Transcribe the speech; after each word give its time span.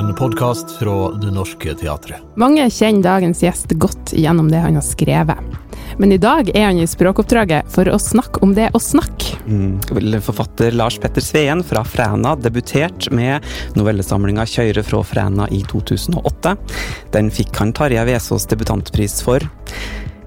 En 0.00 0.14
podkast 0.14 0.70
fra 0.78 1.10
Det 1.10 1.28
Norske 1.28 1.74
Teatret. 1.76 2.22
Mange 2.40 2.64
kjenner 2.72 3.02
dagens 3.04 3.42
gjest 3.44 3.74
godt 3.76 4.14
gjennom 4.16 4.46
det 4.48 4.62
han 4.64 4.78
har 4.78 4.84
skrevet. 4.86 5.58
Men 6.00 6.14
i 6.14 6.16
dag 6.16 6.48
er 6.54 6.70
han 6.70 6.80
i 6.80 6.86
språkoppdraget 6.88 7.68
for 7.68 7.90
å 7.92 7.98
snakke 8.00 8.40
om 8.40 8.54
det 8.56 8.70
å 8.72 8.80
snakke. 8.80 9.36
Mm. 9.44 9.74
Forfatter 10.24 10.72
Lars 10.72 10.96
Petter 11.02 11.20
Sveen 11.20 11.60
fra 11.66 11.84
Fræna 11.84 12.32
debutert 12.40 13.10
med 13.12 13.44
novellesamlinga 13.76 14.48
'Kjøyre 14.48 14.86
fra 14.88 15.02
Fræna' 15.04 15.50
i 15.52 15.60
2008. 15.68 16.56
Den 17.12 17.28
fikk 17.28 17.60
han 17.60 17.76
Tarjei 17.76 18.08
Vesaas 18.08 18.48
debutantpris 18.48 19.20
for. 19.20 19.44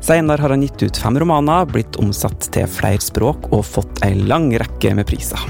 Senere 0.05 0.37
har 0.45 0.53
han 0.53 0.69
gitt 0.69 0.85
ut 0.85 1.01
fem 1.01 1.17
romaner, 1.17 1.65
blitt 1.65 1.97
omsatt 1.97 2.51
til 2.53 2.69
flere 2.69 3.01
språk 3.01 3.49
og 3.49 3.65
fått 3.65 4.05
ei 4.05 4.13
lang 4.21 4.51
rekke 4.53 4.93
med 4.93 5.09
priser. 5.09 5.41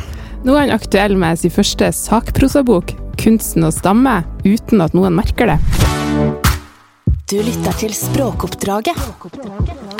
Nå 0.48 0.56
er 0.56 0.70
han 0.70 0.78
aktuell 0.80 1.20
med 1.20 1.44
sin 1.44 1.52
første 1.52 1.92
sakprosabok, 1.92 3.03
'Kunsten 3.24 3.64
å 3.64 3.70
stamme', 3.72 4.26
uten 4.44 4.82
at 4.84 4.92
noen 4.92 5.14
merker 5.16 5.48
det. 5.48 5.56
Du 7.32 7.38
lytter 7.40 7.76
til 7.80 7.94
Språkoppdraget, 7.96 8.98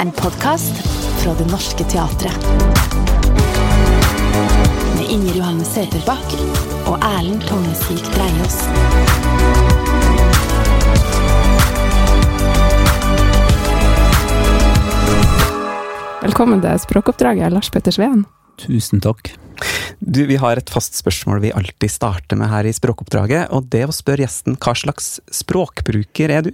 en 0.04 0.10
podkast 0.12 0.82
fra 1.22 1.32
Det 1.40 1.46
Norske 1.48 1.86
Teatret. 1.88 2.36
Med 4.98 5.08
Inger 5.08 5.38
Johanne 5.40 5.64
Søterbakk 5.64 6.36
og 6.92 6.98
Erlend 7.00 7.48
Tongesvik 7.48 8.04
Dreiaas. 8.12 8.60
Velkommen 16.28 16.60
til 16.60 16.84
språkoppdraget, 16.90 17.56
Lars 17.56 17.72
Petter 17.72 17.96
Sveen. 17.96 18.28
Tusen 18.60 19.00
takk. 19.00 19.32
Du, 20.06 20.26
Vi 20.28 20.36
har 20.36 20.60
et 20.60 20.72
fast 20.72 20.98
spørsmål 21.00 21.40
vi 21.46 21.54
alltid 21.56 21.92
starter 21.92 22.36
med 22.40 22.52
her 22.52 22.68
i 22.68 22.74
Språkoppdraget, 22.76 23.48
og 23.56 23.70
det 23.72 23.86
å 23.88 23.96
spørre 23.96 24.26
gjesten 24.26 24.58
hva 24.60 24.74
slags 24.76 25.14
språkbruker 25.32 26.34
er 26.34 26.50
du? 26.50 26.52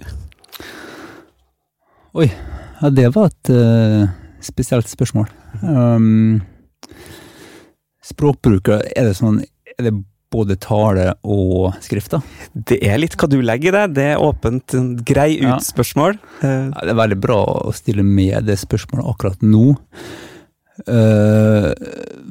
Oi, 2.14 2.28
ja, 2.30 2.90
det 2.94 3.08
var 3.16 3.32
et 3.32 3.50
uh, 3.50 4.06
spesielt 4.44 4.86
spørsmål. 4.90 5.26
Um, 5.64 6.38
språkbruker, 8.06 8.84
er 8.94 9.10
det 9.10 9.16
sånn 9.18 9.40
Er 9.42 9.88
det 9.88 9.92
både 10.30 10.54
tale 10.62 11.08
og 11.26 11.74
skrift, 11.82 12.14
da? 12.14 12.20
Det 12.54 12.78
er 12.86 13.00
litt 13.02 13.16
hva 13.18 13.26
du 13.30 13.40
legger 13.42 13.72
i 13.72 13.76
det. 13.80 13.96
Det 13.98 14.04
er 14.12 14.22
åpent, 14.22 14.76
grei 15.06 15.40
ut-spørsmål. 15.42 16.20
Ja. 16.44 16.52
Ja, 16.70 16.84
det 16.86 16.94
er 16.94 17.00
veldig 17.02 17.18
bra 17.24 17.40
å 17.66 17.74
stille 17.74 18.06
med 18.06 18.46
det 18.46 18.60
spørsmålet 18.62 19.10
akkurat 19.10 19.42
nå. 19.42 19.72
Uh, 20.86 21.74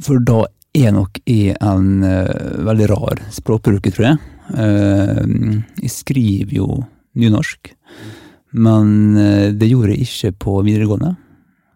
for 0.06 0.24
da 0.24 0.46
er 0.78 0.94
nok 0.96 1.22
i 1.30 1.52
en 1.54 2.04
uh, 2.06 2.64
veldig 2.68 2.90
rar 2.92 3.24
språkbruker, 3.34 3.94
tror 3.96 4.08
jeg. 4.12 4.20
Uh, 4.54 5.62
jeg 5.82 5.94
skriver 5.94 6.56
jo 6.60 6.68
nynorsk, 7.20 7.74
men 8.60 8.94
uh, 9.18 9.50
det 9.56 9.72
gjorde 9.72 9.96
jeg 9.96 10.08
ikke 10.08 10.36
på 10.46 10.60
videregående, 10.68 11.16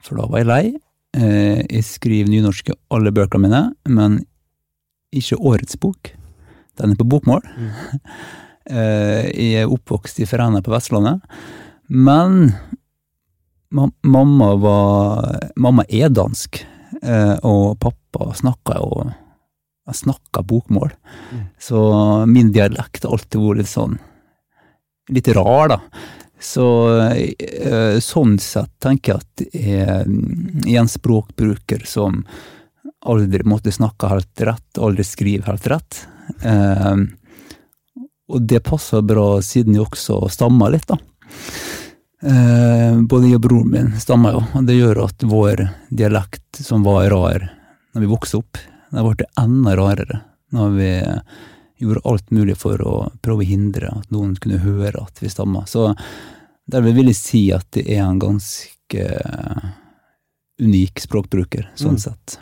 for 0.04 0.20
da 0.20 0.28
var 0.30 0.44
jeg 0.44 0.52
lei. 0.52 0.66
Jeg 1.14 1.86
skriver 1.86 2.32
nynorsk 2.32 2.72
i 2.72 2.76
alle 2.96 3.12
bøkene 3.14 3.46
mine, 3.46 3.60
men 3.86 4.16
ikke 5.14 5.38
årets 5.38 5.78
bok. 5.78 6.10
Den 6.82 6.96
er 6.96 6.98
på 6.98 7.06
bokmål. 7.06 7.46
Eh, 8.64 9.26
jeg 9.36 9.64
er 9.66 9.72
oppvokst 9.72 10.22
i 10.24 10.26
Fræna 10.28 10.62
på 10.64 10.72
Vestlandet, 10.72 11.20
men 11.92 12.54
ma 13.76 13.90
mamma 14.08 14.54
var 14.56 15.50
Mamma 15.60 15.84
er 15.90 16.08
dansk, 16.14 16.62
og 17.02 17.80
pappa 17.82 18.30
snakka 18.38 18.78
jo 18.78 19.06
snakka 19.94 20.44
bokmål. 20.48 20.94
Så 21.60 21.80
min 22.30 22.52
dialekt 22.56 23.04
har 23.04 23.18
alltid 23.18 23.42
vært 23.42 23.62
litt 23.64 23.72
sånn 23.72 23.98
litt 25.12 25.28
rar, 25.36 25.74
da. 25.74 25.80
Så 26.44 26.66
eh, 27.00 28.00
sånn 28.04 28.38
sett 28.40 28.72
tenker 28.84 29.14
jeg 29.14 29.22
at 29.22 29.44
jeg 29.56 30.76
er 30.76 30.82
en 30.82 30.92
språkbruker 30.92 31.86
som 31.88 32.24
aldri 33.04 33.44
måtte 33.48 33.72
snakke 33.72 34.12
helt 34.12 34.44
rett, 34.48 34.80
aldri 34.80 35.06
skrive 35.08 35.48
helt 35.48 35.68
rett. 35.72 36.02
Eh, 36.44 36.96
og 38.34 38.48
det 38.48 38.64
passer 38.64 39.04
bra 39.08 39.38
siden 39.44 39.78
jeg 39.78 39.88
også 39.88 40.20
stammer 40.32 40.74
litt, 40.74 40.88
da. 40.92 41.00
Eh, 42.24 43.02
både 43.04 43.28
jeg 43.28 43.36
og 43.36 43.44
broren 43.44 43.72
min 43.74 43.90
stammer 44.00 44.38
jo, 44.38 44.44
og 44.56 44.68
det 44.68 44.78
gjør 44.78 45.02
at 45.04 45.26
vår 45.28 45.66
dialekt, 45.92 46.62
som 46.64 46.86
var 46.86 47.10
rar 47.12 47.50
når 47.94 48.06
vi 48.06 48.12
vokste 48.12 48.40
opp, 48.40 48.62
den 48.94 49.04
ble 49.10 49.28
enda 49.42 49.74
rarere 49.76 50.22
når 50.54 50.70
vi 50.78 50.92
gjorde 51.84 52.04
alt 52.08 52.32
mulig 52.32 52.56
for 52.62 52.80
å 52.86 52.94
prøve 53.26 53.44
å 53.44 53.50
hindre 53.50 53.90
at 53.92 54.12
noen 54.14 54.38
kunne 54.40 54.62
høre 54.62 55.02
at 55.02 55.20
vi 55.20 55.32
stamma. 55.34 55.66
Så 55.68 55.90
derved 56.70 56.96
vil 56.96 57.10
jeg 57.12 57.20
si 57.20 57.42
at 57.52 57.66
det 57.76 57.88
er 57.92 58.06
en 58.06 58.22
ganske 58.22 59.08
unik 60.62 61.02
språkbruker, 61.04 61.68
sånn 61.76 61.98
Mm. 61.98 62.00
sett. 62.00 62.38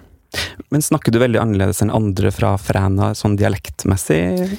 Men 0.69 0.81
snakker 0.81 1.11
du 1.11 1.19
veldig 1.19 1.39
annerledes 1.41 1.81
enn 1.81 1.89
andre 1.89 2.31
fra 2.31 2.57
Fræna, 2.57 3.15
sånn 3.15 3.37
dialektmessig? 3.39 4.57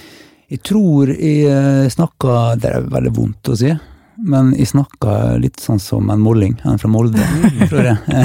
Jeg 0.50 0.62
tror 0.62 1.08
jeg 1.14 1.92
snakker 1.92 2.58
Det 2.60 2.70
er 2.74 2.82
veldig 2.82 3.14
vondt 3.14 3.42
å 3.48 3.56
si, 3.56 3.70
men 4.18 4.52
jeg 4.58 4.68
snakka 4.72 5.38
litt 5.40 5.60
sånn 5.62 5.80
som 5.80 6.10
en 6.12 6.20
molling, 6.20 6.54
en 6.68 6.78
fra 6.78 6.88
Molde, 6.92 7.22
tror 7.70 7.86
jeg. 7.88 8.18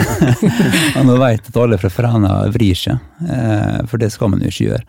Og 0.98 1.06
nå 1.08 1.16
veit 1.22 1.48
at 1.48 1.60
alle 1.62 1.78
fra 1.82 1.90
Fræna 1.94 2.32
vrir 2.54 2.76
seg, 2.78 3.00
eh, 3.30 3.80
for 3.88 3.98
det 4.02 4.10
skal 4.14 4.32
man 4.34 4.42
jo 4.44 4.52
ikke 4.52 4.68
gjøre. 4.68 4.84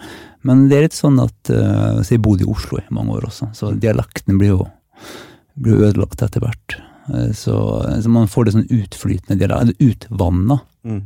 Men 0.49 0.67
det 0.71 0.77
er 0.79 0.85
litt 0.89 0.97
sånn 0.99 1.19
at 1.23 1.51
eh, 1.51 1.99
Så 2.07 2.15
jeg 2.15 2.23
bodde 2.23 2.45
i 2.47 2.51
Oslo 2.51 2.79
i 2.79 2.85
mange 2.95 3.17
år 3.17 3.27
også, 3.31 3.49
så 3.59 3.73
dialekten 3.75 4.39
blir 4.39 4.55
jo 4.57 4.67
blir 5.59 5.81
ødelagt 5.89 6.23
etter 6.23 6.41
hvert. 6.45 6.77
Eh, 7.13 7.31
Så, 7.35 7.55
så 8.03 8.09
man 8.15 8.29
får 8.31 8.45
det 8.47 8.55
sånn 8.57 8.69
utflytende 8.81 9.39
dialekt, 9.41 9.63
eller 9.63 9.93
utvanna 9.93 10.61
Mm. 10.89 11.03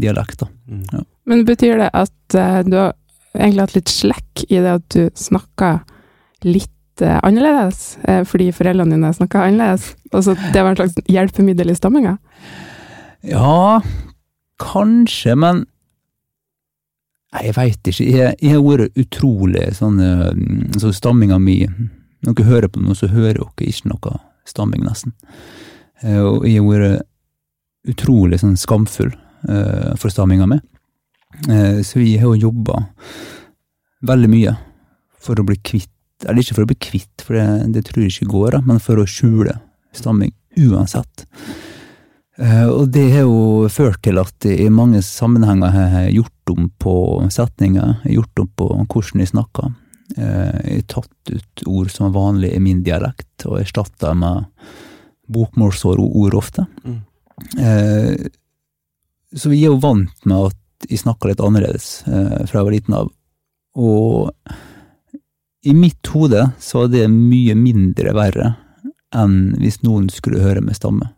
dialekt, 0.00 0.38
da. 0.40 0.46
Mm. 0.70 1.04
Men 1.26 1.42
betyr 1.44 1.76
det 1.82 1.90
at 1.92 2.34
du 2.66 2.76
har 2.78 2.94
egentlig 3.34 3.60
hatt 3.66 3.74
litt 3.76 3.90
slekk 3.92 4.44
i 4.48 4.60
det 4.62 4.70
at 4.78 4.86
du 4.94 5.10
snakker 5.18 5.80
litt 6.46 6.70
eh, 7.02 7.18
annerledes, 7.22 7.98
eh, 8.04 8.22
fordi 8.28 8.50
foreldrene 8.54 8.94
dine 8.94 9.12
snakka 9.14 9.44
annerledes? 9.46 9.94
Altså 10.12 10.34
det 10.52 10.62
var 10.62 10.72
en 10.72 10.76
slags 10.78 10.98
hjelpemiddel 11.10 11.72
i 11.72 11.76
stamminga? 11.78 12.16
Ja, 13.24 13.80
kanskje, 14.62 15.34
men 15.34 15.64
jeg 17.34 17.54
veit 17.56 17.90
ikke. 17.90 18.04
Jeg, 18.06 18.50
har 18.52 18.60
vært 18.62 19.00
utrolig 19.00 19.64
sånn 19.74 19.96
eh, 19.98 20.76
Så 20.78 20.92
stamminga 20.94 21.40
mi 21.42 21.64
Når 21.66 22.36
dere 22.36 22.46
hører 22.46 22.70
på 22.70 22.82
noe, 22.84 22.94
så 22.94 23.08
hører 23.10 23.40
dere 23.40 23.70
ikke 23.72 23.90
noe 23.90 24.20
stamming, 24.46 24.84
nesten. 24.84 25.14
Og 26.04 26.44
jeg 26.44 26.60
har 26.60 26.68
vært 26.68 27.88
utrolig 27.88 28.36
sånn 28.42 28.58
skamfull 28.60 29.08
for 29.96 30.12
stamminga 30.12 30.44
mi. 30.48 30.58
Så 31.84 32.02
jeg 32.02 32.20
har 32.20 32.34
jo 32.34 32.50
jobba 32.50 32.82
veldig 34.04 34.30
mye 34.32 34.52
for 35.24 35.40
å 35.40 35.46
bli 35.48 35.56
kvitt 35.64 35.93
Eller 36.22 36.40
ikke 36.40 36.54
for 36.54 36.64
å 36.64 36.70
bli 36.70 36.78
kvitt, 36.80 37.24
for 37.26 37.34
det, 37.36 37.46
det 37.74 37.84
tror 37.88 38.04
jeg 38.04 38.14
ikke 38.14 38.30
går, 38.32 38.50
da, 38.56 38.60
men 38.64 38.78
for 38.82 39.00
å 39.02 39.06
skjule 39.08 39.56
stamming 39.94 40.32
uansett. 40.56 41.24
Eh, 42.38 42.66
Og 42.70 42.88
det 42.94 43.08
har 43.12 43.26
jo 43.26 43.68
ført 43.70 44.00
til 44.02 44.18
at 44.22 44.46
i 44.48 44.68
mange 44.72 45.02
sammenhenger 45.02 45.74
har 45.74 45.90
jeg 46.06 46.20
gjort 46.20 46.54
om 46.54 46.68
på 46.82 46.94
setninger, 47.34 48.00
gjort 48.10 48.42
om 48.42 48.48
på 48.58 48.68
hvordan 48.86 49.22
jeg 49.22 49.32
snakker. 49.34 49.72
Eh, 50.16 50.58
Jeg 50.64 50.80
har 50.80 50.88
tatt 50.94 51.34
ut 51.34 51.64
ord 51.66 51.90
som 51.90 52.06
er 52.06 52.16
vanlige 52.16 52.56
i 52.56 52.62
min 52.62 52.82
dialekt, 52.86 53.46
og 53.46 53.60
erstatta 53.60 54.14
med 54.14 54.44
bokmålsord 55.30 56.34
ofte. 56.34 56.66
Mm. 56.84 57.00
Eh, 57.58 58.28
Så 59.34 59.50
vi 59.50 59.64
er 59.64 59.72
jo 59.72 59.80
vant 59.82 60.14
med 60.24 60.52
at 60.52 60.88
jeg 60.88 61.00
snakker 61.00 61.28
litt 61.30 61.40
annerledes 61.40 62.04
fra 62.04 62.60
jeg 62.60 62.64
var 62.64 62.70
liten 62.74 62.94
av. 62.94 63.08
Og 63.74 64.30
i 65.64 65.72
mitt 65.74 66.06
hode 66.12 66.46
så 66.60 66.84
er 66.84 66.92
det 66.92 67.04
mye 67.12 67.54
mindre 67.56 68.12
verre 68.16 68.54
enn 69.14 69.54
hvis 69.60 69.80
noen 69.86 70.08
skulle 70.12 70.42
høre 70.42 70.60
med 70.64 70.76
stamme. 70.76 71.10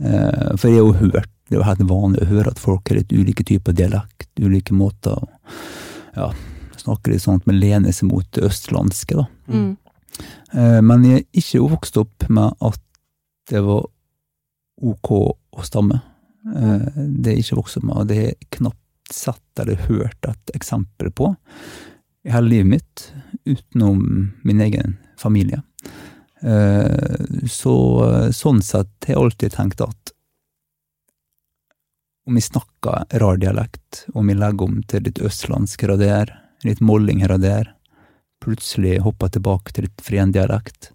Eh, 0.00 0.54
For 0.56 0.68
jeg 0.70 0.78
har 0.78 0.86
jo 0.86 0.92
hørt, 1.00 1.30
det 1.48 1.56
er 1.56 1.60
jo 1.60 1.66
helt 1.66 1.82
vanlig 1.90 2.22
å 2.22 2.30
høre 2.30 2.52
at 2.52 2.62
folk 2.62 2.88
har 2.88 3.00
litt 3.00 3.12
ulike 3.12 3.44
typer 3.44 3.74
dialekt, 3.76 4.30
ulike 4.38 4.76
måter 4.76 5.16
å 5.18 5.28
ja, 6.16 6.30
snakke 6.78 7.10
litt 7.12 7.24
sånn 7.24 7.40
at 7.40 7.46
man 7.50 7.58
lener 7.60 7.92
seg 7.94 8.08
mot 8.12 8.26
det 8.36 8.46
østlandske, 8.48 9.18
da. 9.18 9.26
Mm. 9.50 9.70
Eh, 10.54 10.80
Men 10.82 11.04
jeg 11.04 11.20
er 11.24 11.42
ikke 11.42 11.64
vokst 11.74 11.96
opp 12.00 12.28
med 12.30 12.54
at 12.64 12.80
det 13.50 13.62
var 13.64 13.84
ok 14.78 15.10
å 15.18 15.64
stamme. 15.66 16.00
Eh, 16.54 16.88
Det 17.18 17.32
er 17.32 17.38
ikke 17.42 17.58
vokst 17.60 17.80
opp 17.80 17.88
med, 17.90 17.96
og 17.96 18.06
det 18.08 18.16
har 18.16 18.28
jeg 18.30 18.50
knapt 18.60 19.12
sett 19.12 19.60
eller 19.62 19.86
hørt 19.88 20.26
et 20.28 20.50
eksempel 20.54 21.10
på 21.10 21.32
i 22.26 22.30
hele 22.30 22.48
livet 22.50 22.66
mitt, 22.76 23.04
utenom 23.48 24.04
min 24.44 24.60
egen 24.60 24.96
familie. 25.18 25.62
Eh, 26.42 27.48
Så 27.50 27.74
sånn 28.36 28.62
sett 28.62 29.08
har 29.08 29.14
jeg 29.14 29.22
alltid 29.22 29.56
tenkt 29.56 29.80
at 29.82 30.12
om 32.28 32.36
vi 32.36 32.40
snakker 32.44 33.18
rar 33.18 33.38
dialekt, 33.40 34.04
om 34.14 34.28
vi 34.28 34.34
legger 34.36 34.68
om 34.68 34.82
til 34.84 35.06
litt 35.06 35.18
østlandsk 35.24 35.82
her 35.82 35.94
og 35.94 36.02
der, 36.02 36.34
litt 36.66 36.82
molling 36.84 37.22
her 37.24 37.32
og 37.32 37.40
der, 37.40 37.70
plutselig 38.44 38.98
hopper 39.00 39.32
tilbake 39.32 39.72
til 39.72 39.86
litt 39.88 40.02
frendialekt, 40.04 40.90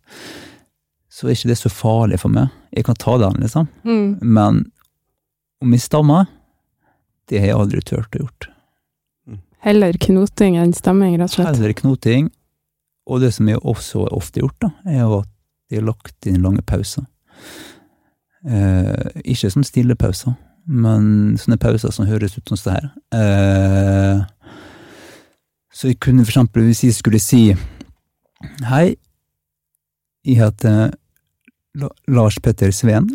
så 1.10 1.28
er 1.28 1.36
ikke 1.36 1.50
det 1.50 1.58
så 1.58 1.72
farlig 1.74 2.20
for 2.22 2.30
meg. 2.34 2.54
Jeg 2.72 2.86
kan 2.86 2.98
ta 3.02 3.18
den, 3.22 3.42
liksom. 3.42 3.68
Mm. 3.84 4.22
Men 4.22 4.62
om 5.62 5.74
vi 5.74 5.82
stammer, 5.82 6.30
det 7.30 7.42
har 7.42 7.50
jeg 7.50 7.60
aldri 7.64 7.82
turt 7.82 8.16
å 8.16 8.24
gjort. 8.24 8.50
Heller 9.64 9.96
knoting 10.06 10.58
enn 10.60 10.74
stamming, 10.76 11.18
rett 11.18 11.32
og 11.32 11.38
slett. 11.38 11.54
Heller 11.56 11.74
knoting. 11.80 12.30
Og 13.10 13.22
det 13.24 13.34
som 13.36 13.50
jeg 13.50 13.60
også 13.60 14.08
ofte 14.16 14.40
har 14.40 14.48
gjort, 14.48 14.60
da, 14.64 14.70
er 14.88 15.18
at 15.20 15.30
jeg 15.72 15.82
har 15.82 15.88
lagt 15.90 16.28
inn 16.30 16.44
lange 16.44 16.64
pauser. 16.66 17.06
Eh, 18.44 19.22
ikke 19.24 19.52
sånn 19.52 19.68
stille 19.68 19.96
pauser, 20.00 20.36
men 20.68 21.36
sånne 21.40 21.60
pauser 21.60 21.94
som 21.96 22.08
høres 22.08 22.38
ut 22.38 22.52
som 22.52 22.60
det 22.64 22.76
her. 22.78 22.90
Eh, 23.16 24.24
så 25.74 25.90
jeg 25.90 26.00
kunne 26.04 26.24
for 26.24 26.36
eksempel, 26.36 26.68
hvis 26.68 26.84
jeg 26.86 26.98
skulle 27.00 27.22
si 27.24 27.46
Hei, 28.68 28.98
jeg 30.28 30.36
heter 30.36 30.92
Lars 32.12 32.36
Petter 32.44 32.74
Sveen. 32.76 33.08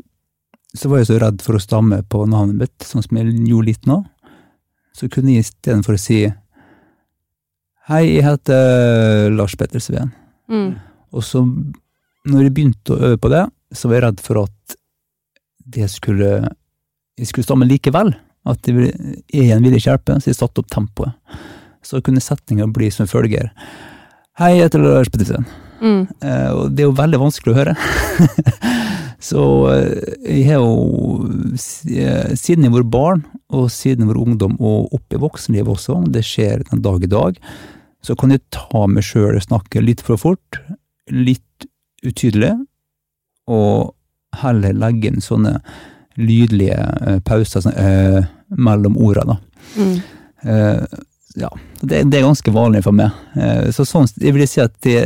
Så 0.76 0.88
var 0.88 1.02
jeg 1.02 1.10
så 1.10 1.18
redd 1.20 1.42
for 1.44 1.56
å 1.56 1.60
stamme 1.60 2.00
på 2.08 2.22
navnet 2.28 2.56
mitt, 2.62 2.84
sånn 2.84 3.04
som 3.04 3.18
jeg 3.20 3.34
gjorde 3.44 3.68
litt 3.68 3.88
nå. 3.88 3.98
Så 4.96 5.08
kunne 5.12 5.34
jeg 5.34 5.44
istedenfor 5.44 5.96
å 5.96 6.00
si 6.00 6.22
Hei, 7.88 8.02
jeg 8.18 8.20
heter 8.20 9.30
Lars 9.32 9.54
Petter 9.56 9.80
Sveen. 9.80 10.10
Mm. 10.52 10.74
Og 11.16 11.22
så, 11.24 11.40
når 12.28 12.42
jeg 12.44 12.52
begynte 12.52 12.92
å 12.92 12.98
øve 13.00 13.16
på 13.16 13.30
det, 13.32 13.46
så 13.72 13.88
var 13.88 13.96
jeg 13.96 14.04
redd 14.04 14.18
for 14.26 14.42
at 14.42 14.74
det 15.68 15.88
skulle 15.92 16.50
Jeg 17.18 17.30
skulle 17.30 17.46
stamme 17.46 17.66
likevel. 17.68 18.12
At 18.48 18.68
jeg 18.68 18.92
igjen 19.32 19.64
ville 19.64 19.80
ikke 19.80 19.94
hjelpe, 19.94 20.18
så 20.20 20.28
jeg 20.28 20.36
satte 20.36 20.60
opp 20.60 20.68
tempoet. 20.70 21.16
Så 21.80 22.02
kunne 22.04 22.20
setninga 22.20 22.66
bli 22.68 22.90
som 22.92 23.08
følger. 23.08 23.48
Hei, 24.36 24.52
jeg 24.58 24.68
heter 24.68 24.84
Lars 24.84 25.08
Petter 25.08 25.30
Sveen. 25.30 25.48
Mm. 25.80 26.04
Eh, 26.20 26.50
og 26.52 26.76
det 26.76 26.84
er 26.84 26.90
jo 26.90 26.98
veldig 27.00 27.22
vanskelig 27.24 27.54
å 27.54 27.58
høre. 27.62 27.74
så 29.30 29.46
eh, 29.72 30.12
jeg 30.26 30.44
har 30.50 30.60
jo, 30.60 31.24
eh, 31.56 32.36
siden 32.36 32.68
jeg 32.68 32.76
var 32.76 32.86
barn, 32.92 33.24
og 33.48 33.72
siden 33.72 34.04
jeg 34.04 34.12
var 34.12 34.22
ungdom, 34.26 34.60
og 34.60 34.92
opp 35.00 35.16
i 35.16 35.24
voksenlivet 35.24 35.72
også, 35.72 36.02
det 36.12 36.26
skjer 36.28 36.68
den 36.68 36.84
dag 36.84 37.08
i 37.08 37.12
dag, 37.16 37.42
så 38.04 38.16
kan 38.18 38.32
jeg 38.34 38.44
ta 38.54 38.86
meg 38.90 39.06
sjøl 39.06 39.36
og 39.36 39.44
snakke 39.44 39.82
litt 39.84 40.02
for 40.04 40.20
fort, 40.20 40.60
litt 41.10 41.68
utydelig, 42.06 42.54
og 43.48 43.94
heller 44.38 44.76
legge 44.76 45.10
inn 45.10 45.24
sånne 45.24 45.58
lydlige 46.18 46.78
eh, 46.78 47.20
pauser 47.24 47.64
sånn, 47.64 47.76
eh, 47.78 48.24
mellom 48.58 48.98
orda, 49.00 49.24
da. 49.32 49.38
Mm. 49.78 49.94
Eh, 50.42 50.98
ja, 51.38 51.50
det, 51.80 52.02
det 52.10 52.18
er 52.18 52.26
ganske 52.26 52.52
vanlig 52.54 52.82
for 52.86 52.96
meg. 52.96 53.14
Eh, 53.38 53.68
så 53.74 53.86
sånn, 53.86 54.08
jeg 54.18 54.34
vil 54.36 54.46
si 54.50 54.62
at 54.62 54.74
det, 54.86 55.00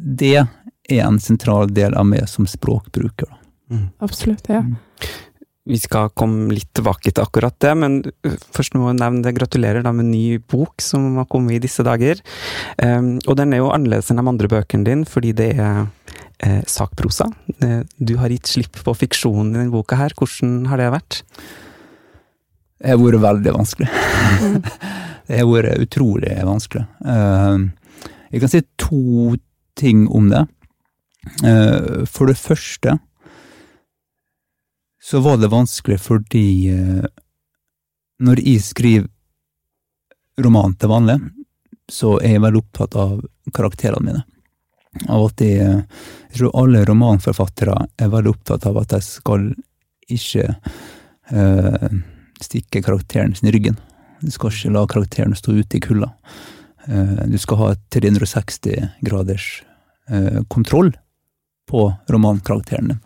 det 0.00 0.36
er 0.40 1.04
en 1.04 1.20
sentral 1.22 1.70
del 1.74 1.94
av 1.98 2.08
meg 2.08 2.28
som 2.30 2.48
språkbruker. 2.48 3.28
da. 3.28 3.40
Mm. 3.70 3.88
Absolutt, 4.02 4.48
ja. 4.50 4.64
Vi 5.70 5.78
skal 5.78 6.10
komme 6.18 6.50
litt 6.52 6.70
tilbake 6.76 7.12
til 7.12 7.22
akkurat 7.22 7.54
det, 7.62 7.72
men 7.78 8.00
uh, 8.26 8.34
først 8.56 8.74
må 8.74 8.90
jeg 8.90 9.00
nevne 9.00 9.22
det. 9.26 9.36
Gratulerer 9.38 9.86
da 9.86 9.94
med 9.94 10.10
ny 10.10 10.40
bok 10.50 10.82
som 10.82 11.14
har 11.20 11.28
kommet 11.30 11.58
i 11.58 11.62
disse 11.62 11.84
dager. 11.86 12.20
Um, 12.82 13.16
og 13.26 13.38
den 13.38 13.54
er 13.54 13.62
jo 13.62 13.72
annerledes 13.74 14.10
enn 14.10 14.20
de 14.20 14.26
andre 14.32 14.50
bøkene 14.50 14.88
dine, 14.88 15.08
fordi 15.08 15.32
det 15.38 15.52
er 15.56 15.86
eh, 16.42 16.62
sakprosa. 16.66 17.30
Eh, 17.62 17.80
Du 17.96 18.16
har 18.16 18.30
gitt 18.30 18.46
slipp 18.46 18.82
på 18.84 18.94
fiksjonen 18.96 19.54
i 19.54 19.58
denne 19.58 19.74
boka 19.74 19.98
her. 19.98 20.14
Hvordan 20.16 20.66
har 20.70 20.80
det 20.80 20.92
vært? 20.94 21.22
Det 22.80 22.94
har 22.94 23.00
vært 23.00 23.20
veldig 23.20 23.52
vanskelig. 23.58 23.90
Mm. 23.90 24.62
det 25.28 25.42
har 25.42 25.50
vært 25.50 25.84
utrolig 25.84 26.38
vanskelig. 26.48 26.86
Eh, 27.04 28.08
jeg 28.30 28.42
kan 28.42 28.52
si 28.52 28.62
to 28.80 29.36
ting 29.80 30.06
om 30.08 30.30
det. 30.32 30.46
Eh, 31.44 32.06
for 32.08 32.30
det 32.30 32.38
første 32.40 32.96
så 35.10 35.20
var 35.20 35.40
det 35.40 35.50
vanskelig 35.50 35.98
fordi 36.00 36.68
eh, 36.70 37.06
når 38.22 38.42
jeg 38.44 38.62
skriver 38.62 39.08
roman 40.44 40.76
til 40.78 40.92
vanlig, 40.92 41.16
så 41.90 42.14
er 42.20 42.36
jeg 42.36 42.42
veldig 42.44 42.60
opptatt 42.62 42.94
av 43.00 43.16
karakterene 43.56 44.06
mine. 44.06 44.22
Av 45.10 45.24
at 45.26 45.42
jeg, 45.42 45.82
jeg 46.30 46.38
tror 46.38 46.54
alle 46.62 46.84
romanforfattere 46.86 47.74
er 47.98 48.12
veldig 48.12 48.34
opptatt 48.36 48.68
av 48.70 48.78
at 48.80 48.94
de 48.94 49.02
skal 49.04 49.50
ikke 50.10 50.46
eh, 51.34 51.90
stikke 52.40 52.82
karakteren 52.86 53.34
sin 53.34 53.50
i 53.50 53.54
ryggen. 53.56 53.78
Du 54.20 54.30
skal 54.30 54.54
ikke 54.54 54.72
la 54.76 54.86
karakteren 54.90 55.34
stå 55.36 55.58
ute 55.58 55.78
i 55.78 55.82
kulda. 55.84 56.12
Eh, 56.86 57.26
du 57.26 57.38
skal 57.38 57.64
ha 57.64 57.74
360 57.94 58.88
graders 59.00 59.62
eh, 60.08 60.42
kontroll 60.48 60.94
på 61.70 61.92
romankarakteren 62.06 62.94
din. 62.94 63.04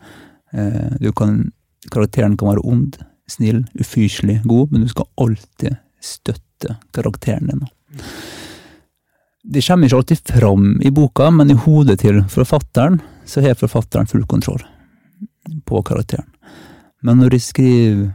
Eh, 0.52 0.92
du 1.00 1.12
kan, 1.12 1.52
karakteren 1.92 2.36
kan 2.40 2.52
være 2.52 2.64
ond, 2.64 2.96
snill, 3.30 3.64
ufyselig, 3.80 4.40
god, 4.44 4.72
men 4.72 4.84
du 4.84 4.88
skal 4.92 5.08
alltid 5.20 5.76
støtte 6.04 6.76
karakteren 6.94 7.50
din. 7.50 7.64
Det 9.44 9.60
kommer 9.66 9.86
ikke 9.88 9.96
alltid 10.00 10.32
fram 10.38 10.68
i 10.82 10.90
boka, 10.90 11.30
men 11.30 11.50
i 11.52 11.58
hodet 11.66 11.98
til 12.00 12.22
forfatteren 12.32 13.00
så 13.28 13.42
har 13.44 13.58
forfatteren 13.60 14.08
full 14.08 14.24
kontroll 14.28 14.62
på 15.68 15.82
karakteren. 15.84 16.28
Men 17.04 17.20
når 17.20 17.34
de 17.34 17.40
skriver 17.40 18.06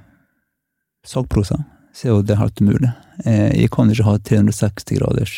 sakprosa, 1.05 1.59
så 1.93 2.07
er 2.07 2.13
jo 2.15 2.23
det 2.25 2.37
helt 2.39 2.61
umulig. 2.61 2.89
Eh, 3.25 3.61
Jeg 3.61 3.69
kan 3.73 3.89
ikke 3.91 4.07
ha 4.07 4.17
360 4.17 4.97
graders 4.97 5.35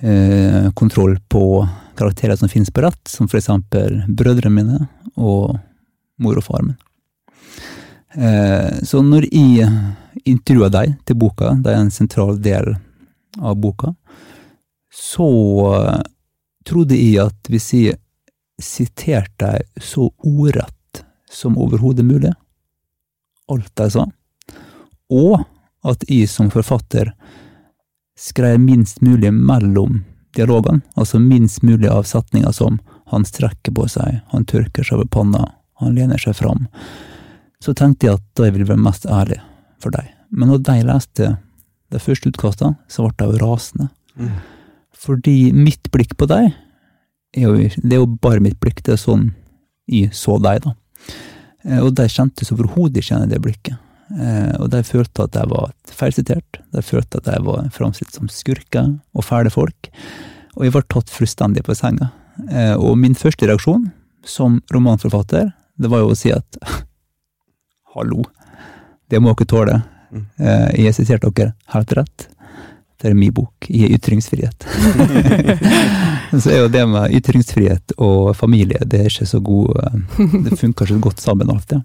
eh, 0.00 0.70
kontroll 0.76 1.16
på 1.28 1.66
karakterer 1.96 2.36
som 2.36 2.48
finnes 2.48 2.70
på 2.70 2.82
rett, 2.84 3.00
som 3.08 3.28
for 3.28 3.38
eksempel 3.38 4.02
brødrene 4.08 4.52
mine 4.52 4.88
og 5.16 5.56
mor 6.20 6.36
og 6.36 6.44
far 6.44 6.62
min. 6.62 6.76
Eh, 8.14 8.82
Så 8.82 9.02
når 9.02 9.26
jeg 9.32 9.68
intervjua 10.24 10.70
deg 10.70 10.94
til 11.06 11.18
boka, 11.18 11.54
det 11.58 11.72
er 11.72 11.82
en 11.82 11.90
sentral 11.90 12.38
del 12.42 12.76
av 13.42 13.56
boka, 13.58 13.94
så 14.94 15.28
eh, 15.74 16.02
trodde 16.64 16.98
jeg 16.98 17.18
at 17.26 17.50
hvis 17.50 17.72
jeg 17.74 17.98
siterte 18.62 19.48
deg 19.48 19.82
så 19.82 20.10
ordrett 20.22 21.02
som 21.30 21.58
overhodet 21.58 22.06
mulig, 22.06 22.30
alt 23.50 23.82
jeg 23.82 23.96
sa, 23.96 24.06
og 25.10 25.42
at 25.84 26.04
jeg 26.08 26.30
som 26.30 26.52
forfatter 26.54 27.10
skrev 28.16 28.60
minst 28.62 29.02
mulig 29.02 29.32
mellom 29.34 30.04
dialogene, 30.34 30.84
altså 30.94 31.18
minst 31.18 31.62
mulig 31.66 31.90
av 31.90 32.06
setninger 32.06 32.54
som 32.54 32.78
han 33.10 33.26
strekker 33.26 33.74
på 33.74 33.88
seg, 33.90 34.22
han 34.30 34.46
tørker 34.48 34.86
seg 34.86 35.00
over 35.00 35.10
panna, 35.10 35.42
han 35.82 35.98
lener 35.98 36.22
seg 36.22 36.38
fram, 36.38 36.68
så 37.64 37.72
tenkte 37.76 38.08
jeg 38.08 38.18
at 38.20 38.44
jeg 38.44 38.54
ville 38.54 38.68
være 38.68 38.84
mest 38.84 39.06
ærlig 39.08 39.40
for 39.80 39.94
deg. 39.94 40.10
Men 40.30 40.50
når 40.52 40.62
de 40.66 40.76
leste 40.84 41.30
de 41.94 42.00
første 42.02 42.28
utkastene, 42.28 42.76
så 42.90 43.06
ble 43.06 43.14
de 43.30 43.38
jo 43.38 43.46
rasende. 43.46 43.88
Fordi 45.04 45.52
mitt 45.56 45.90
blikk 45.92 46.16
på 46.18 46.28
jo, 47.34 47.54
det 47.58 47.96
er 47.96 47.98
jo 47.98 48.06
bare 48.22 48.42
mitt 48.42 48.60
blikk, 48.62 48.82
det 48.86 48.94
er 48.94 49.00
sånn 49.00 49.32
jeg 49.90 50.12
så 50.14 50.36
deg, 50.42 50.62
da. 50.64 50.74
Eh, 51.64 51.80
Og 51.82 51.94
de 51.98 52.06
kjentes 52.08 52.52
overhodet 52.54 53.00
ikke 53.02 53.16
igjen 53.16 53.32
det 53.32 53.40
blikket. 53.42 53.78
Eh, 54.14 54.54
Og 54.60 54.70
de 54.70 54.82
følte 54.86 55.24
at 55.26 55.34
jeg 55.34 55.50
var 55.50 55.72
feilsitert, 55.90 56.60
de 56.72 56.82
følte 56.82 57.18
at 57.18 57.26
jeg 57.26 57.42
var 57.44 57.68
framstilt 57.74 58.14
som 58.14 58.28
skurker 58.28 59.00
og 59.14 59.24
fæle 59.26 59.50
folk, 59.50 59.90
og 60.54 60.64
jeg 60.64 60.72
var 60.76 60.86
tatt 60.88 61.10
fullstendig 61.10 61.64
på 61.66 61.74
senga. 61.74 62.12
Eh, 62.50 62.74
Og 62.78 62.96
min 62.98 63.14
første 63.14 63.46
reaksjon 63.46 63.90
som 64.24 64.62
romanforfatter, 64.72 65.52
det 65.78 65.90
var 65.90 65.98
jo 66.04 66.12
å 66.14 66.16
si 66.16 66.30
at 66.30 66.46
hallo, 67.94 68.24
det 69.10 69.20
må 69.22 69.34
dere 69.34 69.50
tåle. 69.50 69.80
Mm. 70.14 70.24
Eh, 70.38 70.68
Jeg 70.78 70.88
har 70.90 70.96
sitert 70.96 71.26
dere 71.26 71.54
helt 71.74 71.92
rett. 71.98 72.28
Det 73.00 73.10
er 73.10 73.16
min 73.18 73.32
bok. 73.34 73.66
Jeg 73.68 73.88
har 73.88 73.96
ytringsfrihet. 73.98 74.66
så 76.42 76.50
er 76.50 76.60
jo 76.62 76.70
det 76.72 76.84
med 76.88 77.14
ytringsfrihet 77.18 77.96
og 77.98 78.34
familie, 78.38 78.80
det 78.86 79.00
er 79.02 79.10
ikke 79.10 79.28
så 79.28 79.40
god 79.44 79.74
eh, 79.82 79.98
Det 80.46 80.58
funker 80.60 80.86
ikke 80.86 80.94
så 80.94 81.04
godt 81.08 81.24
sammen 81.24 81.52
alltid. 81.52 81.82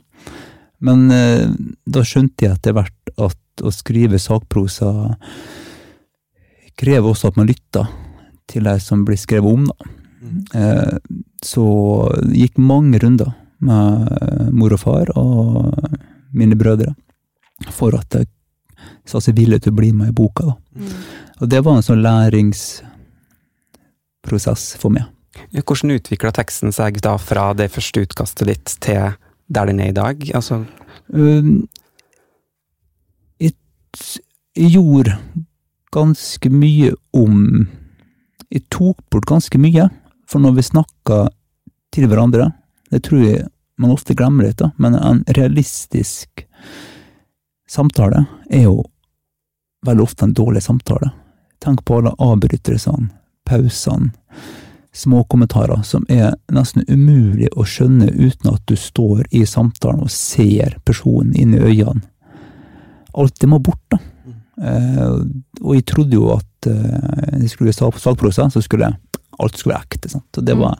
Men 0.79 1.09
eh, 1.11 1.49
da 1.85 2.05
skjønte 2.07 2.45
jeg 2.45 2.55
etter 2.55 2.77
hvert 2.77 3.13
at 3.19 3.65
å 3.65 3.71
skrive 3.75 4.19
sakprosa 4.21 4.93
krever 6.79 7.09
også 7.09 7.33
at 7.33 7.39
man 7.39 7.49
lytter 7.49 7.89
til 8.49 8.63
de 8.65 8.77
som 8.81 9.03
blir 9.05 9.19
skrevet 9.19 9.51
om, 9.51 9.65
da. 9.67 9.89
Eh, 10.55 10.95
så 11.43 11.65
gikk 12.31 12.57
mange 12.61 12.99
runder 13.03 13.33
med 13.59 14.53
mor 14.55 14.71
og 14.75 14.79
far 14.79 15.09
og 15.19 15.73
mine 16.33 16.55
brødre 16.59 16.93
for 17.75 17.95
at 17.97 18.13
jeg 18.15 18.25
sa 19.09 19.19
seg 19.23 19.35
villig 19.35 19.61
til 19.63 19.71
å 19.73 19.75
bli 19.79 19.89
med 19.95 20.07
i 20.11 20.15
boka. 20.15 20.43
da. 20.47 20.53
Mm. 20.79 20.91
Og 21.41 21.45
det 21.51 21.61
var 21.65 21.73
en 21.75 21.85
sånn 21.85 22.03
læringsprosess 22.05 24.63
for 24.79 24.89
meg. 24.95 25.03
Ja, 25.55 25.61
Hvordan 25.61 25.95
utvikla 25.95 26.31
teksten 26.35 26.71
seg 26.75 26.91
da 27.05 27.13
fra 27.21 27.45
det 27.57 27.71
første 27.73 28.03
utkastet 28.05 28.47
ditt 28.49 28.69
til 28.83 29.03
der 29.49 29.65
den 29.69 29.79
er 29.83 29.89
i 29.91 29.97
dag? 29.97 30.15
Altså, 30.35 30.55
Um, 31.09 31.67
Jeg, 33.41 33.53
jeg 34.55 34.69
gjorde 34.75 35.11
ganske 35.91 36.49
mye 36.53 36.91
om 37.17 37.65
Jeg 38.51 38.61
tok 38.69 38.97
bort 39.09 39.25
ganske 39.25 39.57
mye. 39.57 39.89
For 40.29 40.39
når 40.41 40.51
vi 40.57 40.61
snakka 40.67 41.27
til 41.93 42.07
hverandre, 42.09 42.51
det 42.89 43.03
tror 43.05 43.23
jeg 43.23 43.47
man 43.79 43.93
ofte 43.95 44.13
glemmer 44.13 44.43
litt, 44.49 44.59
da, 44.59 44.71
men 44.77 44.95
en 44.95 45.23
realistisk 45.37 46.45
samtale 47.69 48.25
er 48.49 48.65
jo 48.65 48.81
veldig 49.85 50.03
ofte 50.03 50.25
en 50.27 50.35
dårlig 50.35 50.63
samtale. 50.65 51.13
Tenk 51.63 51.85
på 51.85 51.99
alle 51.99 52.11
avbrytelsene, 52.19 53.07
pausene, 53.47 54.11
små 54.91 55.23
kommentarer 55.29 55.83
som 55.85 56.05
er 56.09 56.33
nesten 56.51 56.83
umulig 56.89 57.47
å 57.55 57.63
skjønne 57.67 58.09
uten 58.09 58.51
at 58.51 58.63
du 58.67 58.75
står 58.75 59.27
i 59.31 59.45
samtalen 59.47 60.07
og 60.07 60.11
ser 60.11 60.79
personen 60.83 61.35
inn 61.37 61.53
i 61.55 61.61
øynene. 61.61 62.03
Alt 63.13 63.39
det 63.41 63.49
må 63.49 63.61
bort, 63.63 63.83
da. 63.93 63.99
Eh, 64.59 65.19
og 65.61 65.75
jeg 65.77 65.85
trodde 65.87 66.17
jo 66.17 66.33
at 66.35 66.67
eh, 66.67 67.37
jeg 67.45 67.51
skulle 67.53 67.71
i 67.71 67.77
sakprosa, 67.77 68.49
så 68.51 68.61
skulle 68.61 68.91
alt 69.39 69.57
skulle 69.57 69.75
være 69.75 69.87
ekte. 69.89 70.11
Sant? 70.11 70.39
Og 70.39 70.45
det 70.45 70.55
var 70.59 70.79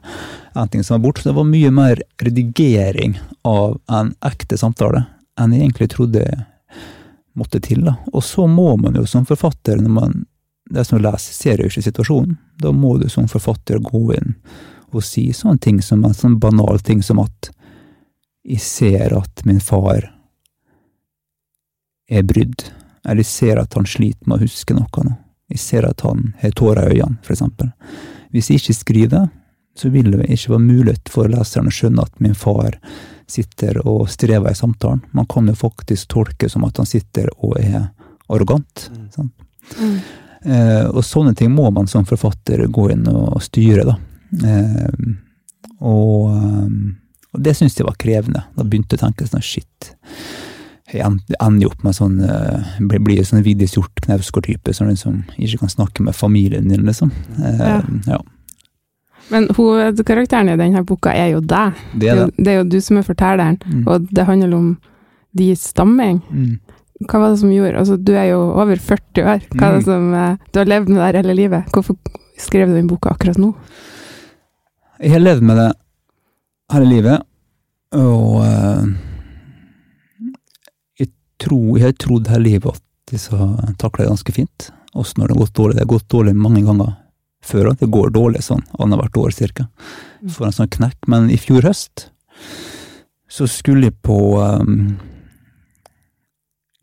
en 0.54 0.72
ting 0.72 0.84
som 0.84 0.98
var 0.98 1.06
borte. 1.08 1.24
Så 1.24 1.32
det 1.32 1.38
var 1.39 1.50
mye 1.50 1.72
mer 1.74 2.01
redigering 2.22 3.20
av 3.48 3.80
en 4.00 4.13
ekte 4.25 4.60
samtale 4.60 5.06
enn 5.39 5.54
jeg 5.56 5.63
egentlig 5.63 5.89
trodde 5.94 6.25
måtte 7.39 7.62
til. 7.63 7.86
Da. 7.88 7.96
Og 8.12 8.24
så 8.25 8.48
må 8.48 8.74
man 8.82 8.98
jo 9.00 9.06
som 9.08 9.28
forfatter, 9.28 9.80
når 9.80 9.96
man 9.96 10.20
det 10.70 10.86
som 10.86 11.01
leser, 11.01 11.34
ser 11.34 11.62
jo 11.62 11.70
ikke 11.70 11.82
situasjonen. 11.82 12.36
Da 12.62 12.72
må 12.75 12.98
du 13.00 13.08
som 13.10 13.30
forfatter 13.32 13.80
gå 13.82 14.04
inn 14.13 14.36
og 14.89 15.06
si 15.06 15.28
sånne 15.34 15.62
ting 15.62 15.82
som 15.86 16.04
en 16.06 16.16
sånn 16.18 16.39
banal 16.42 16.82
ting 16.86 17.01
som 17.06 17.22
at 17.22 17.51
jeg 18.46 18.62
ser 18.63 19.13
at 19.18 19.44
min 19.46 19.60
far 19.62 20.08
er 22.10 22.24
brydd, 22.25 22.63
eller 23.06 23.22
jeg 23.22 23.30
ser 23.30 23.62
at 23.62 23.75
han 23.78 23.86
sliter 23.86 24.25
med 24.25 24.39
å 24.39 24.46
huske 24.48 24.74
noe 24.74 25.04
nå. 25.06 25.13
Jeg 25.50 25.62
ser 25.62 25.86
at 25.86 26.01
han 26.06 26.32
har 26.42 26.54
tårer 26.58 26.89
i 26.89 27.00
øynene, 27.00 27.20
for 27.25 27.36
eksempel. 27.36 27.70
Hvis 28.34 28.50
jeg 28.50 28.62
ikke 28.62 28.78
skriver 28.78 29.14
det, 29.14 29.26
så 29.80 29.90
vil 29.94 30.12
det 30.12 30.28
ikke 30.28 30.54
være 30.54 30.66
mulighet 30.66 31.12
for 31.12 31.30
leseren 31.32 31.70
å 31.70 31.74
skjønne 31.74 32.04
at 32.04 32.20
min 32.24 32.36
far 32.36 32.78
sitter 33.30 33.80
og 33.88 34.10
strever 34.12 34.52
i 34.52 34.58
samtalen. 34.58 35.04
Man 35.16 35.28
kan 35.30 35.48
jo 35.48 35.56
faktisk 35.56 36.10
tolke 36.12 36.50
som 36.50 36.66
at 36.68 36.82
han 36.82 36.90
sitter 36.90 37.30
og 37.38 37.56
er 37.62 37.88
arrogant. 38.30 38.90
Mm. 38.94 39.30
Mm. 39.80 39.96
Eh, 40.44 40.86
og 40.90 41.04
sånne 41.06 41.36
ting 41.36 41.52
må 41.52 41.70
man 41.76 41.88
som 41.88 42.08
forfatter 42.08 42.66
gå 42.68 42.90
inn 42.94 43.08
og 43.12 43.42
styre, 43.44 43.86
da. 43.88 43.98
Eh, 44.50 45.14
og, 45.80 46.30
eh, 46.34 46.68
og, 47.34 47.42
det 47.46 47.56
syns 47.58 47.78
jeg 47.78 47.88
var 47.88 48.00
krevende. 48.00 48.46
Da 48.56 48.66
begynte 48.66 48.96
jeg 48.96 49.04
å 49.04 49.06
tenke 49.08 49.30
sånn 49.30 49.46
shit. 49.46 49.92
Jeg 50.93 51.05
ender 51.05 51.63
jo 51.63 51.69
opp 51.69 51.84
med 51.86 51.96
sånn 51.98 52.17
eh, 52.25 52.75
blir, 52.81 53.01
blir 53.05 53.25
sånn 53.27 53.43
Vigdis 53.46 53.75
Hjorth 53.77 54.05
Knausgård-type 54.05 54.74
som 54.74 54.89
liksom 54.89 55.22
ikke 55.38 55.62
kan 55.63 55.74
snakke 55.75 56.05
med 56.05 56.17
familien 56.17 56.69
din, 56.72 56.88
liksom. 56.88 57.12
Eh, 57.38 57.62
ja. 57.62 57.81
ja. 58.08 58.19
Men 59.29 59.46
hovedkarakteren 59.53 60.50
i 60.50 60.58
denne 60.58 60.81
boka 60.89 61.13
er 61.13 61.36
jo 61.36 61.43
deg. 61.46 61.77
Det 61.93 62.10
er, 62.10 62.24
det. 62.24 62.46
det 62.46 62.53
er 62.53 62.62
jo 62.63 62.69
du 62.74 62.79
som 62.81 62.98
er 62.98 63.05
fortelleren, 63.05 63.60
mm. 63.62 63.84
og 63.86 64.10
det 64.10 64.25
handler 64.25 64.58
om 64.58 64.74
deres 65.38 65.67
stamming. 65.69 66.24
Mm 66.34 66.58
hva 67.08 67.22
var 67.22 67.34
det 67.34 67.39
som 67.39 67.51
gjorde 67.51 67.79
Altså, 67.79 67.96
du 67.96 68.12
er 68.12 68.31
jo 68.34 68.39
over 68.60 68.75
40 68.75 69.24
år. 69.24 69.43
Hva 69.53 69.67
er 69.67 69.77
det 69.77 69.84
mm. 69.84 69.88
som 69.88 70.13
eh, 70.13 70.39
Du 70.51 70.60
har 70.60 70.72
levd 70.72 70.89
med 70.91 71.01
det 71.01 71.22
hele 71.22 71.36
livet. 71.38 71.69
Hvorfor 71.74 71.96
skrev 72.39 72.72
du 72.72 72.75
den 72.75 72.89
boka 72.89 73.13
akkurat 73.13 73.39
nå? 73.39 73.53
Jeg 75.00 75.13
har 75.13 75.24
levd 75.24 75.46
med 75.48 75.60
det 75.60 75.69
hele 76.74 76.89
livet, 76.89 77.22
og 77.96 78.41
uh, 81.46 81.77
jeg, 81.77 81.84
har 81.86 81.98
trodd 82.01 82.29
hele 82.34 82.48
livet 82.48 82.75
at 82.75 82.84
disse 83.10 83.31
takler 83.31 83.77
takle 83.81 84.05
det 84.05 84.12
ganske 84.12 84.36
fint. 84.36 84.69
Også 84.93 85.19
når 85.19 85.29
det 85.29 85.36
har 85.36 85.43
gått 85.46 85.58
dårlig. 85.58 85.75
Det 85.77 85.86
har 85.86 85.93
gått 85.93 86.10
dårlig 86.10 86.36
mange 86.36 86.63
ganger 86.65 86.96
før, 87.46 87.72
det 87.79 87.88
går 87.88 88.12
dårlig 88.12 88.41
sånn 88.43 88.65
annethvert 88.79 89.17
år 89.17 89.36
cirka. 89.36 89.67
Får 90.22 90.34
For 90.36 90.50
en 90.50 90.55
sånn 90.55 90.72
knekk. 90.75 91.08
Men 91.08 91.29
i 91.31 91.38
fjor 91.39 91.65
høst 91.67 92.10
så 93.29 93.46
skulle 93.48 93.91
jeg 93.91 94.00
på 94.05 94.17
um, 94.41 94.98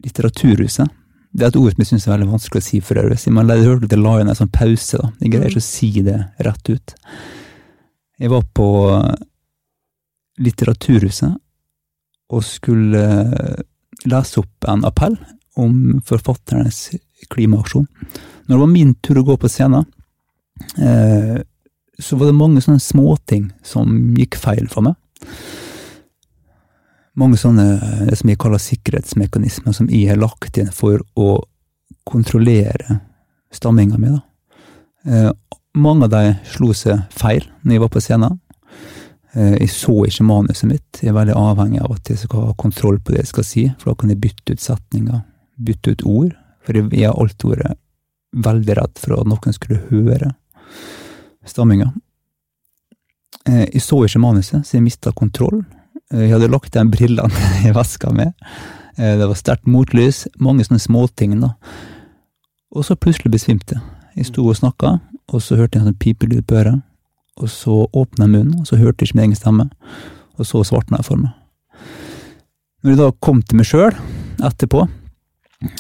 Litteraturhuset. 0.05 0.93
Det 1.37 1.45
er 1.45 1.51
et 1.51 1.59
ord 1.59 1.73
som 1.73 1.83
jeg 1.83 1.89
syns 1.91 2.07
er 2.07 2.15
veldig 2.15 2.29
vanskelig 2.31 2.63
å 2.63 2.65
si 2.65 2.79
for 2.85 3.01
øvrig. 3.01 3.19
Jeg 3.19 3.67
hørte 3.67 3.89
det 3.91 3.99
la 3.99 4.13
igjen 4.17 4.31
en 4.31 4.39
sånn 4.39 4.53
pause, 4.55 5.01
da. 5.01 5.11
Jeg 5.21 5.33
greier 5.35 5.51
ikke 5.51 5.65
å 5.65 5.67
si 5.67 5.91
det 6.07 6.19
rett 6.47 6.71
ut. 6.71 6.95
Jeg 8.23 8.33
var 8.33 8.47
på 8.57 8.69
Litteraturhuset 10.47 11.35
og 12.33 12.45
skulle 12.45 13.03
lese 14.07 14.41
opp 14.43 14.69
en 14.71 14.85
appell 14.89 15.17
om 15.57 16.01
forfatternes 16.07 16.91
klimaaksjon. 17.33 17.87
Når 18.47 18.55
det 18.55 18.63
var 18.63 18.73
min 18.73 18.95
tur 19.03 19.21
å 19.21 19.27
gå 19.27 19.37
på 19.41 19.51
scenen, 19.51 19.87
eh, 20.79 21.39
så 21.99 22.17
var 22.17 22.29
det 22.29 22.37
mange 22.37 22.61
sånne 22.65 22.83
småting 22.83 23.49
som 23.65 24.15
gikk 24.19 24.37
feil 24.41 24.69
for 24.69 24.85
meg 24.85 24.99
mange 27.17 27.39
sånne 27.41 27.67
det 28.11 28.19
som 28.21 28.31
jeg 28.31 28.41
kaller 28.41 28.63
sikkerhetsmekanismer, 28.63 29.75
som 29.75 29.89
jeg 29.89 30.11
har 30.11 30.21
lagt 30.21 30.59
inn 30.61 30.73
for 30.75 31.01
å 31.17 31.41
kontrollere 32.07 33.01
stamminga 33.55 33.99
mi. 34.01 34.13
Eh, 35.07 35.31
mange 35.77 36.07
av 36.07 36.13
de 36.13 36.35
slo 36.53 36.73
seg 36.77 37.01
feil 37.17 37.45
når 37.63 37.77
jeg 37.77 37.85
var 37.85 37.93
på 37.95 38.03
scenen. 38.05 38.41
Eh, 39.37 39.57
jeg 39.61 39.71
så 39.73 39.95
ikke 40.09 40.25
manuset 40.27 40.71
mitt. 40.71 41.03
Jeg 41.03 41.13
er 41.13 41.19
veldig 41.19 41.37
avhengig 41.37 41.83
av 41.85 41.93
at 41.99 42.09
jeg 42.11 42.23
skal 42.23 42.49
ha 42.49 42.57
kontroll 42.61 42.99
på 43.01 43.13
det 43.13 43.27
jeg 43.27 43.33
skal 43.35 43.47
si, 43.47 43.65
for 43.77 43.93
da 43.93 44.01
kan 44.01 44.13
jeg 44.13 44.23
bytte 44.23 44.57
ut 44.57 44.63
setninger, 44.65 45.21
bytte 45.69 45.93
ut 45.93 46.07
ord. 46.09 46.33
For 46.65 46.79
jeg 46.81 47.05
har 47.05 47.19
alltid 47.21 47.53
vært 47.53 47.83
veldig 48.47 48.77
redd 48.81 49.01
for 49.01 49.17
at 49.21 49.29
noen 49.31 49.55
skulle 49.55 49.83
høre 49.91 50.33
stamminga. 51.47 51.93
Eh, 53.47 53.67
jeg 53.75 53.85
så 53.85 54.01
ikke 54.07 54.25
manuset, 54.25 54.65
så 54.65 54.79
jeg 54.79 54.87
mista 54.87 55.13
kontroll. 55.13 55.63
Jeg 56.15 56.33
hadde 56.33 56.51
lagt 56.51 56.75
igjen 56.75 56.91
brillene 56.91 57.53
i 57.69 57.75
veska 57.77 58.13
mi. 58.17 58.31
Eh, 58.97 59.15
det 59.21 59.29
var 59.29 59.37
sterkt 59.37 59.69
motlys. 59.69 60.25
Mange 60.41 60.65
sånne 60.65 60.81
småting, 60.83 61.37
da. 61.45 61.53
Og 62.73 62.89
så 62.89 62.97
plutselig 62.97 63.35
besvimte 63.37 63.77
jeg. 63.77 63.85
Jeg 64.17 64.31
sto 64.31 64.47
og 64.49 64.57
snakka, 64.57 64.97
og 65.29 65.43
så 65.45 65.59
hørte 65.59 65.77
jeg 65.77 65.85
en 65.85 65.91
sånn 65.91 66.01
pipelyd 66.01 66.47
på 66.49 66.57
øret. 66.57 66.81
Og 67.37 67.51
så 67.53 67.83
åpna 67.93 68.27
jeg 68.27 68.33
munnen, 68.33 68.61
og 68.61 68.69
så 68.69 68.79
hørte 68.81 69.05
jeg 69.05 69.11
ikke 69.11 69.19
min 69.19 69.27
egen 69.29 69.39
stemme. 69.39 69.67
Og 70.37 70.49
så 70.49 70.63
svartna 70.65 71.01
jeg 71.01 71.09
for 71.09 71.21
meg. 71.21 71.35
Når 72.83 72.93
jeg 72.93 73.01
da 73.01 73.11
kom 73.25 73.43
til 73.43 73.61
meg 73.61 73.69
sjøl 73.69 73.97
etterpå, 74.47 74.87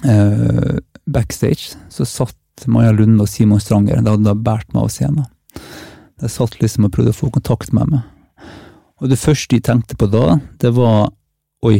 eh, 0.08 0.76
backstage, 1.06 1.76
så 1.92 2.04
satt 2.08 2.66
Maja 2.66 2.92
Lunde 2.92 3.24
og 3.24 3.28
Simon 3.28 3.60
Stranger, 3.60 4.00
de 4.00 4.10
hadde 4.10 4.26
da 4.26 4.34
båret 4.34 4.72
meg 4.74 4.86
av 4.86 4.92
scenen. 4.92 5.26
De 6.20 6.28
satt 6.32 6.56
liksom 6.60 6.88
og 6.88 6.94
prøvde 6.94 7.12
å 7.12 7.18
få 7.18 7.30
kontakt 7.32 7.72
med 7.76 7.92
meg. 7.92 8.00
Og 9.00 9.12
det 9.12 9.20
første 9.20 9.58
jeg 9.58 9.66
tenkte 9.68 9.96
på 10.00 10.08
da, 10.08 10.38
det 10.60 10.72
var 10.76 11.10
oi, 11.68 11.78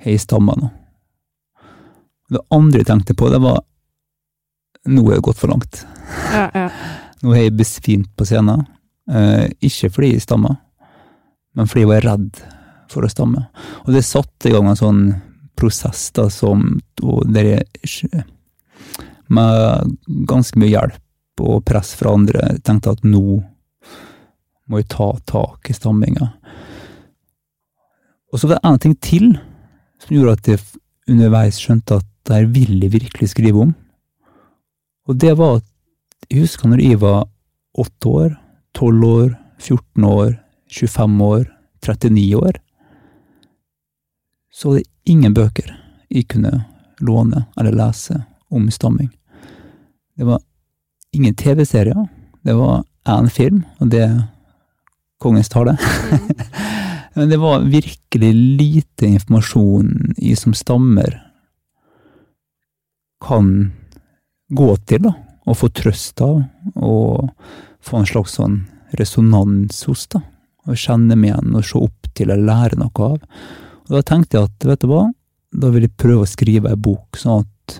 har 0.00 0.12
jeg 0.12 0.20
stamma 0.20 0.56
nå? 0.60 0.68
Det 2.30 2.44
andre 2.54 2.82
jeg 2.82 2.88
tenkte 2.92 3.16
på, 3.16 3.30
det 3.32 3.40
var 3.42 3.62
nå 4.88 5.02
er 5.10 5.18
det 5.18 5.24
gått 5.26 5.40
for 5.40 5.52
langt. 5.52 5.82
Ja, 6.32 6.46
ja. 6.54 6.68
Nå 7.20 7.34
har 7.34 7.44
jeg 7.44 7.56
besvimt 7.58 8.10
på 8.16 8.26
scenen. 8.28 8.64
Eh, 9.10 9.50
ikke 9.66 9.90
fordi 9.92 10.14
jeg 10.14 10.24
stamma, 10.24 10.54
men 11.56 11.68
fordi 11.68 11.84
jeg 11.84 11.90
var 11.90 12.06
redd 12.06 12.42
for 12.90 13.06
å 13.06 13.10
stamme. 13.10 13.46
Og 13.84 13.92
det 13.94 14.04
satte 14.06 14.50
i 14.50 14.54
gang 14.54 14.70
en 14.70 14.78
sånn 14.78 15.02
prosess 15.58 16.08
da, 16.16 16.28
som, 16.32 16.78
der 17.30 17.48
jeg 17.52 18.24
med 19.30 19.96
ganske 20.28 20.58
mye 20.58 20.72
hjelp 20.72 21.42
og 21.44 21.64
press 21.66 21.92
fra 21.98 22.14
andre 22.16 22.56
tenkte 22.66 22.94
at 22.96 23.04
nå 23.06 23.40
må 24.70 24.80
jeg 24.80 24.90
ta 24.92 25.10
tak 25.26 25.70
i 25.70 25.74
stamminga. 25.74 26.28
Og 28.30 28.38
så 28.38 28.46
var 28.46 28.60
det 28.60 28.70
en 28.70 28.82
ting 28.82 28.96
til 29.02 29.32
som 30.00 30.14
gjorde 30.14 30.36
at 30.38 30.50
jeg 30.52 30.60
underveis 31.10 31.58
skjønte 31.60 31.98
at 31.98 32.06
det 32.28 32.36
her 32.36 32.50
vil 32.54 32.76
jeg 32.78 32.94
virkelig 32.94 33.30
skrive 33.32 33.64
om. 33.66 33.72
Og 35.10 35.18
det 35.18 35.32
var 35.38 35.58
at 35.58 35.66
jeg 36.28 36.44
husker 36.44 36.68
når 36.68 36.82
jeg 36.84 37.00
var 37.00 37.24
åtte 37.78 38.08
år, 38.08 38.34
tolv 38.76 39.04
år, 39.04 39.30
14 39.60 40.04
år, 40.04 40.34
25 40.70 41.22
år, 41.24 41.44
39 41.86 42.36
år, 42.36 42.60
så 44.52 44.68
var 44.68 44.80
det 44.80 44.90
ingen 45.10 45.34
bøker 45.34 45.76
jeg 46.10 46.26
kunne 46.28 46.64
låne 47.00 47.46
eller 47.58 47.76
lese 47.76 48.18
om 48.50 48.68
stamming. 48.70 49.10
Det 50.16 50.26
var 50.26 50.40
ingen 51.12 51.34
TV-serier. 51.34 52.08
Det 52.42 52.54
var 52.54 52.84
én 53.08 53.30
film, 53.30 53.64
og 53.78 53.90
det 53.90 54.02
er 54.04 54.20
kongens 55.20 55.48
tale. 55.48 55.76
Mm. 55.78 56.28
Men 57.14 57.30
det 57.30 57.40
var 57.40 57.64
virkelig 57.66 58.34
lite 58.34 59.06
informasjon 59.06 60.14
i 60.16 60.34
som 60.36 60.54
stammer 60.54 61.16
kan 63.20 63.72
gå 64.48 64.68
til, 64.88 65.02
da. 65.08 65.12
Og 65.48 65.56
få 65.56 65.70
trøst 65.72 66.20
av, 66.24 66.42
og 66.76 67.30
få 67.84 68.00
en 68.00 68.08
slags 68.08 68.36
sånn 68.36 68.60
resonans 68.98 69.84
hos, 69.88 70.06
da. 70.12 70.22
Og 70.68 70.76
kjenne 70.76 71.16
meg 71.16 71.32
igjen 71.32 71.56
og 71.56 71.64
se 71.64 71.80
opp 71.80 72.10
til 72.16 72.32
og 72.34 72.44
lære 72.44 72.78
noe 72.80 73.06
av. 73.06 73.20
Og 73.88 73.94
da 73.96 74.02
tenkte 74.06 74.36
jeg 74.36 74.50
at, 74.50 74.66
vet 74.68 74.84
du 74.84 74.90
hva, 74.90 75.06
da 75.50 75.70
vil 75.72 75.86
jeg 75.86 75.96
prøve 75.98 76.26
å 76.26 76.30
skrive 76.30 76.70
ei 76.70 76.78
bok 76.78 77.18
sånn 77.18 77.46
at 77.46 77.78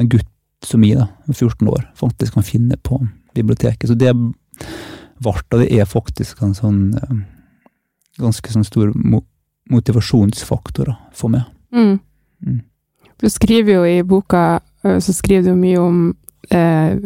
en 0.00 0.08
gutt 0.10 0.30
som 0.66 0.82
jeg, 0.84 0.98
da, 0.98 1.08
14 1.32 1.68
år, 1.70 1.84
faktisk 1.98 2.36
kan 2.36 2.46
finne 2.46 2.78
på 2.80 2.98
biblioteket. 3.36 3.88
Så 3.90 3.96
det 3.98 4.14
ble, 4.16 5.34
og 5.36 5.60
det 5.60 5.68
er 5.76 5.88
faktisk 5.88 6.40
en 6.44 6.56
sånn 6.56 6.80
eh, 6.96 7.20
ganske 8.20 8.52
sånn 8.52 8.66
stor 8.66 8.92
motivasjonsfaktor 9.70 10.90
da, 10.90 10.96
for 11.16 11.32
meg. 11.32 11.46
Mm. 11.72 12.00
Mm. 12.44 12.60
Du 13.20 13.28
skriver 13.28 13.78
jo 13.78 13.86
i 13.86 14.00
boka 14.06 14.60
så 14.80 15.12
skriver 15.12 15.50
du 15.50 15.60
mye 15.60 15.80
om 15.80 15.98
eh, 16.50 16.96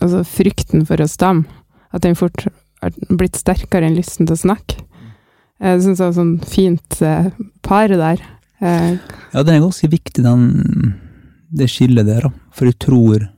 altså 0.00 0.22
frykten 0.26 0.84
for 0.88 1.02
å 1.02 1.08
stamme. 1.10 1.46
At 1.94 2.02
den 2.02 2.16
fort 2.18 2.46
har 2.82 2.94
blitt 3.08 3.38
sterkere 3.38 3.86
enn 3.86 3.96
lysten 3.98 4.26
til 4.26 4.34
å 4.34 4.40
snakke. 4.40 4.80
Jeg 5.62 5.84
syns 5.84 6.00
det 6.00 6.06
var 6.08 6.16
sånn 6.16 6.34
fint 6.50 6.96
eh, 7.06 7.28
par 7.62 7.88
der. 7.92 8.22
Eh, 8.58 8.96
Ja, 9.32 9.42
den 9.42 9.54
er 9.54 9.62
ganske 9.62 9.88
viktig, 9.92 10.24
den, 10.24 10.96
det 11.54 11.70
skillet 11.70 12.06
der, 12.08 12.26
da. 12.26 12.32
For 12.54 12.66
jeg 12.70 12.78
tror 12.82 13.28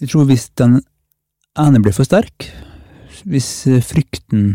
Jeg 0.00 0.08
tror 0.08 0.24
hvis 0.30 0.48
den 0.56 0.78
ene 1.60 1.80
blir 1.84 1.92
for 1.92 2.08
sterk, 2.08 2.46
hvis 3.28 3.66
frykten 3.84 4.54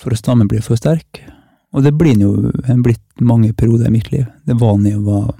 for 0.00 0.14
å 0.14 0.16
stamme 0.16 0.46
blir 0.48 0.62
for 0.64 0.80
sterk, 0.80 1.20
og 1.74 1.82
det 1.84 1.92
blir 1.98 2.16
jo 2.16 2.30
blitt 2.80 3.02
mange 3.20 3.52
perioder 3.52 3.90
i 3.90 3.92
mitt 3.92 4.08
liv. 4.12 4.24
Det 4.46 4.56
var 4.56 4.78
da 4.80 4.88
jeg 4.94 5.02
var 5.04 5.34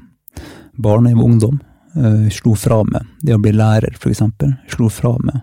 barn, 0.76 1.06
og 1.06 1.08
jeg 1.08 1.16
var 1.16 1.24
ungdom. 1.30 1.60
Eh, 1.94 2.28
slo 2.34 2.56
fra 2.58 2.80
meg 2.88 3.06
det 3.22 3.36
å 3.36 3.40
bli 3.42 3.52
lærer, 3.54 3.94
for 3.98 4.10
eksempel. 4.10 4.56
Slo 4.70 4.88
fra 4.90 5.14
meg 5.22 5.42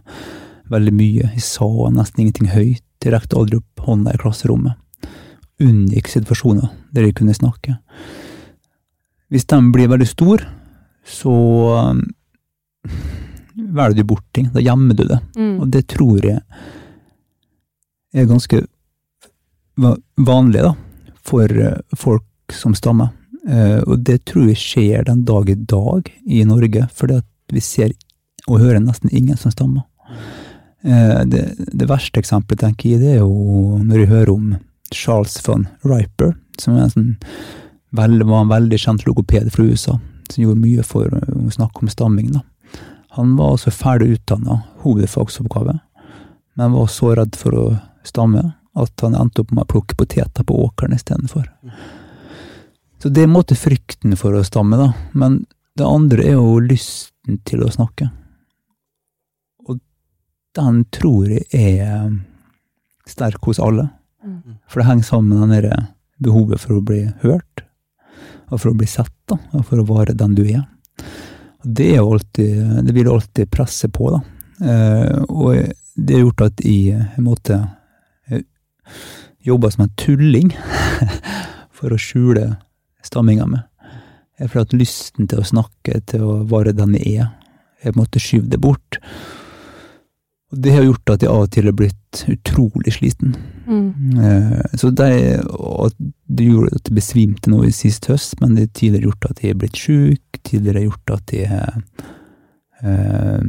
veldig 0.71 0.93
mye. 0.95 1.29
Jeg 1.35 1.43
sa 1.45 1.67
nesten 1.93 2.25
ingenting 2.25 2.51
høyt. 2.51 2.83
Jeg 3.01 3.13
rekte 3.15 3.37
aldri 3.39 3.59
opp 3.61 3.85
hånda 3.87 4.13
i 4.13 4.19
klasserommet. 4.21 4.77
Unngikk 5.61 6.09
situasjoner 6.11 6.71
der 6.93 7.07
jeg 7.07 7.15
kunne 7.19 7.35
snakke. 7.37 7.77
Hvis 9.31 9.47
den 9.47 9.71
blir 9.71 9.89
veldig 9.91 10.07
stor, 10.09 10.43
så 11.07 11.33
um, 11.91 12.03
velger 13.55 14.01
du 14.01 14.03
bort 14.11 14.27
ting. 14.35 14.51
Da 14.53 14.63
gjemmer 14.63 14.97
du 14.97 15.05
det. 15.07 15.19
mm. 15.37 15.55
Og 15.61 15.71
det 15.71 15.85
tror 15.91 16.25
jeg 16.25 16.41
er 18.13 18.27
ganske 18.27 18.65
vanlig 20.19 20.65
da, 20.65 20.75
for 21.23 21.47
eh, 21.47 21.79
folk 21.95 22.53
som 22.53 22.75
stammer. 22.75 23.15
Eh, 23.49 23.79
og 23.87 24.03
det 24.05 24.21
tror 24.29 24.49
jeg 24.51 24.61
skjer 24.61 25.07
den 25.07 25.23
dag 25.25 25.49
i 25.49 25.57
dag 25.57 26.11
i 26.25 26.43
Norge, 26.45 26.87
at 26.87 27.27
vi 27.51 27.63
ser 27.63 27.93
og 28.49 28.61
hører 28.61 28.81
nesten 28.81 29.11
ingen 29.13 29.37
som 29.37 29.53
stammer. 29.53 29.85
Eh, 30.83 31.21
det, 31.29 31.43
det 31.57 31.89
verste 31.89 32.21
eksempelet, 32.21 32.61
tenker 32.61 32.93
jeg, 32.93 33.01
det 33.01 33.15
er 33.15 33.19
jo 33.21 33.81
når 33.81 34.03
jeg 34.03 34.11
hører 34.13 34.33
om 34.33 34.53
Charles 34.93 35.37
von 35.45 35.67
Riper, 35.87 36.33
som 36.59 36.79
sånn, 36.93 37.11
vel, 37.97 38.21
var 38.23 38.45
en 38.45 38.53
veldig 38.53 38.79
kjent 38.81 39.05
logoped 39.07 39.51
fra 39.53 39.67
USA, 39.67 39.97
som 40.31 40.43
gjorde 40.43 40.63
mye 40.63 40.85
for 40.87 41.11
å 41.11 41.51
snakke 41.53 41.83
om 41.83 41.91
stamming. 41.91 42.31
da. 42.33 42.43
Han 43.17 43.35
var 43.37 43.55
altså 43.55 43.73
ferdig 43.75 44.17
utdanna, 44.17 44.61
hovedfagsoppgave, 44.83 45.79
men 46.55 46.75
var 46.75 46.91
så 46.91 47.13
redd 47.17 47.37
for 47.39 47.57
å 47.57 47.65
stamme 48.07 48.53
at 48.79 49.03
han 49.03 49.15
endte 49.19 49.43
opp 49.43 49.51
med 49.51 49.65
å 49.65 49.71
plukke 49.73 49.97
poteter 49.99 50.47
på 50.47 50.55
åkeren 50.65 50.95
istedenfor. 50.95 51.49
Så 53.01 53.09
det 53.09 53.23
er 53.23 53.29
en 53.29 53.33
måte 53.33 53.57
frykten 53.57 54.13
for 54.19 54.35
å 54.37 54.43
stamme, 54.45 54.77
da. 54.77 54.91
Men 55.17 55.41
det 55.77 55.87
andre 55.87 56.25
er 56.27 56.35
jo 56.37 56.59
lysten 56.61 57.39
til 57.49 57.63
å 57.65 57.71
snakke. 57.73 58.11
Og 59.65 59.79
den 60.57 60.83
tror 60.93 61.31
jeg 61.31 61.79
er 61.81 62.11
sterk 63.09 63.41
hos 63.49 63.61
alle. 63.63 63.87
Mm. 64.21 64.59
For 64.69 64.81
det 64.81 64.89
henger 64.91 65.09
sammen 65.09 65.49
med 65.49 65.65
det 65.65 65.79
behovet 66.21 66.61
for 66.61 66.77
å 66.77 66.85
bli 66.85 67.07
hørt, 67.23 67.65
og 68.53 68.59
for 68.61 68.69
å 68.69 68.77
bli 68.77 68.85
sett, 68.89 69.15
da, 69.31 69.39
og 69.57 69.65
for 69.65 69.81
å 69.81 69.87
være 69.87 70.13
den 70.17 70.37
du 70.37 70.43
er. 70.45 70.61
Og 71.63 71.73
det 71.79 71.91
er 71.95 72.05
alltid, 72.05 72.85
det 72.85 72.93
vil 72.93 73.09
alltid 73.09 73.49
presse 73.49 73.89
på, 73.89 74.11
da. 74.13 74.21
Eh, 74.61 75.23
og 75.25 75.71
det 75.95 76.19
har 76.19 76.27
gjort 76.27 76.49
at 76.51 76.61
jeg 76.61 76.91
jeg 76.93 77.23
måtte 77.25 77.63
jobbe 79.41 79.71
som 79.73 79.87
en 79.87 79.95
tulling 79.97 80.51
for 81.77 81.93
å 81.93 81.97
skjule 81.97 82.51
stamminga 83.05 83.47
mi. 83.49 83.61
Jeg 84.41 84.49
føler 84.49 84.65
at 84.65 84.73
lysten 84.73 85.29
til 85.29 85.41
å 85.41 85.45
snakke, 85.45 86.01
til 86.09 86.25
å 86.25 86.39
være 86.49 86.73
den 86.73 86.95
jeg 86.97 87.21
er, 87.21 87.29
jeg 87.85 87.97
måte 87.97 88.21
skyver 88.21 88.49
det 88.49 88.59
bort. 88.61 88.97
Og 90.51 90.59
det 90.65 90.73
har 90.75 90.83
gjort 90.83 91.13
at 91.13 91.23
jeg 91.23 91.31
av 91.31 91.45
og 91.45 91.51
til 91.53 91.69
har 91.69 91.75
blitt 91.79 92.21
utrolig 92.27 92.93
sliten. 92.97 93.35
Mm. 93.67 94.17
Eh, 94.19 94.77
Så 94.77 94.89
det, 94.91 95.11
det 96.27 96.47
gjorde 96.47 96.75
at 96.75 96.89
jeg 96.89 96.97
besvimte 96.97 97.53
nå 97.53 97.63
i 97.63 97.71
sist 97.75 98.09
høst, 98.11 98.35
men 98.41 98.55
det 98.55 98.65
har 98.67 98.73
tidligere 98.79 99.07
gjort 99.11 99.29
at 99.29 99.43
jeg 99.43 99.53
er 99.53 99.61
blitt 99.61 99.79
sjuk, 99.79 100.41
tidligere 100.43 100.87
gjort 100.89 101.13
at 101.15 101.35
jeg 101.37 101.51
har 101.53 101.77
eh, 102.83 103.45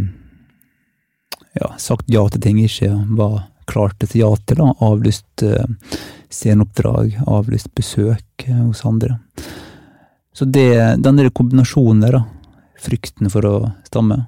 ja, 1.58 1.72
sagt 1.78 2.06
ja 2.12 2.22
til 2.30 2.44
ting 2.44 2.60
jeg 2.62 2.70
ikke 2.70 2.92
var 3.18 3.40
klar 3.66 3.94
til 3.96 4.06
å 4.06 4.12
si 4.12 4.22
ja 4.22 4.30
til. 4.46 4.62
Da. 4.62 4.70
Avlyst 4.86 5.46
eh, 5.48 5.98
sceneoppdrag, 6.32 7.20
avlyst 7.28 7.72
besøk 7.76 8.46
eh, 8.48 8.60
hos 8.62 8.84
andre. 8.88 9.18
Så 10.32 10.48
det, 10.48 10.68
den 11.04 11.18
der 11.20 11.32
kombinasjonen 11.34 12.02
der, 12.04 12.18
da, 12.18 12.52
frykten 12.82 13.30
for 13.32 13.46
å 13.46 13.56
stamme, 13.86 14.24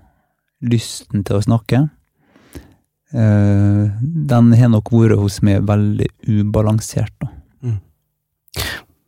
lysten 0.64 1.24
til 1.26 1.38
å 1.38 1.44
snakke, 1.44 1.82
eh, 3.12 3.84
den 4.32 4.52
har 4.60 4.72
nok 4.72 4.92
vært 4.94 5.20
hos 5.20 5.40
meg 5.44 5.64
veldig 5.68 6.10
ubalansert. 6.40 7.14
Da. 7.20 7.32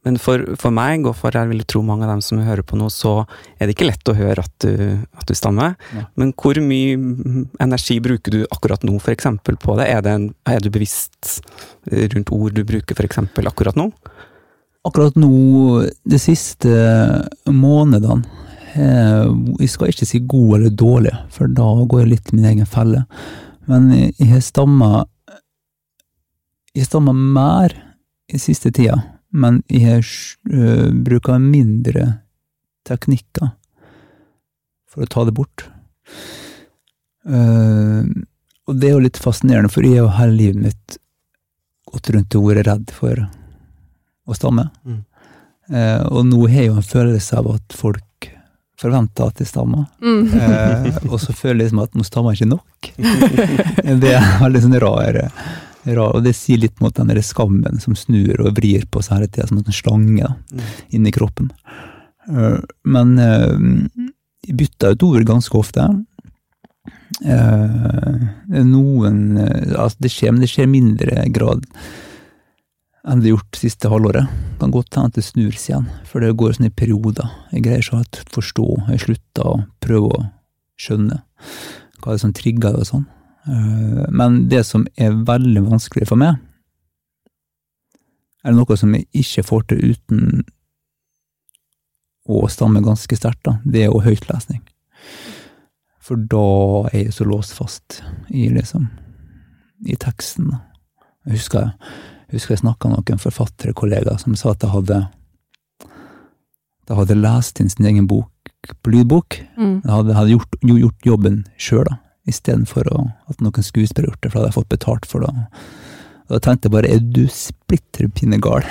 Men 0.07 0.21
for, 0.23 0.45
for 0.61 0.71
meg, 0.71 1.03
og 1.09 1.17
for 1.19 1.35
jeg 1.35 1.51
vil 1.51 1.65
tro 1.67 1.81
mange 1.83 2.07
av 2.07 2.13
dem 2.15 2.21
som 2.23 2.39
hører 2.47 2.63
på 2.63 2.79
nå, 2.79 2.87
så 2.95 3.25
er 3.59 3.67
det 3.67 3.75
ikke 3.75 3.89
lett 3.89 4.11
å 4.13 4.15
høre 4.15 4.45
at 4.45 4.53
du, 4.63 5.01
at 5.19 5.27
du 5.27 5.35
stammer. 5.35 5.75
Ja. 5.97 6.05
Men 6.21 6.31
hvor 6.39 6.61
mye 6.63 6.95
energi 7.63 7.99
bruker 8.05 8.37
du 8.37 8.45
akkurat 8.47 8.87
nå, 8.87 8.95
eksempel, 9.11 9.59
på 9.59 9.75
det? 9.81 9.89
Er, 9.91 10.05
det 10.07 10.13
en, 10.15 10.29
er 10.47 10.63
du 10.63 10.71
bevisst 10.71 11.41
rundt 11.91 12.31
ord 12.37 12.55
du 12.55 12.63
bruker, 12.69 13.03
eksempel, 13.03 13.51
akkurat 13.51 13.79
nå? 13.79 13.89
Akkurat 14.87 15.19
nå, 15.19 15.33
de 16.07 16.23
siste 16.23 16.71
månedene 17.51 18.23
eh, 18.79 19.27
Jeg 19.65 19.73
skal 19.73 19.91
ikke 19.91 20.07
si 20.07 20.23
god 20.23 20.61
eller 20.61 20.79
dårlig, 20.85 21.17
for 21.35 21.51
da 21.51 21.67
går 21.83 22.05
jeg 22.05 22.13
litt 22.13 22.31
i 22.31 22.39
min 22.39 22.47
egen 22.53 22.71
felle. 22.71 23.03
Men 23.67 23.91
jeg 23.97 24.31
har 24.31 24.47
stamma 24.47 24.93
Jeg 26.77 26.87
stamma 26.87 27.17
mer 27.17 27.75
i 28.31 28.39
siste 28.43 28.71
tida, 28.75 29.01
men 29.35 29.63
jeg 29.73 29.85
har 29.87 30.11
uh, 30.53 31.39
mindre 31.43 32.07
teknikker 32.87 33.51
for 34.91 35.05
å 35.05 35.11
ta 35.11 35.25
det 35.29 35.35
bort. 35.37 35.67
Uh, 37.27 38.07
og 38.67 38.79
det 38.79 38.89
er 38.89 38.97
jo 38.97 39.03
litt 39.05 39.21
fascinerende, 39.21 39.71
for 39.73 39.87
jeg 39.87 40.03
har 40.03 40.17
hele 40.21 40.39
livet 40.39 40.63
mitt 40.69 40.99
gått 41.87 42.11
rundt 42.15 42.35
og 42.39 42.49
vært 42.49 42.67
redd 42.67 42.95
for 42.95 43.27
å 44.27 44.35
stamme. 44.37 44.69
Mm. 44.87 45.03
Uh, 45.67 46.03
og 46.15 46.27
nå 46.31 46.47
har 46.47 46.63
jeg 46.63 46.71
jo 46.71 46.81
en 46.81 46.91
følelse 46.95 47.39
av 47.41 47.51
at 47.57 47.77
folk 47.77 48.03
forventer 48.77 49.31
at 49.31 49.41
jeg 49.41 49.51
stammer. 49.51 49.87
Mm. 50.03 50.33
uh, 50.35 50.99
og 51.11 51.21
så 51.23 51.35
føler 51.35 51.65
jeg 51.65 51.71
liksom 51.71 51.85
at 51.85 51.97
nå 51.97 52.07
stammer 52.07 52.35
jeg 52.35 52.45
ikke 52.45 52.55
nok. 52.57 52.91
det 54.03 54.13
er 54.17 54.27
veldig 54.43 54.65
sånn 54.67 54.79
rar, 54.83 55.21
rar 55.95 56.17
Og 56.17 56.25
det 56.25 56.35
sier 56.35 56.59
litt 56.59 56.81
mot 56.83 56.95
den 56.97 57.23
skammen 57.23 57.81
som 57.83 57.95
snur 57.99 58.41
og 58.41 58.57
vrir 58.59 58.87
på 58.91 59.03
seg 59.05 59.21
hele 59.21 59.29
tida, 59.31 59.47
som 59.47 59.59
en 59.61 59.77
slange 59.77 60.23
da, 60.23 60.35
Mm. 60.53 60.65
inni 60.91 61.13
kroppen. 61.13 61.51
Uh, 62.29 62.59
men 62.85 63.19
uh, 63.19 63.55
jeg 64.47 64.57
bytter 64.57 64.97
ut 64.97 65.03
ord 65.07 65.27
ganske 65.27 65.59
ofte. 65.59 65.87
Uh, 67.23 68.27
noen 68.67 69.39
eh, 69.39 69.73
altså 69.79 70.03
det, 70.05 70.11
skjer, 70.13 70.35
men 70.35 70.43
det 70.43 70.51
skjer 70.51 70.69
mindre 70.69 71.25
grad 71.33 71.65
enn 73.07 73.21
det 73.23 73.31
har 73.31 73.37
gjort 73.37 73.59
siste 73.61 73.91
halvåret. 73.91 74.27
Kan 74.59 74.73
godt 74.75 74.97
hende 74.99 75.13
at 75.13 75.19
det 75.19 75.25
snur 75.25 75.55
seg 75.55 75.71
igjen, 75.71 75.85
for 76.09 76.23
det 76.25 76.35
går 76.39 76.57
sånn 76.57 76.67
i 76.67 76.75
perioder. 76.75 77.31
Jeg 77.55 77.63
greier 77.67 77.85
ikke 77.85 78.01
å 78.03 78.31
forstå, 78.35 78.67
jeg 78.91 79.05
slutter 79.05 79.51
å 79.53 79.61
prøve 79.83 80.11
å 80.11 80.25
skjønne 80.81 81.21
hva 82.01 82.11
det 82.11 82.17
er 82.17 82.25
som 82.25 82.35
trigger 82.37 82.75
det 82.75 82.83
og 82.83 82.89
sånn. 82.91 83.07
Eh, 83.47 84.05
Men 84.11 84.49
det 84.49 84.65
som 84.67 84.87
er 84.97 85.11
veldig 85.27 85.63
vanskelig 85.71 86.09
for 86.09 86.17
meg, 86.17 86.37
er 88.45 88.55
noe 88.55 88.77
som 88.79 88.95
jeg 88.95 89.09
ikke 89.13 89.43
får 89.47 89.67
til 89.71 89.95
uten 89.95 90.45
å 92.27 92.47
stamme 92.51 92.83
ganske 92.83 93.19
sterkt. 93.19 93.49
Det 93.65 93.85
er 93.85 93.91
jo 93.91 94.03
høytlesning. 94.03 94.63
For 96.03 96.17
da 96.17 96.87
er 96.93 97.07
jeg 97.07 97.15
så 97.17 97.27
låst 97.27 97.55
fast 97.59 98.01
i 98.31 98.47
liksom 98.55 98.89
i 99.87 99.97
teksten. 99.99 100.53
Jeg 101.27 101.41
husker, 101.41 101.73
jeg 102.31 102.39
husker 102.39 102.55
jeg 102.55 102.63
snakka 102.63 102.89
med 102.89 103.03
noen 103.03 103.23
forfatterkollegaer 103.23 104.19
som 104.23 104.37
sa 104.39 104.55
at 104.55 104.63
jeg 104.63 104.73
hadde 104.73 105.01
de 106.87 106.95
hadde 106.95 107.19
lest 107.19 107.59
inn 107.61 107.71
sin 107.71 107.87
egen 107.91 108.07
bok 108.07 108.31
på 108.83 108.93
lydbok. 108.95 109.41
Mm. 109.59 109.81
De 109.83 109.91
hadde, 109.91 110.15
hadde 110.15 110.35
gjort, 110.37 110.59
gjort 110.63 111.09
jobben 111.09 111.41
sjøl, 111.59 111.87
da, 111.89 111.99
istedenfor 112.31 112.89
at 112.91 113.43
noen 113.43 113.65
skuespillere 113.65 114.13
gjort 114.13 114.23
det, 114.23 114.31
for 114.31 114.39
da 114.39 114.45
hadde 114.45 114.53
jeg 114.53 114.59
fått 114.61 114.75
betalt 114.75 115.09
for 115.09 115.27
det. 115.27 115.35
Og 116.27 116.35
da 116.35 116.41
tenkte 116.43 116.67
jeg 116.67 116.75
bare, 116.75 116.91
er 116.91 117.03
du 117.15 117.25
splitter 117.31 118.09
pinne 118.11 118.41
gal? 118.43 118.67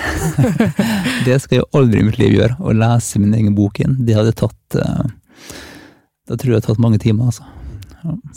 det 1.28 1.38
skal 1.44 1.62
jeg 1.62 1.70
aldri 1.78 2.02
i 2.02 2.08
mitt 2.10 2.20
liv 2.20 2.36
gjøre, 2.36 2.58
å 2.60 2.76
lese 2.76 3.22
min 3.24 3.36
egen 3.38 3.56
bok 3.56 3.80
inn. 3.84 3.96
Det 4.04 4.18
hadde 4.18 4.36
tatt 4.36 4.80
eh, 4.80 5.06
Da 6.28 6.36
tror 6.36 6.52
jeg 6.52 6.52
det 6.52 6.58
hadde 6.58 6.74
tatt 6.74 6.84
mange 6.84 7.00
timer, 7.00 7.32
altså. 7.32 7.48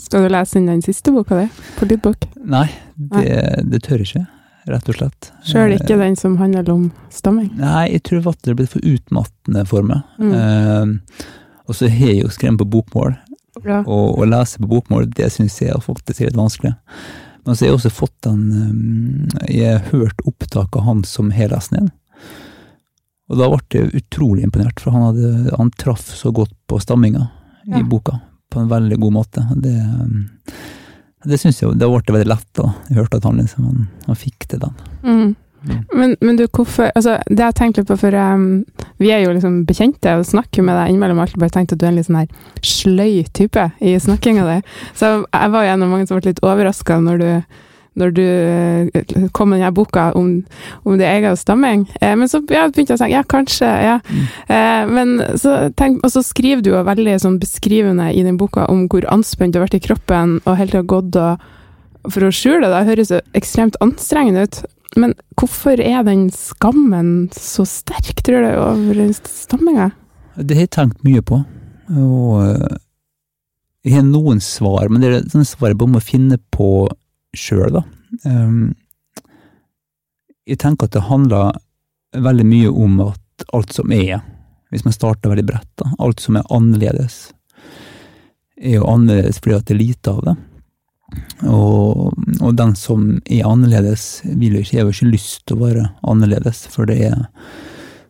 Skal 0.01 0.25
du 0.25 0.31
lese 0.33 0.57
inn 0.57 0.69
den 0.69 0.81
siste 0.81 1.11
boka 1.13 1.35
di 1.37 1.45
på 1.77 1.85
lydbok? 1.89 2.29
Nei, 2.49 2.65
det, 2.95 3.27
det 3.69 3.83
tør 3.85 4.01
jeg 4.01 4.07
ikke, 4.07 4.23
rett 4.71 4.89
og 4.89 4.97
slett. 4.97 5.29
Sjøl 5.45 5.75
ikke 5.75 5.99
den 5.99 6.15
som 6.17 6.39
handler 6.39 6.71
om 6.73 6.87
stamming? 7.13 7.51
Nei, 7.59 7.89
jeg 7.91 8.05
tror 8.07 8.31
at 8.31 8.39
det 8.47 8.55
blir 8.57 8.71
for 8.71 8.87
utmattende 8.87 9.65
for 9.69 9.85
meg. 9.85 10.07
Mm. 10.17 10.33
Eh, 10.39 11.27
og 11.69 11.77
så 11.77 11.91
har 11.91 12.15
jeg 12.15 12.23
jo 12.23 12.31
skrevet 12.33 12.63
på 12.63 12.69
bokmål, 12.77 13.13
Ja. 13.65 13.79
og 13.85 14.19
å 14.19 14.27
lese 14.29 14.59
på 14.61 14.69
bokmål, 14.71 15.09
det 15.15 15.31
syns 15.33 15.57
jeg 15.61 15.81
faktisk 15.83 16.21
er 16.21 16.29
litt 16.31 16.39
vanskelig. 16.39 16.73
Men 17.45 17.55
så 17.55 17.63
har 17.65 17.69
jeg 17.71 17.77
også 17.79 17.91
fått 17.95 18.27
en 18.29 18.41
eh, 19.47 19.55
Jeg 19.55 19.77
har 19.77 19.85
hørt 19.93 20.21
opptak 20.27 20.75
av 20.75 20.83
han 20.85 21.03
som 21.07 21.31
har 21.31 21.49
lest 21.53 21.71
den. 21.73 21.89
Og 23.29 23.37
da 23.37 23.47
ble 23.49 23.59
jeg 23.71 23.93
utrolig 24.03 24.43
imponert, 24.43 24.79
for 24.81 24.91
han, 24.95 25.05
hadde, 25.11 25.55
han 25.57 25.69
traff 25.77 26.07
så 26.17 26.31
godt 26.33 26.53
på 26.67 26.79
stamminga 26.81 27.27
Ja. 27.65 27.79
i 27.79 27.83
boka. 27.83 28.19
På 28.49 28.59
en 28.63 28.69
veldig 28.71 28.97
god 28.99 29.13
måte. 29.13 29.43
Det, 29.61 29.75
det 31.25 31.37
syns 31.37 31.59
jeg 31.61 31.75
det 31.77 31.85
ble 31.89 32.15
veldig 32.15 32.29
lett 32.31 32.47
da 32.57 32.71
jeg 32.87 32.97
hørte 32.97 33.19
at 33.19 33.27
han 33.27 33.37
liksom 33.37 33.67
han, 33.67 33.83
han 34.07 34.17
fikk 34.17 34.47
til 34.49 34.63
den. 34.63 34.73
Mm. 35.03 35.35
Men, 35.67 36.15
men 36.21 36.37
du, 36.39 36.45
hvorfor 36.47 36.91
altså, 36.95 37.17
Det 37.27 37.43
jeg 37.43 37.55
tenkte 37.57 37.81
litt 37.81 37.89
på, 37.89 37.97
for 37.99 38.15
um, 38.15 38.63
vi 39.01 39.11
er 39.11 39.23
jo 39.25 39.33
liksom 39.35 39.63
bekjente 39.67 40.13
og 40.19 40.27
snakker 40.27 40.63
med 40.63 40.77
deg 40.79 40.91
innimellom. 40.91 41.19
alltid 41.19 41.41
bare 41.41 41.55
tenkt 41.55 41.73
at 41.75 41.81
du 41.81 41.87
er 41.87 41.93
en 41.93 41.99
litt 41.99 42.07
sånn 42.07 42.21
her 42.21 42.29
sløy 42.65 43.23
type 43.35 43.65
i 43.79 43.95
snakkinga 43.99 44.45
di. 44.47 44.59
Så 44.95 45.11
jeg 45.23 45.55
var 45.55 45.65
jo 45.65 45.73
en 45.73 45.87
av 45.87 45.91
mange 45.91 46.07
som 46.07 46.19
ble 46.19 46.31
litt 46.31 46.45
overraska 46.45 46.99
når 47.03 47.23
du 47.23 47.31
når 47.99 48.13
du 48.15 48.23
eh, 48.23 49.29
kom 49.35 49.49
med 49.51 49.59
denne 49.59 49.73
boka 49.75 50.09
om, 50.15 50.29
om 50.87 50.97
det 50.99 51.07
egen 51.09 51.35
stamming. 51.35 51.85
Eh, 51.99 52.15
men 52.15 52.29
så 52.31 52.39
ja, 52.47 52.67
begynte 52.69 52.93
jeg 52.93 52.99
å 52.99 53.01
tenke 53.01 53.15
ja, 53.15 53.23
kanskje, 53.27 53.69
ja. 53.83 53.97
Eh, 54.47 54.83
men 54.87 55.17
så 55.41 55.55
tenk, 55.75 55.99
og 56.05 56.13
så 56.13 56.23
skriver 56.23 56.63
du 56.63 56.71
jo 56.71 56.83
veldig 56.87 57.17
sånn 57.19 57.39
beskrivende 57.41 58.11
i 58.13 58.23
den 58.23 58.39
boka 58.39 58.69
om 58.71 58.85
hvor 58.91 59.07
anspent 59.11 59.55
du 59.55 59.59
har 59.59 59.67
vært 59.67 59.81
i 59.81 59.85
kroppen 59.89 60.37
og 60.45 60.59
hele 60.59 60.71
tida 60.71 60.85
gått 60.87 61.19
og 61.19 62.11
for 62.13 62.23
å 62.23 62.31
skjule 62.31 62.63
det. 62.63 62.71
Det 62.71 62.91
høres 62.93 63.11
jo 63.11 63.23
ekstremt 63.35 63.79
anstrengende 63.83 64.47
ut. 64.47 64.61
Men 64.97 65.13
hvorfor 65.37 65.79
er 65.81 66.03
den 66.07 66.29
skammen 66.33 67.29
så 67.35 67.65
sterk, 67.67 68.23
tror 68.25 68.45
du, 68.45 68.51
over 68.57 69.13
stamminga? 69.27 69.91
Det 70.39 70.55
har 70.55 70.65
jeg 70.65 70.75
tenkt 70.77 71.03
mye 71.05 71.21
på, 71.25 71.41
og 71.99 72.35
eh, 72.45 72.77
jeg 73.85 73.97
har 73.97 74.05
noen 74.07 74.41
svar, 74.43 74.89
men 74.89 75.03
det 75.03 75.09
er 75.11 75.25
sånne 75.31 75.47
svar 75.47 75.73
jeg 75.73 75.79
bare 75.81 75.95
må 75.95 76.01
finne 76.03 76.39
på 76.53 76.87
sjøl, 77.37 77.79
da. 77.79 77.83
Um, 78.25 78.71
jeg 80.49 80.59
tenker 80.63 80.89
at 80.89 80.95
det 80.95 81.05
handler 81.09 81.59
veldig 82.17 82.45
mye 82.47 82.71
om 82.71 82.99
at 83.05 83.49
alt 83.55 83.73
som 83.75 83.91
er, 83.93 84.23
hvis 84.73 84.85
man 84.85 84.95
starter 84.95 85.31
veldig 85.31 85.45
bredt, 85.47 85.71
da, 85.81 85.91
alt 86.01 86.23
som 86.23 86.39
er 86.39 86.47
annerledes, 86.53 87.29
er 88.59 88.79
jo 88.79 88.87
annerledes 88.89 89.39
fordi 89.39 89.57
at 89.57 89.67
det 89.67 89.75
er 89.75 89.83
lite 89.83 90.13
av 90.13 90.23
det. 90.25 90.35
Og, 91.47 92.13
og 92.41 92.55
den 92.59 92.75
som 92.75 93.05
er 93.25 93.47
annerledes, 93.47 94.21
vil 94.25 94.57
jo 94.57 94.63
ikke, 94.63 94.77
har 94.77 94.87
jo 94.87 94.95
ikke 94.95 95.11
lyst 95.13 95.45
til 95.47 95.57
å 95.57 95.65
være 95.65 95.85
annerledes, 96.11 96.65
for 96.73 96.89
det 96.89 96.99
er 97.09 97.21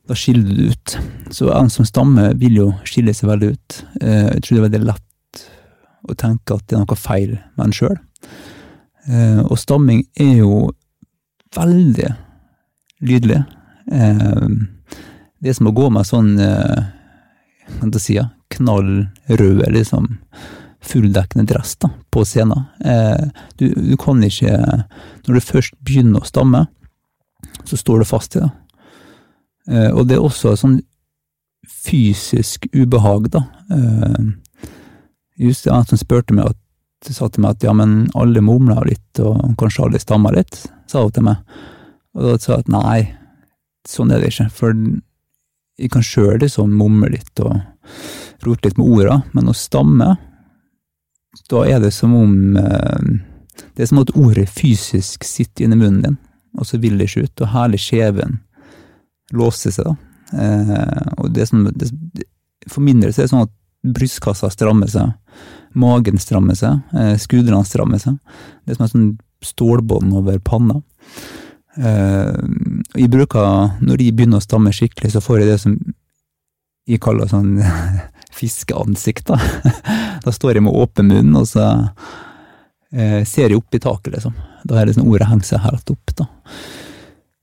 da 0.10 0.18
skiller 0.18 0.56
du 0.58 0.72
ut. 0.72 0.96
Så 1.30 1.52
en 1.54 1.70
som 1.70 1.86
stammer, 1.86 2.34
vil 2.42 2.56
jo 2.58 2.70
skille 2.90 3.14
seg 3.14 3.30
veldig 3.30 3.52
ut. 3.54 3.82
Eh, 4.02 4.30
Jeg 4.34 4.42
tror 4.42 4.56
det 4.56 4.62
er 4.62 4.68
veldig 4.70 4.88
lett 4.88 5.44
å 6.10 6.16
tenke 6.18 6.56
at 6.56 6.66
det 6.66 6.78
er 6.78 6.82
noe 6.82 6.98
feil 6.98 7.36
med 7.38 7.68
en 7.68 7.76
sjøl. 7.76 8.00
Og 9.50 9.56
stamming 9.58 10.04
er 10.22 10.42
jo 10.42 10.70
veldig 11.56 12.10
lydelig. 13.06 13.44
Eh, 13.92 14.50
Det 15.40 15.54
som 15.56 15.70
å 15.70 15.76
gå 15.76 15.88
med 15.94 16.04
sånn 16.06 16.34
eh, 16.42 16.82
hva 17.70 17.88
skal 17.88 17.94
jeg 17.94 18.02
si, 18.04 18.18
knall 18.58 18.90
rød, 19.30 19.62
liksom 19.72 20.10
fulldekkende 20.82 21.46
dress 21.50 21.76
da, 21.82 21.90
på 22.12 22.24
scenen. 22.26 22.66
Eh, 22.86 23.30
Du, 23.60 23.68
du 23.74 23.96
kan 23.98 24.22
ikke 24.24 24.54
Når 25.28 25.34
du 25.34 25.40
først 25.40 25.74
begynner 25.84 26.22
å 26.22 26.28
stamme, 26.30 26.68
så 27.66 27.78
står 27.78 28.00
du 28.00 28.06
fast 28.06 28.36
i 28.36 28.40
det. 28.40 28.50
Eh, 29.70 29.92
og 29.92 30.08
det 30.08 30.16
er 30.18 30.24
også 30.24 30.56
sånn 30.58 30.80
fysisk 31.70 32.66
ubehag, 32.74 33.30
da. 33.32 33.44
Eh, 33.72 34.32
just 35.38 35.68
en 35.68 35.86
som 35.86 36.00
spurte 36.00 36.34
meg 36.34 36.50
at, 36.52 36.58
sa 37.12 37.30
til 37.30 37.44
meg 37.44 37.56
at 37.56 37.64
ja, 37.64 37.74
men 37.74 38.10
alle 38.16 38.42
mumler 38.44 38.88
litt, 38.90 39.20
og 39.24 39.54
kanskje 39.60 39.86
alle 39.86 40.02
stammer 40.02 40.36
litt, 40.36 40.66
sa 40.90 41.04
hun 41.06 41.14
til 41.16 41.28
meg. 41.30 41.44
Og 42.18 42.26
da 42.26 42.38
sa 42.40 42.56
jeg 42.58 42.66
at 42.66 42.74
nei, 42.74 43.00
sånn 43.88 44.12
er 44.12 44.20
det 44.24 44.34
ikke, 44.34 44.50
for 44.52 44.74
jeg 45.80 45.92
kan 45.94 46.04
sjøl 46.04 46.40
liksom 46.42 46.74
mumle 46.76 47.12
litt 47.14 47.40
og 47.40 47.56
rote 48.44 48.68
litt 48.68 48.80
med 48.80 48.90
orda, 48.90 49.22
men 49.36 49.48
å 49.52 49.56
stamme, 49.56 50.10
da 51.50 51.64
er 51.68 51.80
det 51.84 51.92
som 51.94 52.16
om 52.16 52.58
eh, 52.58 53.10
Det 53.76 53.84
er 53.84 53.90
som 53.92 54.02
at 54.02 54.16
ordet 54.18 54.48
fysisk 54.50 55.26
sitter 55.28 55.66
inni 55.66 55.78
munnen 55.80 56.02
din, 56.04 56.18
og 56.58 56.68
så 56.68 56.80
vil 56.82 56.98
det 56.98 57.10
ikke 57.10 57.28
ut, 57.28 57.44
og 57.44 57.54
hele 57.54 57.80
kjeven 57.80 58.40
låser 59.36 59.74
seg, 59.76 59.90
da. 59.90 59.96
Eh, 60.40 61.10
og 61.20 61.32
det 61.36 61.48
som, 61.50 61.66
det, 61.68 61.90
for 62.68 62.84
min 62.86 63.02
del 63.02 63.14
så 63.14 63.22
er 63.22 63.28
det 63.28 63.34
sånn 63.34 63.46
at 63.48 63.56
brystkassa 63.96 64.50
strammer 64.52 64.90
seg, 64.92 65.12
magen 65.80 66.20
strammer 66.20 66.58
seg, 66.58 66.82
eh, 66.96 67.14
skuldrene 67.22 67.68
strammer 67.68 68.02
seg. 68.02 68.18
Det 68.64 68.74
er 68.74 68.80
som 68.80 68.88
et 68.88 68.96
sånn 68.96 69.12
stålbånd 69.46 70.16
over 70.20 70.40
panna. 70.44 70.82
Jeg 71.80 73.08
bruker, 73.14 73.78
når 73.80 74.00
de 74.02 74.08
begynner 74.12 74.42
å 74.42 74.44
stamme 74.44 74.74
skikkelig, 74.76 75.14
så 75.14 75.22
får 75.24 75.38
jeg 75.40 75.48
det 75.48 75.60
som 75.62 75.78
jeg 76.90 77.00
kaller 77.00 77.30
sånn 77.32 77.54
fiskeansikt, 78.34 79.26
da. 79.32 79.40
Da 80.26 80.32
står 80.36 80.58
jeg 80.58 80.64
med 80.66 80.76
åpen 80.76 81.08
munn, 81.08 81.36
og 81.40 81.46
så 81.48 81.66
eh, 82.92 83.24
ser 83.26 83.50
jeg 83.50 83.58
opp 83.62 83.76
i 83.76 83.80
taket, 83.80 84.14
liksom. 84.18 84.34
Da 84.68 84.80
er 84.82 84.86
det 84.90 84.98
sånn 84.98 85.08
ordet 85.08 85.30
henger 85.30 85.48
seg 85.48 85.64
helt 85.64 85.94
opp, 85.94 86.14
da. 86.20 86.28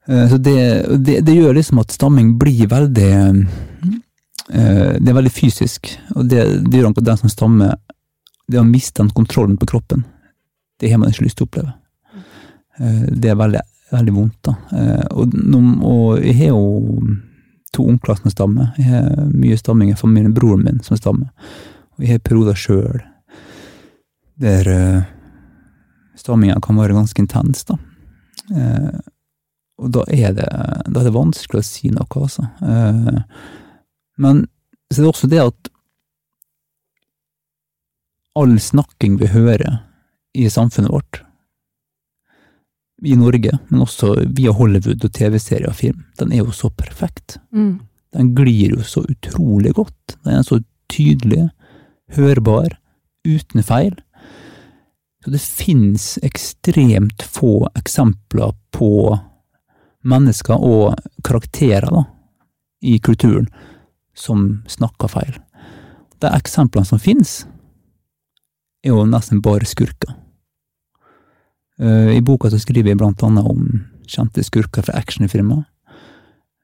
Eh, 0.09 0.27
Så 0.31 0.38
det, 0.38 0.57
det, 1.07 1.20
det 1.27 1.35
gjør 1.38 1.57
liksom 1.57 1.81
at 1.83 1.94
stamming 1.96 2.35
blir 2.38 2.68
veldig 2.70 3.09
eh, 4.53 4.92
Det 5.01 5.09
er 5.11 5.16
veldig 5.16 5.33
fysisk, 5.35 5.90
og 6.14 6.29
det, 6.31 6.44
det 6.68 6.79
gjør 6.83 6.92
at 6.92 7.05
den 7.09 7.22
som 7.25 7.33
stammer, 7.33 7.75
det 8.46 8.61
å 8.61 8.66
miste 8.68 9.03
den 9.03 9.11
kontrollen 9.16 9.57
på 9.59 9.66
kroppen, 9.72 10.05
det 10.79 10.92
har 10.92 11.01
man 11.01 11.11
ikke 11.11 11.25
lyst 11.27 11.40
til 11.40 11.46
å 11.46 11.51
oppleve. 11.51 11.72
Eh, 12.79 13.07
Det 13.16 13.33
er 13.33 13.40
veldig, 13.40 13.64
veldig 13.96 14.14
vondt, 14.20 14.38
da. 14.46 14.55
Eh, 14.77 15.07
Og, 15.16 15.38
og 15.83 16.20
jeg 16.22 16.37
har 16.44 16.53
jo 16.53 17.16
to 17.76 17.84
onkler 17.86 18.18
som 18.18 18.32
stammer. 18.32 18.72
Jeg 18.80 18.88
har 18.90 19.28
mye 19.32 19.58
stamming 19.60 19.92
i 19.92 19.98
familien, 19.98 20.34
broren 20.34 20.64
min 20.64 20.80
som 20.84 20.98
stammer. 20.98 21.28
Og 21.96 22.04
jeg 22.04 22.16
har 22.16 22.24
perioder 22.24 22.58
sjøl 22.58 23.04
der 24.40 24.68
uh, 24.68 25.04
stamminga 26.16 26.58
kan 26.60 26.76
være 26.76 26.96
ganske 26.96 27.22
intens, 27.22 27.64
da. 27.68 27.78
Uh, 28.52 28.98
og 29.80 29.92
da 29.92 30.04
er 30.12 30.34
det, 30.36 30.48
da 30.88 31.00
er 31.00 31.08
det 31.08 31.14
vanskelig 31.16 31.62
å 31.62 31.66
si 31.66 31.92
noe, 31.92 32.08
altså. 32.20 32.44
Uh, 32.60 33.22
men 34.20 34.44
så 34.90 35.00
er 35.00 35.04
det 35.04 35.12
også 35.12 35.30
det 35.32 35.42
at 35.42 35.70
all 38.36 38.58
snakking 38.60 39.16
vi 39.20 39.32
hører 39.32 39.80
i 40.36 40.48
samfunnet 40.52 40.92
vårt, 40.92 41.22
i 43.04 43.16
Norge, 43.16 43.52
men 43.68 43.82
også 43.85 44.14
via 44.37 44.54
Hollywood 44.56 45.04
og 45.04 45.12
TV-serier 45.12 45.68
og 45.68 45.76
film, 45.76 46.04
den 46.18 46.32
er 46.32 46.40
jo 46.40 46.54
så 46.54 46.70
perfekt. 46.72 47.37
Mm. 47.52 47.80
Den 48.16 48.32
glir 48.37 48.78
jo 48.78 48.82
så 48.87 49.02
utrolig 49.04 49.74
godt. 49.76 50.16
Den 50.24 50.38
er 50.38 50.46
så 50.46 50.62
tydelig, 50.92 51.48
hørbar, 52.16 52.78
uten 53.26 53.62
feil. 53.66 53.94
Så 55.24 55.32
det 55.35 55.42
finnes 55.42 56.04
ekstremt 56.24 57.22
få 57.22 57.66
eksempler 57.76 58.54
på 58.72 59.18
mennesker 60.06 60.62
og 60.62 60.94
karakterer 61.26 61.90
da, 61.90 62.04
i 62.80 62.98
kulturen 63.02 63.50
som 64.16 64.62
snakker 64.70 65.11
feil. 65.11 65.35
De 66.22 66.30
eksemplene 66.32 66.88
som 66.88 67.02
finnes, 67.02 67.42
er 68.87 68.94
jo 68.94 69.04
nesten 69.09 69.42
bare 69.44 69.66
skurker. 69.68 70.15
Eh, 71.80 72.16
I 72.16 72.22
boka 72.24 72.50
så 72.50 72.60
skriver 72.60 72.92
jeg 72.92 73.00
blant 73.00 73.22
annet 73.26 73.46
om 73.46 73.66
kjente 74.06 74.44
skurker 74.46 74.86
fra 74.86 74.96
actionfilmer, 74.96 75.64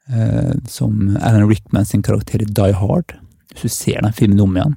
eh, 0.09 0.53
som 0.69 1.17
Alan 1.21 1.49
Rickman 1.49 1.87
sin 1.87 2.03
karakter 2.03 2.43
i 2.43 2.49
Die 2.49 2.77
Hard. 2.79 3.17
Hvis 3.53 3.63
du 3.63 3.69
ser 3.69 4.01
den 4.01 4.17
filmen 4.17 4.41
om 4.41 4.57
igjen, 4.57 4.77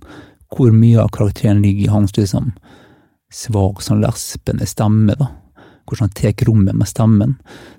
hvor 0.56 0.74
mye 0.76 1.02
av 1.02 1.12
karakteren 1.16 1.62
ligger 1.64 1.88
i 1.88 1.94
hans 1.94 2.16
liksom 2.18 2.54
svak, 3.32 3.82
sånn 3.84 4.04
lespende 4.04 4.68
stemme, 4.68 5.16
da. 5.20 5.32
Hvordan 5.86 6.10
han 6.10 6.16
tar 6.18 6.46
rommet 6.48 6.76
med 6.76 6.90
stemmen. 6.90 7.36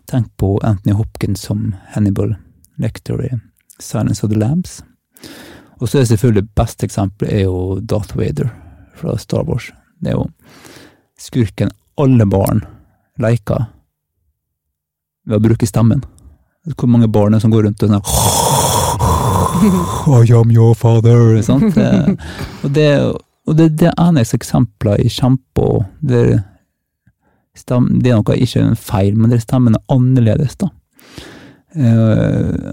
Tenk 0.07 0.29
på 0.39 0.61
Anthony 0.63 0.95
Hopkins 0.95 1.43
som 1.43 1.73
Hannibal 1.91 2.37
Lecter 2.79 3.19
i 3.25 3.33
Silence 3.83 4.23
of 4.23 4.31
the 4.31 4.39
Lambs. 4.39 4.83
Og 5.81 5.89
så 5.89 5.99
er 5.99 6.07
selvfølgelig 6.09 6.47
det 6.47 6.55
beste 6.57 6.87
eksempelet 6.87 7.33
er 7.33 7.43
jo 7.49 7.81
Darth 7.81 8.17
Vader 8.17 8.53
fra 8.95 9.17
Star 9.19 9.43
Wars. 9.49 9.73
Det 10.01 10.13
er 10.13 10.21
jo 10.21 10.29
skurken 11.19 11.73
alle 12.01 12.27
barn 12.29 12.61
leker 13.23 13.65
ved 15.27 15.39
å 15.39 15.43
bruke 15.43 15.67
stemmen. 15.69 16.03
Hvor 16.75 16.89
mange 16.91 17.09
barn 17.11 17.35
er 17.35 17.39
det 17.39 17.45
som 17.45 17.53
går 17.55 17.63
rundt 17.69 17.85
og 17.87 17.93
sånn 17.93 18.07
I 20.17 20.33
am 20.35 20.51
your 20.51 20.75
father, 20.75 21.43
sant? 21.43 21.77
Eh, 21.79 22.09
og 22.65 22.71
det, 22.75 23.13
og 23.47 23.57
det, 23.59 23.69
det 23.81 23.93
eneste 23.95 24.37
eksempler 24.41 25.01
i 25.03 25.09
kjempe 25.13 25.85
der 26.01 26.39
stem, 27.57 27.89
det 28.03 28.13
er 28.13 28.21
noe 28.21 28.37
ikke 28.43 28.63
en 28.63 28.79
feil, 28.79 29.17
men 29.17 29.33
det 29.33 29.45
stemmen 29.45 29.79
er 29.79 29.93
annerledes, 29.93 30.57
da. 30.61 30.71
Uh, 31.77 32.73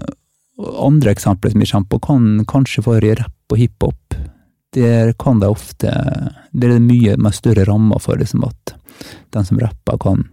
andre 0.80 1.12
eksempler 1.12 1.52
som 1.52 1.62
jeg 1.62 1.72
kommer 1.72 1.90
på, 1.92 2.02
kan 2.06 2.22
kanskje 2.48 2.84
være 2.86 3.10
i 3.10 3.16
rapp 3.20 3.54
og 3.54 3.60
hiphop. 3.60 4.16
Der 4.74 5.12
kan 5.20 5.38
det 5.38 5.52
ofte 5.52 5.90
Det 6.50 6.66
er 6.66 6.80
mye 6.82 7.12
med 7.14 7.36
større 7.36 7.62
rammer 7.68 8.00
for 8.02 8.18
liksom 8.18 8.42
at 8.48 8.72
den 9.34 9.44
som 9.44 9.60
rapper, 9.60 9.98
kan 9.98 10.24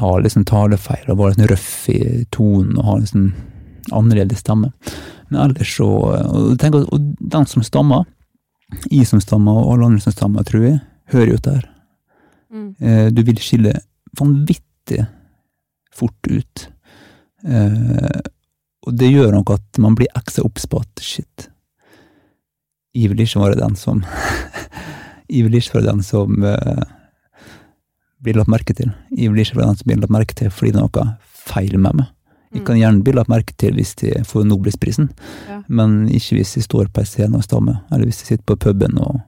ha 0.00 0.10
liksom 0.22 0.44
talefeil 0.48 1.10
og 1.10 1.18
være 1.18 1.36
sånn 1.36 1.50
røff 1.50 1.72
i 1.92 2.00
tonen 2.32 2.78
og 2.78 2.86
ha 2.86 2.96
liksom 3.00 3.30
annerledes 3.96 4.42
stemme. 4.44 4.70
Men 5.30 5.40
ellers 5.44 5.76
så 5.76 5.86
Og, 5.88 6.58
tenk, 6.58 6.74
og 6.74 7.12
den 7.20 7.46
som 7.46 7.62
stammer, 7.62 8.06
jeg 8.90 9.06
som 9.06 9.20
stammer, 9.22 9.52
og 9.52 9.74
alle 9.74 9.90
andre 9.90 10.00
som 10.04 10.14
stammer, 10.14 10.46
tror 10.46 10.64
jeg, 10.66 10.80
hører 11.12 11.32
jo 11.32 11.38
dette. 11.38 11.68
Mm. 12.50 12.68
Eh, 12.80 13.08
Du 13.10 13.22
vil 13.26 13.38
skille 13.42 13.72
vanvittig 14.18 15.06
fort 15.94 16.30
ut. 16.30 16.68
Eh, 17.44 18.20
og 18.86 18.94
det 18.96 19.10
gjør 19.12 19.32
nok 19.34 19.50
at 19.56 19.78
man 19.82 19.94
blir 19.98 20.10
ekstra 20.16 20.44
obs 20.46 20.66
på 20.66 20.80
at 20.80 21.02
shit, 21.04 21.48
jeg 22.94 23.10
vil 23.12 23.20
ikke 23.22 23.42
være 23.42 23.58
den 23.60 23.76
som 23.78 24.00
Jeg 25.30 25.44
vil 25.46 25.54
ikke 25.60 25.76
være 25.78 25.92
den 25.92 26.00
som 26.02 26.42
eh, 26.42 26.80
blir 28.22 28.36
lagt 28.36 28.50
merke 28.52 28.74
til. 28.76 28.92
Jeg 29.16 29.32
blir 29.32 29.44
ikke 29.46 29.60
den 29.60 29.76
som 29.76 29.86
blir 29.88 30.00
lagt 30.02 30.12
merke 30.12 30.34
til 30.36 30.50
fordi 30.52 30.72
det 30.74 30.80
er 30.82 30.88
noe 30.88 31.12
feil 31.50 31.78
med 31.78 31.94
meg. 32.02 32.08
Jeg 32.50 32.64
kan 32.66 32.78
gjerne 32.80 33.04
bli 33.06 33.12
lagt 33.14 33.30
merke 33.30 33.54
til 33.62 33.76
hvis 33.78 33.92
de 34.00 34.10
får 34.26 34.44
Nobelprisen, 34.48 35.10
Ja. 35.48 35.60
men 35.68 36.08
ikke 36.08 36.34
hvis 36.40 36.54
de 36.56 36.62
står 36.64 36.88
på 36.90 37.00
en 37.04 37.06
scene 37.06 37.36
og 37.38 37.44
stammer, 37.46 37.76
eller 37.92 38.04
hvis 38.08 38.18
de 38.22 38.26
sitter 38.26 38.44
på 38.44 38.56
puben 38.58 38.98
og 38.98 39.20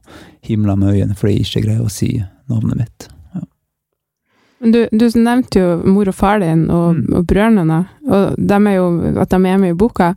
himler 0.42 0.76
med 0.76 0.94
øynene 0.96 1.14
fordi 1.14 1.36
jeg 1.36 1.46
ikke 1.46 1.62
greier 1.68 1.84
å 1.86 1.90
si 1.90 2.08
navnet 2.50 2.76
mitt. 2.80 3.08
Ja. 3.34 3.40
du, 4.72 4.88
du 4.90 5.06
nevnte 5.22 5.60
jo 5.62 5.76
mor 5.86 6.08
og 6.10 6.14
far 6.14 6.40
din 6.42 6.68
og, 6.70 6.96
Mm. 6.96 7.14
og 7.14 7.26
brødrene 7.26 7.86
og 8.10 8.36
de 8.36 8.74
jo, 8.74 8.88
at 9.20 9.30
de 9.30 9.36
er 9.46 9.58
med 9.58 9.70
i 9.70 9.78
boka, 9.78 10.14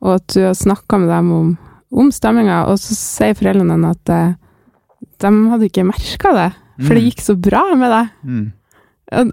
og 0.00 0.14
at 0.14 0.26
du 0.34 0.40
har 0.46 0.54
snakka 0.54 0.98
med 0.98 1.08
dem 1.08 1.32
om, 1.32 1.58
om 1.92 2.10
stemminga, 2.10 2.64
og 2.66 2.78
så 2.78 2.94
sier 2.96 3.34
foreldrene 3.34 3.76
dine 3.76 3.90
at 3.92 4.08
eh, 4.08 4.34
de 5.20 5.50
hadde 5.50 5.68
ikke 5.68 5.84
merka 5.84 6.32
det, 6.32 6.52
for 6.78 6.94
det 6.94 7.02
Mm. 7.02 7.08
gikk 7.10 7.20
så 7.24 7.34
bra 7.40 7.74
med 7.74 7.90
deg. 7.90 8.08
Mm. 8.24 8.52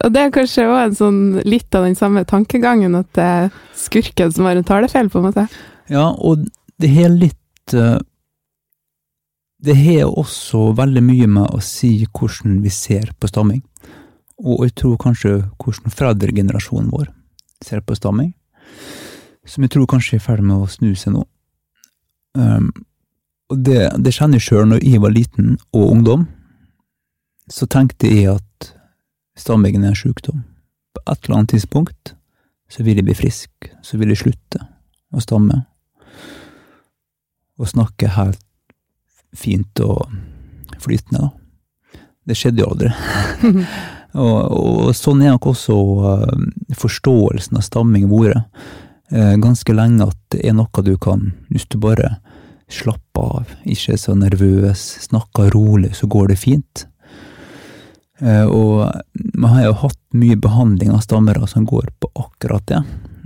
Og 0.03 0.12
det 0.13 0.21
er 0.21 0.31
kanskje 0.31 0.63
òg 0.71 0.95
sånn 0.95 1.43
litt 1.45 1.75
av 1.75 1.84
den 1.84 1.95
samme 1.95 2.23
tankegangen, 2.25 2.95
at 2.95 3.12
det 3.13 3.23
er 3.23 3.49
skurken 3.75 4.31
som 4.31 4.45
har 4.45 4.55
en 4.55 4.63
talefeil, 4.63 5.10
på 5.10 5.19
en 5.19 5.25
måte. 5.31 5.47
Ja, 5.89 6.10
og 6.15 6.47
det 6.79 6.89
har 6.95 7.10
litt 7.10 7.73
eh, 7.73 7.99
Det 9.65 9.75
har 9.75 10.12
også 10.12 10.75
veldig 10.77 11.01
mye 11.03 11.27
med 11.27 11.49
å 11.55 11.62
si 11.63 12.05
hvordan 12.05 12.62
vi 12.62 12.69
ser 12.69 13.12
på 13.19 13.27
stamming. 13.27 13.63
Og 14.38 14.65
jeg 14.65 14.75
tror 14.75 14.97
kanskje 14.97 15.49
hvordan 15.58 15.91
foreldregenerasjonen 15.95 16.91
vår 16.91 17.08
ser 17.63 17.81
på 17.81 17.95
stamming. 17.95 18.34
Som 19.45 19.63
jeg 19.63 19.71
tror 19.71 19.88
kanskje 19.88 20.15
er 20.17 20.21
i 20.21 20.25
ferd 20.25 20.43
med 20.43 20.58
å 20.58 20.67
snu 20.69 20.93
seg 20.95 21.13
nå. 21.15 21.23
Um, 22.36 22.69
og 23.49 23.63
det, 23.63 23.91
det 24.03 24.13
kjenner 24.13 24.38
jeg 24.38 24.47
sjøl 24.49 24.67
når 24.69 24.84
jeg 24.84 25.01
var 25.01 25.13
liten 25.15 25.58
og 25.73 25.91
ungdom. 25.95 26.27
Så 27.51 27.67
tenkte 27.69 28.10
jeg 28.10 28.39
at 28.39 28.71
stammingen 29.38 29.84
er 29.84 29.93
en 29.93 29.99
sykdom. 29.99 30.43
På 30.95 31.03
et 31.12 31.25
eller 31.25 31.39
annet 31.39 31.53
tidspunkt 31.53 32.15
så 32.71 32.84
vil 32.84 32.97
jeg 32.97 33.05
bli 33.05 33.15
frisk, 33.17 33.69
så 33.86 33.99
vil 34.01 34.10
jeg 34.13 34.23
slutte 34.23 34.63
å 35.13 35.21
stamme. 35.21 35.62
Og 37.62 37.69
snakke 37.69 38.10
helt 38.15 38.41
fint 39.36 39.79
og 39.84 40.08
flytende, 40.81 41.27
da. 41.27 42.01
Det 42.25 42.38
skjedde 42.39 42.63
jo 42.63 42.71
aldri. 42.73 42.89
og, 44.25 44.39
og 44.58 44.89
sånn 44.97 45.21
er 45.21 45.36
nok 45.36 45.51
også 45.51 45.75
eh, 46.10 46.47
forståelsen 46.79 47.60
av 47.60 47.65
stamming 47.67 48.08
vært. 48.10 48.47
eh, 49.12 49.36
ganske 49.38 49.75
lenge 49.77 50.08
at 50.10 50.17
det 50.34 50.41
er 50.41 50.58
noe 50.58 50.86
du 50.88 50.95
kan, 50.97 51.29
hvis 51.53 51.67
du 51.69 51.77
bare 51.77 52.15
slapper 52.71 53.38
av, 53.43 53.53
ikke 53.62 53.93
er 53.93 54.01
så 54.01 54.15
nervøs, 54.17 54.88
snakker 55.05 55.53
rolig, 55.53 55.93
så 55.99 56.10
går 56.10 56.34
det 56.34 56.41
fint. 56.41 56.88
Eh, 58.19 58.45
og 58.45 58.91
man 59.36 59.58
har 59.58 59.67
jo 59.67 59.78
hatt 59.84 59.99
mye 60.15 60.38
behandling 60.39 60.93
av 60.95 61.04
stammere 61.04 61.47
som 61.51 61.65
går 61.67 61.89
på 61.99 62.10
akkurat 62.15 62.67
det. 62.71 62.82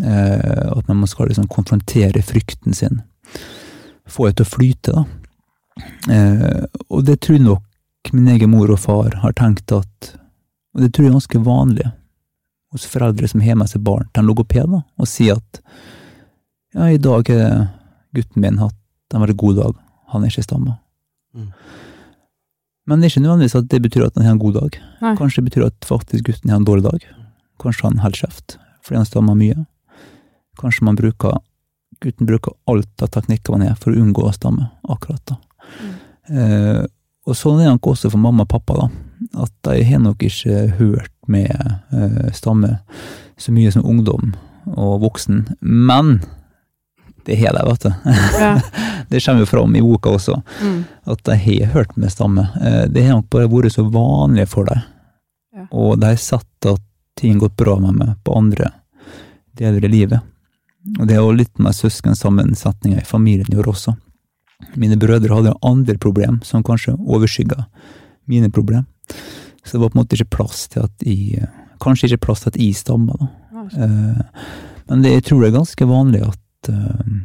Eh, 0.06 0.72
at 0.72 0.88
man 0.88 1.08
skal 1.08 1.30
liksom 1.30 1.48
konfrontere 1.52 2.22
frykten 2.26 2.74
sin. 2.74 3.02
Få 4.10 4.30
det 4.30 4.40
til 4.40 4.48
å 4.48 4.54
flyte, 4.56 4.96
da. 4.96 5.06
Eh, 6.12 6.64
og 6.90 7.06
det 7.08 7.20
tror 7.24 7.40
nok 7.44 8.14
min 8.16 8.32
egen 8.34 8.52
mor 8.52 8.72
og 8.74 8.82
far 8.82 9.14
har 9.22 9.36
tenkt 9.38 9.72
at 9.72 10.16
Og 10.76 10.84
det 10.84 10.92
tror 10.94 11.06
jeg 11.06 11.10
er 11.10 11.16
ganske 11.18 11.40
vanlig 11.44 11.86
hos 12.72 12.84
foreldre 12.86 13.28
som 13.28 13.42
har 13.42 13.56
med 13.58 13.68
seg 13.72 13.82
barn 13.82 14.06
til 14.14 14.22
en 14.22 14.28
logoped, 14.30 14.70
og 14.70 15.08
sier 15.10 15.40
at 15.40 15.62
ja, 16.78 16.86
i 16.94 17.00
dag 17.02 17.26
har 17.34 17.72
gutten 18.14 18.44
min 18.44 18.60
hatt 18.62 18.78
en 19.16 19.24
veldig 19.24 19.36
god 19.42 19.58
dag, 19.58 19.80
han 20.14 20.24
er 20.24 20.30
ikke 20.30 20.46
stamma. 20.46 20.76
Mm. 21.34 21.50
Men 22.90 23.00
det 23.00 23.08
er 23.08 23.14
ikke 23.14 23.26
nødvendigvis 23.26 23.58
at 23.60 23.68
det 23.70 23.82
betyr 23.86 24.08
at 24.08 24.16
han 24.18 24.26
har 24.26 24.34
en 24.34 24.42
god 24.42 24.56
dag. 24.58 24.78
Nei. 25.04 25.14
Kanskje 25.20 25.44
det 25.44 25.52
betyr 25.52 25.68
at 25.68 25.86
faktisk 25.86 26.26
gutten 26.26 26.50
har 26.50 26.62
en 26.62 26.66
dårlig 26.66 26.88
dag. 26.88 27.06
Kanskje 27.62 27.86
han 27.86 28.02
holder 28.02 28.26
kjeft 28.26 28.58
fordi 28.86 28.98
han 28.98 29.06
stammer 29.06 29.36
mye. 29.38 29.68
Kanskje 30.58 30.86
man 30.88 30.98
bruker 30.98 31.36
gutten 32.02 32.26
bruker 32.26 32.56
alt 32.72 33.04
av 33.04 33.12
teknikker 33.14 33.54
man 33.54 33.68
har 33.68 33.76
for 33.80 33.92
å 33.92 34.02
unngå 34.02 34.24
å 34.26 34.34
stamme 34.34 34.70
akkurat 34.90 35.22
da. 35.30 35.38
Eh, 36.32 36.84
og 37.28 37.38
sånn 37.38 37.60
er 37.60 37.68
det 37.68 37.76
nok 37.76 37.92
også 37.92 38.12
for 38.14 38.22
mamma 38.22 38.46
og 38.48 38.52
pappa, 38.54 38.78
da. 38.80 38.88
At 39.44 39.54
de 39.68 39.84
har 39.86 40.02
nok 40.02 40.24
ikke 40.26 40.64
hørt 40.80 41.14
med 41.30 41.52
eh, 41.52 42.30
stamme 42.34 42.80
så 43.40 43.54
mye 43.54 43.72
som 43.76 43.86
ungdom 43.86 44.34
og 44.74 45.04
voksen. 45.04 45.44
Men 45.60 46.20
det 47.30 47.38
har 47.44 47.54
de, 47.58 47.64
vet 47.70 47.86
du. 47.88 47.92
Ja. 48.40 48.54
Det 49.10 49.24
kommer 49.26 49.42
jo 49.42 49.48
fram 49.50 49.76
i 49.76 49.82
boka 49.82 50.12
også 50.14 50.36
Mm. 50.62 50.84
at 51.10 51.22
de 51.26 51.36
har 51.42 51.72
hørt 51.74 51.96
med 51.98 52.12
stamme. 52.14 52.44
Eh, 52.62 52.84
Det 52.94 53.06
har 53.08 53.16
nok 53.18 53.30
bare 53.34 53.48
vært 53.50 53.74
så 53.74 53.86
vanlig 53.90 54.48
for 54.52 54.66
dem. 54.70 54.82
Ja. 55.56 55.64
Og 55.72 55.96
de 56.00 56.06
har 56.12 56.20
sett 56.22 56.66
at 56.70 56.82
ting 57.18 57.34
har 57.34 57.48
gått 57.48 57.56
bra 57.58 57.78
med 57.82 57.96
meg 57.98 58.12
på 58.24 58.36
andre 58.38 58.70
deler 59.58 59.86
i 59.86 59.90
livet. 59.92 60.22
Og 61.00 61.08
det 61.08 61.16
er 61.18 61.24
jo 61.24 61.32
litt 61.36 61.58
med 61.60 61.74
søskensammensetninga 61.76 63.02
i 63.02 63.06
familien 63.08 63.50
gjør 63.52 63.72
også. 63.74 63.96
Mine 64.80 64.96
brødre 65.00 65.36
hadde 65.40 65.56
andre 65.66 65.98
problem 65.98 66.40
som 66.46 66.64
kanskje 66.64 66.94
overskygga 67.00 67.66
mine 68.30 68.50
problem. 68.54 68.86
Så 69.66 69.74
det 69.78 69.82
var 69.82 69.90
på 69.90 69.98
en 69.98 70.04
måte 70.04 70.16
ikke 70.20 70.36
plass 70.38 70.68
til 70.70 70.86
at 70.86 71.06
jeg 71.06 71.48
Kanskje 71.80 72.10
ikke 72.10 72.26
plass 72.28 72.42
til 72.44 72.50
at 72.52 72.58
jeg 72.60 72.76
stamma, 72.76 73.14
da. 73.16 73.28
Eh, 73.80 74.22
Men 74.90 75.02
det, 75.02 75.12
jeg 75.14 75.24
tror 75.30 75.42
det 75.42 75.48
er 75.54 75.58
ganske 75.60 75.86
vanlig 75.88 76.22
at 76.28 76.40
eh, 76.68 77.16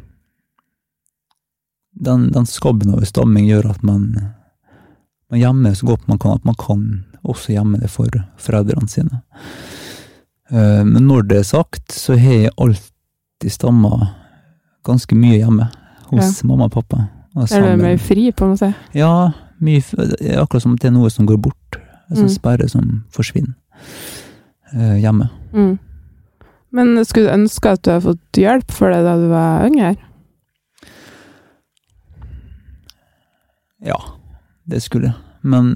den, 1.95 2.31
den 2.33 2.47
skabben 2.47 2.95
over 2.95 3.05
stamming 3.07 3.47
gjør 3.49 3.71
at 3.71 3.83
man, 3.87 4.09
man 5.31 5.41
gjemmer 5.41 5.75
så 5.79 5.87
godt 5.87 6.09
man 6.11 6.19
kan, 6.19 6.33
at 6.39 6.45
man 6.45 6.55
kan 6.59 7.05
også 7.25 7.55
gjemme 7.55 7.79
det 7.81 7.91
for 7.91 8.11
foreldrene 8.39 8.89
sine. 8.91 9.23
Uh, 10.53 10.85
Men 10.85 11.07
når 11.09 11.23
det 11.31 11.39
er 11.39 11.47
sagt, 11.49 11.93
så 11.93 12.17
har 12.21 12.35
jeg 12.45 12.51
alltid 12.61 13.51
stamma 13.55 14.11
ganske 14.85 15.17
mye 15.17 15.39
hjemme 15.41 15.71
hos 16.11 16.43
mamma 16.45 16.67
og 16.69 16.75
pappa. 16.77 17.07
Og 17.35 17.49
Er 17.51 17.65
du 17.77 17.81
mer 17.83 17.97
fri, 17.99 18.31
på 18.33 18.45
en 18.45 18.51
måte? 18.53 18.75
ja, 18.95 19.31
mye, 19.65 19.81
det 20.21 20.37
akkurat 20.39 20.63
som 20.63 20.75
at 20.77 20.83
det 20.83 20.91
er 20.91 20.95
noe 20.99 21.11
som 21.11 21.27
går 21.27 21.39
bort. 21.41 21.79
En 22.11 22.17
sånn 22.17 22.29
Mm. 22.29 22.35
sperre 22.37 22.69
som 22.69 23.05
forsvinner 23.11 23.55
uh, 24.77 24.99
hjemme. 25.01 25.31
Mm. 25.55 25.79
Men 26.75 26.97
skulle 27.07 27.29
du 27.31 27.37
ønske 27.37 27.71
at 27.71 27.83
du 27.87 27.93
hadde 27.93 28.07
fått 28.09 28.41
hjelp 28.41 28.73
for 28.75 28.91
det 28.91 29.03
da 29.07 29.15
du 29.21 29.29
var 29.31 29.67
yngre? 29.69 29.93
Ja, 33.85 33.99
det 34.65 34.81
skulle 34.83 35.11
jeg. 35.13 35.19
Men 35.45 35.75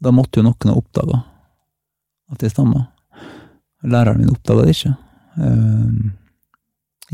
da 0.00 0.12
måtte 0.14 0.40
jo 0.40 0.46
noen 0.46 0.70
ha 0.72 0.76
oppdaga 0.78 1.20
at 2.32 2.40
det 2.42 2.50
stamma. 2.52 2.86
Læreren 3.86 4.18
min 4.22 4.32
oppdaga 4.32 4.64
det 4.66 4.74
ikke. 4.76 4.94
Eh, 5.38 6.14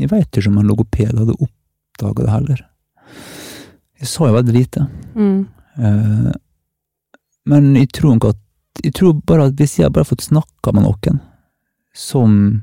Jeg 0.01 0.09
veit 0.11 0.27
ikke 0.35 0.49
om 0.51 0.57
en 0.59 0.67
logoped 0.67 1.13
hadde 1.19 1.35
oppdaga 1.39 2.23
det 2.25 2.31
heller. 2.33 2.63
Jeg 4.01 4.09
sa 4.11 4.27
jo 4.27 4.35
veldig 4.35 4.55
lite. 4.55 4.87
Mm. 5.15 5.45
Eh, 5.77 6.31
Men 7.45 7.75
jeg 7.75 7.91
tror 7.93 8.17
at 8.29 8.37
Jeg 8.83 8.93
tror 8.93 9.13
bare 9.25 9.45
at 9.47 9.53
hvis 9.55 9.77
jeg 9.77 9.85
hadde 9.85 9.93
bare 9.95 10.09
fått 10.09 10.25
snakka 10.25 10.73
med 10.73 10.83
noen 10.83 11.19
som 11.93 12.61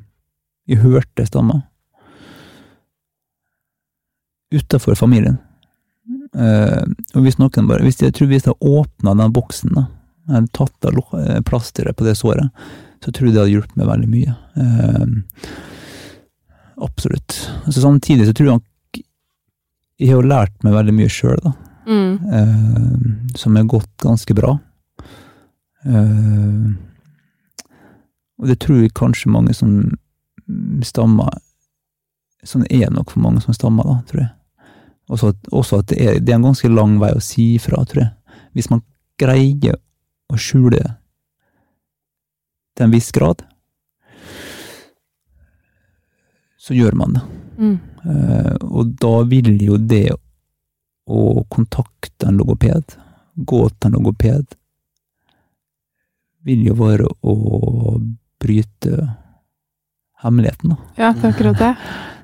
jeg 0.72 0.82
hørte 0.82 1.28
stammer. 1.28 1.62
utafor 4.52 4.94
familien 4.94 5.38
Uh, 6.32 6.88
Og 7.12 7.26
hvis 7.26 7.36
noen 7.36 7.66
bare 7.68 7.84
Hvis 7.84 8.00
jeg 8.00 8.14
tror 8.16 8.30
hvis 8.30 8.46
jeg 8.48 8.56
åpna 8.56 9.12
den 9.20 9.34
boksen, 9.36 9.74
da, 9.76 9.82
jeg 10.28 10.34
hadde 10.38 10.54
tatt 10.56 10.86
av 10.88 11.00
eh, 11.18 11.40
plasteret 11.44 11.96
på 11.98 12.06
det 12.06 12.14
såret, 12.16 12.48
så 13.04 13.12
tror 13.12 13.28
jeg 13.28 13.34
det 13.34 13.42
hadde 13.42 13.52
hjulpet 13.52 13.76
meg 13.76 13.88
veldig 13.90 14.08
mye. 14.08 14.34
Uh, 14.56 15.06
absolutt. 16.86 17.36
Så 17.66 17.82
samtidig 17.82 18.28
så 18.28 18.34
tror 18.38 18.48
jeg 18.48 19.02
jeg 20.02 20.14
har 20.14 20.30
lært 20.30 20.54
meg 20.64 20.76
veldig 20.76 20.94
mye 20.94 21.10
sjøl, 21.12 21.42
da. 21.42 21.52
Mm. 21.90 22.14
Uh, 22.30 23.36
som 23.36 23.58
har 23.58 23.68
gått 23.70 23.92
ganske 24.06 24.34
bra. 24.38 24.54
Og 28.38 28.46
det 28.48 28.60
tror 28.62 28.78
jeg 28.80 28.94
kanskje 28.94 29.34
mange 29.34 29.58
som 29.58 29.90
stammer 30.86 31.40
Sånn 32.42 32.64
er 32.66 32.88
det 32.88 32.96
nok 32.96 33.12
for 33.14 33.22
mange 33.22 33.38
som 33.38 33.54
stammer, 33.54 33.86
da, 33.86 34.00
tror 34.08 34.20
jeg. 34.24 34.32
Også 35.14 35.28
også 35.54 35.78
at 35.78 35.92
det, 35.92 35.98
er, 36.02 36.16
det 36.18 36.32
er 36.32 36.40
en 36.40 36.48
ganske 36.48 36.70
lang 36.72 36.96
vei 36.98 37.12
å 37.14 37.22
si 37.22 37.44
fra, 37.62 37.84
tror 37.86 38.02
jeg. 38.02 38.40
Hvis 38.58 38.68
man 38.72 38.82
greier 39.20 39.76
å 40.26 40.38
skjule 40.40 40.80
det 40.80 40.88
til 42.74 42.88
en 42.88 42.96
viss 42.96 43.12
grad, 43.14 43.44
så 46.58 46.74
gjør 46.74 46.98
man 46.98 47.14
det. 47.14 47.22
Mm. 47.62 47.78
Uh, 48.02 48.56
og 48.72 48.92
da 48.98 49.14
vil 49.30 49.54
jo 49.62 49.78
det 49.78 50.08
å 51.06 51.44
kontakte 51.50 52.26
en 52.26 52.38
logoped, 52.42 52.96
gå 53.34 53.62
til 53.70 53.90
en 53.90 53.98
logoped, 53.98 54.58
vil 56.42 56.66
jo 56.66 56.74
være 56.78 57.06
å 57.06 57.34
bryte 58.42 59.06
hemmeligheten, 60.22 60.74
da. 60.74 60.90
Ja, 60.98 61.12
det 61.16 61.26
er 61.26 61.34
akkurat 61.34 61.60
det. 61.60 61.72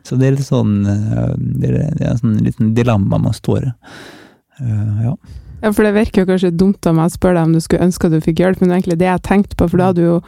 Så 0.08 0.16
det 0.16 0.28
er 0.28 0.36
litt 0.38 0.46
sånn 0.46 0.76
eh, 0.88 1.34
Det 1.36 1.68
er, 1.68 1.90
det 1.98 2.06
er 2.06 2.12
en 2.14 2.20
sånn 2.22 2.38
liten 2.44 2.72
dilemma 2.76 3.18
man 3.20 3.34
står 3.36 3.66
i. 3.68 3.72
Uh, 4.58 5.02
ja. 5.04 5.14
Ja, 5.60 5.72
for 5.72 5.82
det 5.86 5.94
virker 5.96 6.22
jo 6.22 6.28
kanskje 6.28 6.52
dumt 6.54 6.86
av 6.86 6.94
meg 6.94 7.10
å 7.10 7.14
spørre 7.14 7.40
deg 7.40 7.48
om 7.48 7.56
du 7.56 7.62
skulle 7.62 7.88
ønske 7.88 8.06
at 8.06 8.14
du 8.14 8.22
fikk 8.22 8.42
hjelp, 8.42 8.60
men 8.60 8.70
det 8.70 8.74
er 8.74 8.80
egentlig 8.80 9.00
det 9.00 9.08
jeg 9.08 9.24
tenkte 9.26 9.58
på, 9.58 9.66
for 9.70 9.80
da 9.80 9.90
hadde 9.90 10.04
du 10.04 10.06
jo 10.06 10.18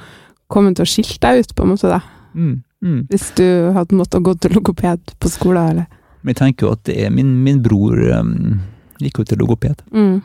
kommet 0.50 0.78
til 0.78 0.86
å 0.86 0.90
skilte 0.90 1.22
deg 1.22 1.44
ut, 1.44 1.54
på 1.54 1.66
en 1.66 1.70
måte, 1.70 1.90
da. 1.90 2.00
Mm, 2.34 2.56
mm. 2.82 2.98
Hvis 3.10 3.28
du 3.38 3.46
hadde 3.76 3.98
måttet 3.98 4.26
gå 4.26 4.34
til 4.42 4.56
logoped 4.58 5.14
på 5.22 5.30
skolen, 5.30 5.70
eller 5.74 5.86
Men 6.20 6.34
jeg 6.34 6.40
tenker 6.42 6.66
jo 6.66 6.72
at 6.74 6.82
det 6.84 6.96
er 7.04 7.14
min, 7.14 7.30
min 7.44 7.62
bror 7.62 7.96
um, 8.18 8.58
gikk 9.00 9.22
jo 9.22 9.28
til 9.30 9.42
logoped. 9.44 9.86
mm. 9.94 10.20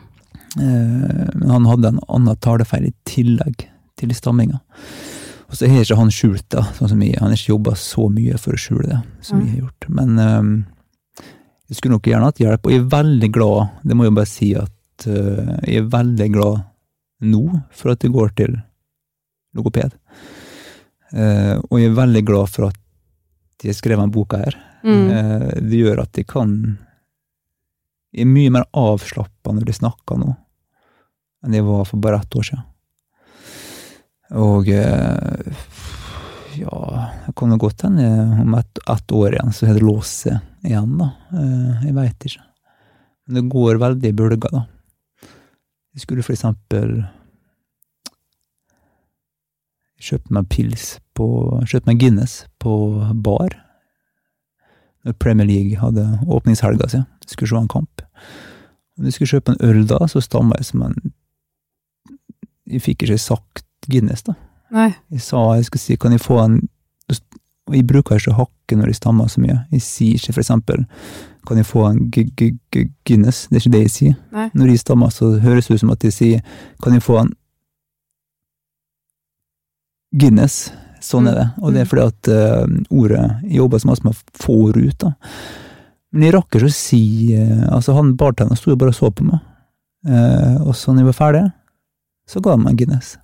Uh, 0.56 1.28
men 1.36 1.50
han 1.52 1.66
hadde 1.68 1.88
en 1.92 2.04
annen 2.08 2.38
talefeil 2.40 2.86
i 2.88 2.94
tillegg 3.04 3.66
til 4.00 4.14
stamminga. 4.16 4.62
Og 5.46 5.54
så 5.54 5.68
har 5.70 5.84
ikke 5.84 5.98
han 6.00 6.10
skjult 6.10 6.46
det, 6.50 6.62
sånn 6.76 6.90
som 6.90 7.02
jeg. 7.04 7.18
Han 7.20 7.30
har 7.30 7.38
ikke 7.38 7.52
jobba 7.54 7.76
så 7.78 8.08
mye 8.10 8.38
for 8.42 8.56
å 8.56 8.60
skjule 8.60 8.88
det 8.90 9.00
som 9.24 9.42
jeg 9.42 9.52
har 9.52 9.60
gjort. 9.66 9.88
Men 9.98 10.22
eh, 10.22 10.48
jeg 11.70 11.78
skulle 11.78 11.96
nok 11.96 12.08
gjerne 12.10 12.30
hatt 12.30 12.42
hjelp, 12.42 12.66
og 12.66 12.74
jeg 12.74 12.82
er 12.82 12.88
veldig 12.96 13.30
glad, 13.34 13.76
det 13.86 13.98
må 13.98 14.06
jeg 14.06 14.16
bare 14.18 14.30
si 14.30 14.50
at 14.58 15.06
eh, 15.10 15.52
jeg 15.68 15.84
er 15.84 15.92
veldig 15.94 16.28
glad 16.34 16.64
nå 17.26 17.44
for 17.74 17.94
at 17.94 18.02
det 18.02 18.12
går 18.14 18.34
til 18.38 18.58
logoped. 19.56 19.94
Uh, 21.16 21.62
og 21.70 21.78
jeg 21.78 21.88
er 21.88 21.96
veldig 21.96 22.22
glad 22.26 22.50
for 22.50 22.66
at 22.66 23.64
jeg 23.64 23.76
skrevet 23.78 24.02
denne 24.02 24.12
boka 24.12 24.40
her. 24.42 24.56
Mm. 24.82 25.06
Uh, 25.06 25.52
det 25.64 25.78
gjør 25.80 26.02
at 26.02 26.18
jeg 26.18 26.26
kan 26.28 26.50
Jeg 28.12 28.26
er 28.26 28.30
mye 28.30 28.52
mer 28.52 28.66
avslappa 28.76 29.52
når 29.52 29.70
jeg 29.70 29.78
snakker 29.80 30.18
nå, 30.20 30.30
enn 31.44 31.56
jeg 31.56 31.64
var 31.66 31.82
for 31.88 32.00
bare 32.00 32.20
ett 32.22 32.36
år 32.38 32.46
siden. 32.48 32.62
Og 34.34 34.68
eh, 34.68 35.50
ja, 36.58 36.78
jeg 37.26 37.34
kan 37.38 37.52
jo 37.52 37.58
godt 37.62 37.84
hende 37.86 38.06
om 38.42 38.54
ett 38.58 38.80
et 38.90 39.12
år 39.14 39.36
igjen 39.36 39.52
så 39.54 39.68
har 39.68 39.76
det 39.78 39.84
låst 39.86 40.24
seg 40.26 40.66
igjen, 40.66 40.96
da. 40.98 41.10
Eh, 41.36 41.84
Jeg 41.86 41.94
veit 41.94 42.26
ikke. 42.26 42.42
Men 43.26 43.38
det 43.38 43.50
går 43.52 43.78
veldig 43.82 44.10
i 44.10 44.16
bølger, 44.16 44.50
da. 44.54 44.64
Jeg 45.96 46.02
skulle 46.04 46.24
for 46.26 46.34
eksempel 46.34 46.98
kjøpe 50.06 50.34
meg 50.36 50.48
pils 50.52 50.96
på 51.16 51.26
Kjøpe 51.64 51.88
meg 51.88 52.00
Guinness 52.02 52.42
på 52.60 52.74
bar 53.24 53.54
når 55.06 55.14
Premier 55.22 55.46
League 55.46 55.78
hadde 55.78 56.02
åpningshelga 56.26 56.88
si. 56.90 56.98
Skulle 57.30 57.48
se 57.52 57.60
en 57.62 57.70
kamp. 57.70 58.02
Når 58.98 59.06
jeg 59.08 59.14
skulle 59.16 59.32
kjøpe 59.36 59.54
en 59.54 59.62
øl 59.68 59.84
da, 59.86 60.00
så 60.10 60.18
stamma 60.24 60.58
jeg 60.58 60.66
som 60.72 60.82
en 60.82 60.96
Jeg 62.66 62.82
fikk 62.82 63.04
ikke 63.06 63.18
sagt 63.22 63.65
Guinness, 63.86 64.24
da. 64.26 64.34
Nei. 64.74 64.90
Jeg 65.14 65.22
sa 65.22 65.42
jeg 65.54 65.68
skulle 65.68 65.84
si, 65.84 65.96
kan 66.00 66.14
jeg 66.14 66.24
få 66.24 66.40
en 66.42 66.56
jeg 67.74 67.86
bruker 67.86 68.20
ikke 68.20 68.36
hakke 68.36 68.76
når 68.78 68.92
jeg 68.92 68.98
stammer 69.00 69.30
så 69.30 69.40
mye. 69.42 69.56
Jeg 69.74 69.82
sier 69.82 70.20
ikke 70.20 70.36
for 70.36 70.44
eksempel, 70.44 70.84
kan 71.46 71.58
jeg 71.58 71.66
få 71.66 71.82
en 71.88 72.04
Guinness? 72.12 73.46
Det 73.50 73.58
er 73.58 73.64
ikke 73.64 73.74
det 73.74 73.82
jeg 73.86 73.94
sier. 73.94 74.14
Nei. 74.34 74.46
Når 74.54 74.70
jeg 74.70 74.82
stammer, 74.84 75.10
så 75.10 75.32
høres 75.42 75.66
det 75.66 75.74
ut 75.74 75.82
som 75.82 75.92
at 75.94 76.06
jeg 76.06 76.14
sier, 76.14 76.62
kan 76.82 76.94
jeg 76.94 77.02
få 77.02 77.18
en 77.24 77.32
Guinness? 80.14 80.68
Sånn 81.02 81.26
er 81.30 81.38
det. 81.38 81.48
Og 81.62 81.74
det 81.74 81.82
er 81.82 81.90
fordi 81.90 82.06
at 82.06 82.30
uh, 82.32 82.64
ordet 82.94 83.20
Jeg 83.44 83.58
jobber 83.58 83.82
så 83.82 83.90
masse 83.90 84.06
med 84.06 84.14
å 84.14 84.42
få 84.42 84.56
ord 84.68 84.78
ut, 84.78 84.96
da. 85.02 85.12
Men 86.14 86.26
jeg 86.26 86.34
rakk 86.38 86.56
ikke 86.56 86.70
å 86.70 86.72
si 86.72 87.02
uh, 87.36 87.66
Altså, 87.74 87.94
han 87.98 88.14
bartenderen 88.18 88.58
sto 88.58 88.72
jo 88.72 88.78
bare 88.80 88.94
og 88.94 88.98
så 88.98 89.10
på 89.10 89.26
meg. 89.26 89.42
Uh, 90.06 90.62
og 90.64 90.74
så 90.78 90.94
når 90.94 91.02
jeg 91.02 91.10
var 91.10 91.18
ferdig, 91.20 91.44
så 92.30 92.42
ga 92.42 92.54
han 92.54 92.62
meg 92.64 92.74
en 92.74 92.80
Guinness. 92.80 93.16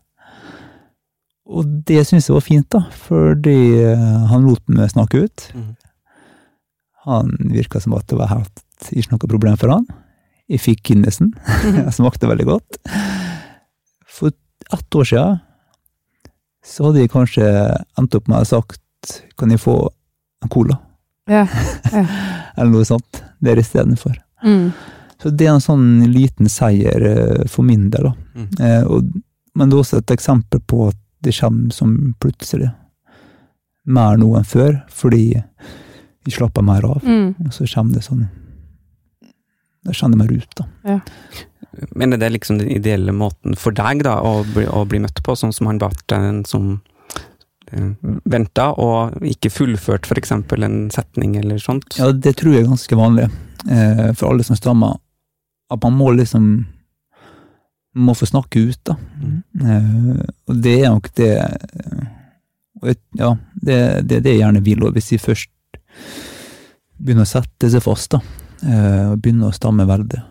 Og 1.53 1.69
det 1.87 2.03
syntes 2.09 2.29
jeg 2.31 2.37
var 2.37 2.45
fint, 2.47 2.69
da, 2.73 2.83
fordi 3.07 3.57
eh, 3.85 4.21
han 4.31 4.47
lot 4.49 4.63
meg 4.73 4.93
snakke 4.93 5.25
ut. 5.27 5.49
Mm. 5.55 5.73
Han 7.09 7.33
virka 7.53 7.81
som 7.83 7.97
at 7.99 8.07
det 8.11 8.19
var 8.21 8.31
helt 8.33 8.63
ikke 8.91 9.15
noe 9.15 9.31
problem 9.31 9.59
for 9.61 9.73
han. 9.75 9.87
Jeg 10.51 10.63
fikk 10.63 10.85
Guinnessen. 10.89 11.33
Jeg 11.65 11.93
smakte 11.99 12.31
veldig 12.31 12.49
godt. 12.49 12.81
For 14.11 14.33
ett 14.33 14.99
år 14.99 15.09
siden 15.09 15.41
så 16.63 16.87
hadde 16.87 17.03
jeg 17.03 17.11
kanskje 17.11 17.47
endt 17.99 18.15
opp 18.15 18.29
med 18.31 18.39
å 18.39 18.43
ha 18.45 18.47
sagt 18.47 18.81
kan 19.39 19.51
jeg 19.51 19.61
få 19.63 19.77
en 20.43 20.51
cola, 20.51 20.77
Ja. 21.31 21.43
ja. 21.91 22.03
eller 22.57 22.71
noe 22.71 22.87
sånt, 22.87 23.23
der 23.43 23.59
istedenfor. 23.59 24.15
Mm. 24.47 24.71
Så 25.23 25.31
det 25.31 25.47
er 25.47 25.57
en 25.57 25.63
sånn 25.63 26.05
liten 26.11 26.51
seier 26.51 27.05
eh, 27.07 27.43
for 27.51 27.67
min 27.67 27.89
del, 27.91 28.11
da. 28.11 28.13
Mm. 28.39 28.49
Eh, 28.59 28.85
og, 28.87 29.11
men 29.59 29.71
det 29.71 29.77
er 29.77 29.83
også 29.85 30.01
et 30.03 30.15
eksempel 30.15 30.63
på 30.67 30.89
at 30.91 30.99
det 31.23 31.35
kommer 31.39 31.71
som 31.71 32.15
plutselig. 32.21 32.71
Mer 33.85 34.19
nå 34.19 34.29
enn 34.39 34.47
før, 34.47 34.77
fordi 34.91 35.25
vi 36.25 36.35
slapper 36.35 36.63
mer 36.63 36.85
av. 36.87 37.03
Mm. 37.03 37.35
Og 37.47 37.55
så 37.55 37.67
kommer 37.67 37.99
det 37.99 38.05
sånn 38.07 38.29
Da 39.83 39.95
kjenner 39.97 40.21
jeg 40.21 40.23
meg 40.23 40.45
ut, 40.45 40.61
da. 40.61 41.01
Men 41.91 42.13
er 42.13 42.21
det 42.21 42.29
liksom 42.37 42.61
den 42.61 42.71
ideelle 42.71 43.15
måten 43.17 43.57
for 43.59 43.75
deg 43.75 44.05
da, 44.07 44.19
å 44.21 44.43
bli, 44.47 44.67
å 44.69 44.85
bli 44.87 45.01
møtt 45.03 45.23
på, 45.25 45.35
sånn 45.39 45.55
som 45.57 45.71
han 45.71 45.81
bartenderen 45.83 46.45
som 46.47 46.77
uh, 47.73 48.13
venta 48.29 48.69
og 48.79 49.17
ikke 49.27 49.51
fullført 49.51 50.07
eksempel 50.21 50.63
en 50.67 50.85
setning 50.95 51.35
eller 51.41 51.59
sånt? 51.59 51.97
Ja, 51.99 52.13
det 52.13 52.37
tror 52.39 52.55
jeg 52.55 52.67
er 52.67 52.71
ganske 52.75 52.99
vanlig 52.99 53.27
eh, 53.71 54.13
for 54.13 54.31
alle 54.31 54.47
som 54.47 54.59
stammer. 54.59 55.01
At 55.73 55.83
man 55.83 55.97
må 55.97 56.13
liksom 56.15 56.53
må 57.95 58.15
få 58.17 58.27
snakke 58.29 58.63
ut, 58.71 58.81
da. 58.89 58.97
Mm. 59.21 59.39
Eh, 59.61 60.27
og 60.49 60.61
det 60.65 60.77
er 60.81 60.93
nok 60.93 61.11
det 61.19 61.33
Ja, 63.19 63.35
det 63.55 63.75
er 63.75 64.01
det, 64.03 64.23
det 64.25 64.33
jeg 64.33 64.41
gjerne 64.43 64.63
vil, 64.65 64.83
og 64.83 64.97
hvis 64.97 65.13
de 65.13 65.21
først 65.23 65.51
begynner 67.03 67.27
å 67.27 67.31
sette 67.31 67.71
seg 67.71 67.83
fast, 67.85 68.15
da, 68.15 68.23
eh, 68.67 69.11
og 69.13 69.21
begynner 69.23 69.51
å 69.51 69.57
stamme 69.57 69.87
veldig, 69.87 70.23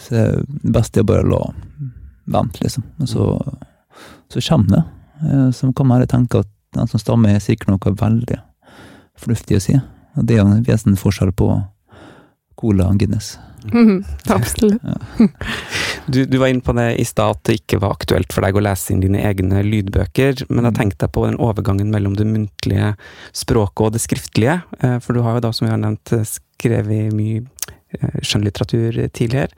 så 0.00 0.16
er 0.16 0.32
det 0.40 0.72
beste 0.74 1.04
å 1.04 1.06
bare 1.06 1.26
la 1.28 1.42
vente, 2.30 2.62
liksom. 2.64 2.86
Og 3.02 3.10
så, 3.10 3.26
så 4.32 4.42
kommer 4.48 4.76
det. 4.76 4.82
Eh, 5.28 5.50
så 5.54 5.70
kan 5.72 5.86
man 5.86 6.00
bare 6.00 6.10
tenke 6.10 6.42
at 6.42 6.50
den 6.74 6.90
som 6.90 7.02
stammer, 7.02 7.34
er 7.34 7.42
sikkert 7.42 7.74
noe 7.74 7.94
veldig 7.98 8.38
fornuftig 9.20 9.58
å 9.58 9.62
si. 9.62 9.76
Og 10.18 10.26
det 10.26 10.38
er 10.38 10.44
en 10.44 10.64
vesentlig 10.66 11.02
forskjell 11.02 11.32
på 11.36 11.50
cola 12.60 12.90
og 12.90 13.00
Guinness. 13.00 13.34
Mm, 13.72 14.04
Absolutt. 14.36 14.82
Du, 16.06 16.24
du 16.24 16.38
var 16.38 16.50
inne 16.50 16.64
på 16.64 16.72
det 16.72 16.96
i 16.96 17.04
stad 17.04 17.36
at 17.36 17.44
det 17.46 17.58
ikke 17.60 17.80
var 17.82 17.94
aktuelt 17.94 18.32
for 18.32 18.44
deg 18.44 18.56
å 18.56 18.62
lese 18.64 18.92
inn 18.94 19.02
dine 19.02 19.20
egne 19.26 19.62
lydbøker, 19.66 20.46
men 20.50 20.66
jeg 20.68 20.78
tenkte 20.78 21.10
på 21.12 21.26
den 21.26 21.38
overgangen 21.42 21.92
mellom 21.92 22.16
det 22.18 22.26
muntlige 22.28 22.94
språket 23.36 23.86
og 23.86 23.94
det 23.94 24.02
skriftlige. 24.02 24.60
eh, 24.80 24.98
For 24.98 25.14
du 25.14 25.22
har 25.26 25.38
jo 25.38 25.44
da, 25.46 25.52
som 25.52 25.66
vi 25.66 25.72
har 25.72 25.80
nevnt, 25.82 26.12
eh, 26.16 26.26
skrevet 26.26 27.14
mye 27.14 27.44
eh, 27.94 28.20
skjønnlitteratur 28.22 29.00
tidligere. 29.12 29.54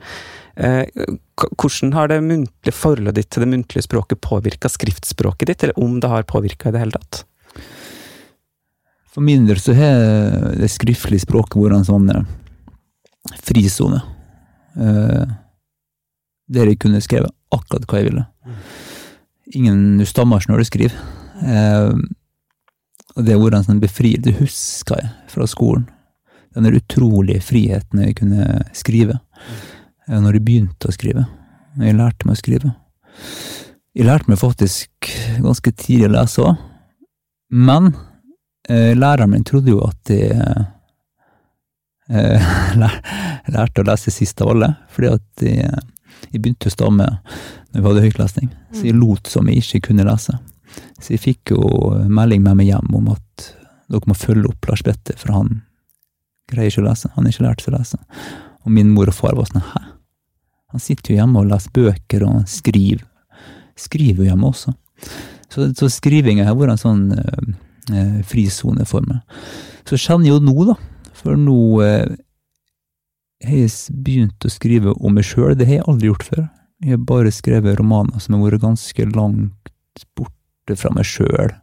Hvordan 0.53 1.93
har 1.93 2.07
det 2.11 2.19
muntlige 2.21 2.77
forholdet 2.77 3.15
ditt 3.17 3.29
til 3.33 3.41
det 3.41 3.49
muntlige 3.49 3.87
språket 3.87 4.21
påvirka 4.21 4.69
skriftspråket 4.69 5.49
ditt, 5.49 5.63
eller 5.63 5.79
om 5.81 5.99
det 5.99 6.11
har 6.11 6.27
påvirka 6.29 6.69
i 6.69 6.75
det 6.75 6.83
hele 6.83 6.93
tatt? 6.99 7.23
For 9.09 9.25
min 9.25 9.47
del 9.49 9.57
så 9.61 9.73
har 9.73 10.53
det 10.57 10.69
skriftlige 10.69 11.25
språket 11.25 11.57
vært 11.57 11.79
en 11.79 11.89
sånn 11.89 12.27
frisone. 13.41 14.03
Der 16.53 16.69
jeg 16.69 16.79
kunne 16.83 17.01
skrevet 17.03 17.33
akkurat 17.53 17.87
hva 17.89 18.01
jeg 18.01 18.09
ville. 18.09 18.25
Ingen 19.57 19.81
du 19.99 20.05
stammer 20.07 20.43
når 20.49 20.63
du 20.63 20.69
skriver. 20.69 20.95
Eh, 21.43 21.91
og 23.13 23.25
det 23.25 23.35
har 23.35 23.41
vært 23.41 23.59
en 23.59 23.67
sånn 23.67 23.83
befrielse, 23.83 24.23
det 24.25 24.37
husker 24.39 25.01
jeg 25.01 25.11
fra 25.33 25.47
skolen. 25.49 25.85
Den 26.53 26.69
utrolige 26.69 27.41
friheten 27.41 28.01
jeg 28.05 28.17
kunne 28.21 28.61
skrive. 28.77 29.19
Eh, 30.07 30.19
når 30.19 30.39
jeg 30.39 30.45
begynte 30.47 30.89
å 30.89 30.95
skrive. 30.95 31.27
Når 31.77 31.89
jeg 31.89 31.99
lærte 31.99 32.29
meg 32.29 32.37
å 32.37 32.41
skrive. 32.41 32.73
Jeg 33.93 34.09
lærte 34.09 34.31
meg 34.31 34.41
faktisk 34.41 35.11
ganske 35.41 35.75
tidlig 35.77 36.09
å 36.09 36.15
lese 36.15 36.47
òg, 36.47 36.65
men 37.53 37.93
Eh, 38.69 38.95
læreren 38.95 39.27
min 39.29 39.43
trodde 39.43 39.73
jo 39.73 39.81
at 39.83 40.07
jeg 40.07 40.67
Eh, 42.13 42.47
lærte 43.53 43.81
å 43.81 43.87
lese 43.87 44.11
sist 44.11 44.41
av 44.43 44.49
alle, 44.51 44.67
fordi 44.91 45.07
at 45.07 45.43
jeg, 45.47 45.83
jeg 46.29 46.41
begynte 46.41 46.69
å 46.69 46.73
stamme 46.73 47.07
når 47.73 47.79
vi 47.79 47.87
hadde 47.87 48.05
høytlesning. 48.07 48.49
Så 48.73 48.87
jeg 48.87 48.97
lot 48.97 49.29
som 49.29 49.49
jeg 49.49 49.63
ikke 49.63 49.89
kunne 49.89 50.07
lese. 50.07 50.37
Så 50.99 51.13
jeg 51.13 51.23
fikk 51.23 51.53
jo 51.53 51.63
melding 52.09 52.43
med 52.45 52.59
meg 52.59 52.71
hjem 52.71 52.95
om 52.97 53.11
at 53.13 53.49
dere 53.91 54.09
må 54.09 54.17
følge 54.17 54.49
opp 54.49 54.69
Lars 54.69 54.81
Petter, 54.85 55.17
for 55.19 55.35
han 55.35 55.61
greier 56.49 56.71
ikke 56.71 56.83
å 56.83 56.87
lese. 56.87 57.11
Han 57.15 57.27
har 57.27 57.35
ikke 57.35 57.45
lært 57.45 57.63
seg 57.63 57.73
å 57.73 57.77
lese. 57.77 57.99
Og 58.63 58.73
min 58.73 58.93
mor 58.95 59.11
og 59.11 59.17
far 59.17 59.37
var 59.37 59.49
sånn 59.49 59.65
hæ? 59.73 59.83
Han 60.73 60.81
sitter 60.81 61.13
jo 61.13 61.19
hjemme 61.19 61.43
og 61.43 61.51
leser 61.51 61.73
bøker 61.75 62.25
og 62.25 62.47
skriver. 62.49 63.03
Skriver 63.77 64.23
jo 64.23 64.31
hjemme 64.31 64.49
også. 64.49 64.73
Så, 65.53 65.67
så 65.77 65.89
skrivinga 65.91 66.47
har 66.47 66.57
vært 66.57 66.73
en 66.73 66.81
sånn 66.81 67.03
eh, 67.13 67.49
eh, 67.93 68.19
frisone 68.25 68.87
for 68.89 69.05
meg. 69.05 69.21
Så 69.85 69.99
kjenner 70.01 70.31
jeg 70.31 70.33
jo 70.33 70.45
nå, 70.47 70.55
da. 70.71 70.77
For 71.19 71.37
nå 71.37 71.57
eh, 71.85 72.15
har 73.47 73.59
jeg 73.63 73.97
begynt 74.05 74.45
å 74.45 74.51
skrive 74.51 74.93
om 74.93 75.17
meg 75.17 75.27
sjøl. 75.27 75.53
Det 75.57 75.67
har 75.69 75.79
jeg 75.79 75.87
aldri 75.91 76.11
gjort 76.11 76.27
før. 76.29 76.43
Jeg 76.83 76.97
har 76.97 77.05
bare 77.07 77.31
skrevet 77.31 77.77
romaner 77.79 78.19
som 78.23 78.35
har 78.35 78.47
vært 78.47 78.63
ganske 78.63 79.05
langt 79.13 79.73
borte 80.17 80.77
fra 80.79 80.91
meg 80.95 81.07
sjøl. 81.07 81.53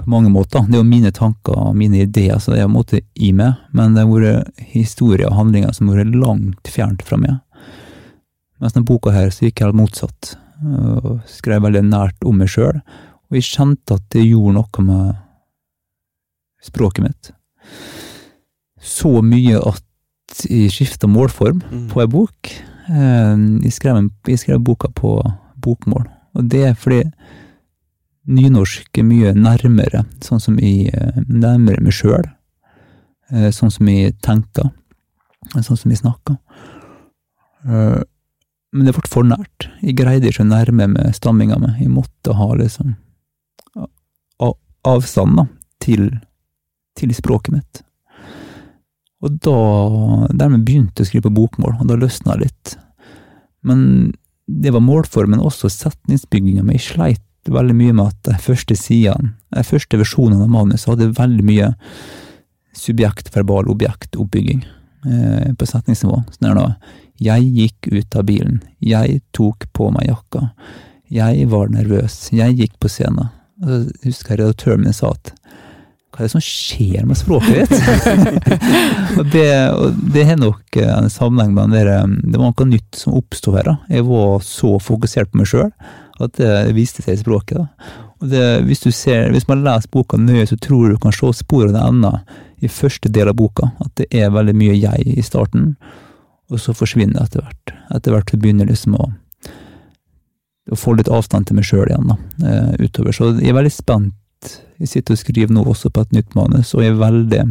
På 0.00 0.10
mange 0.10 0.32
måter. 0.32 0.66
Det 0.68 0.76
er 0.76 0.82
jo 0.82 0.88
mine 0.88 1.12
tanker 1.14 1.56
og 1.56 1.76
mine 1.78 2.02
ideer, 2.04 2.36
så 2.42 2.52
det 2.52 2.60
er 2.60 2.68
en 2.68 2.74
måte 2.74 3.00
i 3.14 3.30
meg. 3.36 3.60
Men 3.72 3.94
det 3.94 4.04
har 4.04 4.10
vært 4.10 4.64
historier 4.74 5.30
og 5.30 5.38
handlinger 5.38 5.72
som 5.76 5.90
har 5.90 6.02
vært 6.02 6.18
langt 6.18 6.72
fjernt 6.72 7.04
fra 7.06 7.20
meg. 7.20 7.38
Mens 8.60 8.76
denne 8.76 8.88
boka 8.88 9.12
her 9.14 9.32
så 9.32 9.46
gikk 9.46 9.60
jeg 9.60 9.68
helt 9.68 9.80
motsatt. 9.80 10.34
Og 10.64 11.24
skrev 11.28 11.64
veldig 11.64 11.84
nært 11.88 12.26
om 12.26 12.38
meg 12.40 12.52
sjøl. 12.52 12.80
Og 13.30 13.38
jeg 13.38 13.48
kjente 13.48 13.98
at 13.98 14.04
det 14.14 14.26
gjorde 14.26 14.58
noe 14.58 14.84
med 14.86 15.22
språket 16.64 17.04
mitt. 17.04 17.32
Så 18.84 19.20
mye 19.24 19.60
at 19.60 19.83
jeg 20.42 20.70
skifta 20.74 21.06
målform 21.10 21.62
Mm. 21.70 21.88
på 21.90 22.00
ei 22.02 22.06
bok. 22.06 22.50
Eh, 22.88 23.36
Jeg 23.64 23.72
skrev, 23.72 23.96
en, 23.96 24.10
jeg 24.26 24.38
skrev 24.38 24.58
boka 24.64 24.88
på 24.88 25.16
bokmål, 25.60 26.06
og 26.34 26.48
det 26.48 26.64
er 26.68 26.74
fordi 26.74 27.04
nynorsk 28.26 28.98
er 28.98 29.02
mye 29.04 29.32
nærmere, 29.34 30.04
sånn 30.20 30.40
som 30.40 30.56
jeg 30.58 30.90
nærmer 30.92 31.24
nærmere 31.28 31.80
meg 31.82 31.92
sjøl. 31.92 32.24
Sånn 33.52 33.70
som 33.72 33.86
jeg 33.88 34.14
tenker, 34.20 34.70
sånn 35.54 35.76
som 35.78 35.90
jeg 35.90 35.98
snakker. 36.02 36.36
Eh, 37.68 38.02
Men 38.72 38.86
det 38.86 38.94
ble 38.94 39.06
for 39.08 39.22
nært. 39.22 39.68
Jeg 39.82 39.94
greide 39.96 40.26
ikke 40.26 40.42
å 40.42 40.48
nærme 40.50 40.88
meg 40.90 41.14
stamminga 41.14 41.58
mi. 41.60 41.68
Jeg 41.78 41.88
måtte 41.94 42.34
ha 42.34 42.48
liksom 42.54 42.96
avstand 44.84 45.36
da, 45.38 45.44
til, 45.80 46.10
til 46.98 47.08
språket 47.14 47.52
mitt. 47.54 47.82
Og 49.24 49.38
da 49.44 49.58
dermed 50.36 50.66
begynte 50.66 51.00
jeg 51.00 51.08
å 51.08 51.10
skrive 51.10 51.28
på 51.28 51.36
bokmål, 51.38 51.78
og 51.80 51.88
da 51.88 51.96
løsna 51.98 52.36
det 52.36 52.48
litt. 52.48 52.74
Men 53.64 53.80
det 54.46 54.74
var 54.74 54.84
målformen, 54.84 55.40
også 55.40 55.70
setningsbygginga 55.72 56.64
mi. 56.64 56.76
Jeg 56.76 56.88
sleit 56.90 57.22
veldig 57.54 57.76
mye 57.76 57.94
med 57.96 58.12
at 58.12 58.20
de 58.28 58.36
første 58.40 58.76
sidene, 58.76 59.34
de 59.54 59.64
første 59.64 60.00
versjonene 60.00 60.44
av 60.44 60.52
manuset 60.52 60.90
hadde 60.92 61.12
veldig 61.16 61.44
mye 61.48 61.70
subjekt, 62.76 63.30
verbal, 63.34 63.68
objekt, 63.72 64.16
oppbygging 64.20 64.64
eh, 64.64 65.52
på 65.56 65.68
setningsnivå. 65.68 66.20
Sånn 66.34 66.50
er 66.50 66.60
det 66.60 66.68
jeg 67.24 67.50
gikk 67.54 67.88
ut 67.92 68.16
av 68.18 68.26
bilen, 68.26 68.58
jeg 68.82 69.20
tok 69.36 69.68
på 69.76 69.90
meg 69.94 70.08
jakka, 70.08 70.48
jeg 71.14 71.46
var 71.52 71.70
nervøs, 71.70 72.32
jeg 72.34 72.56
gikk 72.58 72.78
på 72.82 72.90
scenen. 72.90 73.30
Og 73.62 73.70
så 73.70 74.08
husker 74.08 74.34
jeg 74.34 74.40
redaktøren 74.40 74.82
min 74.82 74.96
sa 74.96 75.12
at 75.14 75.30
hva 76.14 76.22
er 76.22 76.28
det 76.28 76.34
som 76.36 76.44
skjer 76.44 77.08
med 77.08 77.18
språket 77.18 77.66
ditt? 77.66 77.74
og 79.18 79.32
det, 79.32 79.48
og 79.74 79.98
det 80.14 80.26
har 80.28 80.38
nok 80.38 80.78
eh, 80.78 80.92
en 80.94 81.10
sammenheng 81.10 81.56
med 81.56 81.74
den 81.74 82.14
det 82.30 82.38
var 82.38 82.52
noe 82.52 82.68
nytt 82.70 83.00
som 83.00 83.16
oppsto 83.18 83.56
her. 83.56 83.66
da. 83.66 83.76
Jeg 83.90 84.06
var 84.06 84.38
så 84.46 84.76
fokusert 84.78 85.32
på 85.32 85.42
meg 85.42 85.50
sjøl 85.50 85.72
at 86.22 86.38
det 86.38 86.74
viste 86.76 87.02
seg 87.02 87.16
i 87.16 87.22
språket. 87.24 87.58
da. 87.58 88.00
Og 88.22 88.30
det, 88.30 88.44
hvis, 88.68 88.84
du 88.86 88.92
ser, 88.94 89.32
hvis 89.34 89.48
man 89.50 89.64
leser 89.66 89.90
boka 89.92 90.16
nøye, 90.20 90.46
så 90.46 90.56
tror 90.56 90.86
du 90.86 90.94
du 90.94 91.02
kan 91.02 91.12
se 91.12 91.32
spor 91.36 91.66
av 91.66 91.74
det 91.74 91.82
enda 91.82 92.12
i 92.62 92.70
første 92.70 93.10
del 93.12 93.28
av 93.28 93.36
boka. 93.36 93.72
At 93.82 93.92
det 94.00 94.06
er 94.14 94.32
veldig 94.32 94.54
mye 94.56 94.78
jeg 94.78 95.18
i 95.18 95.24
starten, 95.26 95.74
og 96.48 96.62
så 96.62 96.76
forsvinner 96.76 97.18
det 97.18 97.26
etter 97.26 97.44
hvert. 97.44 97.74
Etter 97.98 98.14
hvert 98.14 98.30
så 98.30 98.40
begynner 98.40 98.70
liksom 98.70 98.96
å, 98.96 99.10
å 100.70 100.78
få 100.78 100.94
litt 100.96 101.10
avstand 101.12 101.50
til 101.50 101.58
meg 101.58 101.68
sjøl 101.68 101.88
igjen, 101.90 102.14
da, 102.14 102.18
eh, 102.46 102.86
utover. 102.86 103.16
Så 103.16 103.34
jeg 103.34 103.50
er 103.50 103.58
veldig 103.58 103.74
spent. 103.74 104.14
Jeg 104.82 104.90
sitter 104.90 105.14
og 105.14 105.20
skriver 105.20 105.54
nå 105.54 105.64
også 105.70 105.90
på 105.94 106.04
et 106.04 106.16
nytt 106.16 106.34
manus, 106.38 106.74
og 106.74 106.82
jeg 106.84 106.94
er 106.94 107.00
veldig 107.00 107.44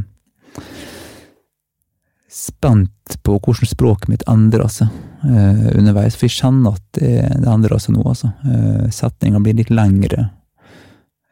spent 2.33 3.17
på 3.23 3.35
hvordan 3.37 3.69
språket 3.69 4.09
mitt 4.09 4.23
endrer 4.31 4.69
seg 4.71 4.89
eh, 5.27 5.67
underveis. 5.77 6.17
For 6.17 6.27
jeg 6.27 6.39
kjenner 6.39 6.77
at 6.77 6.85
det, 6.97 7.13
det 7.43 7.49
endrer 7.51 7.81
seg 7.81 7.95
nå, 7.95 8.03
altså. 8.09 8.31
Eh, 8.47 8.87
Setninga 8.93 9.41
blir 9.43 9.59
litt 9.59 9.73
lengre 9.73 10.27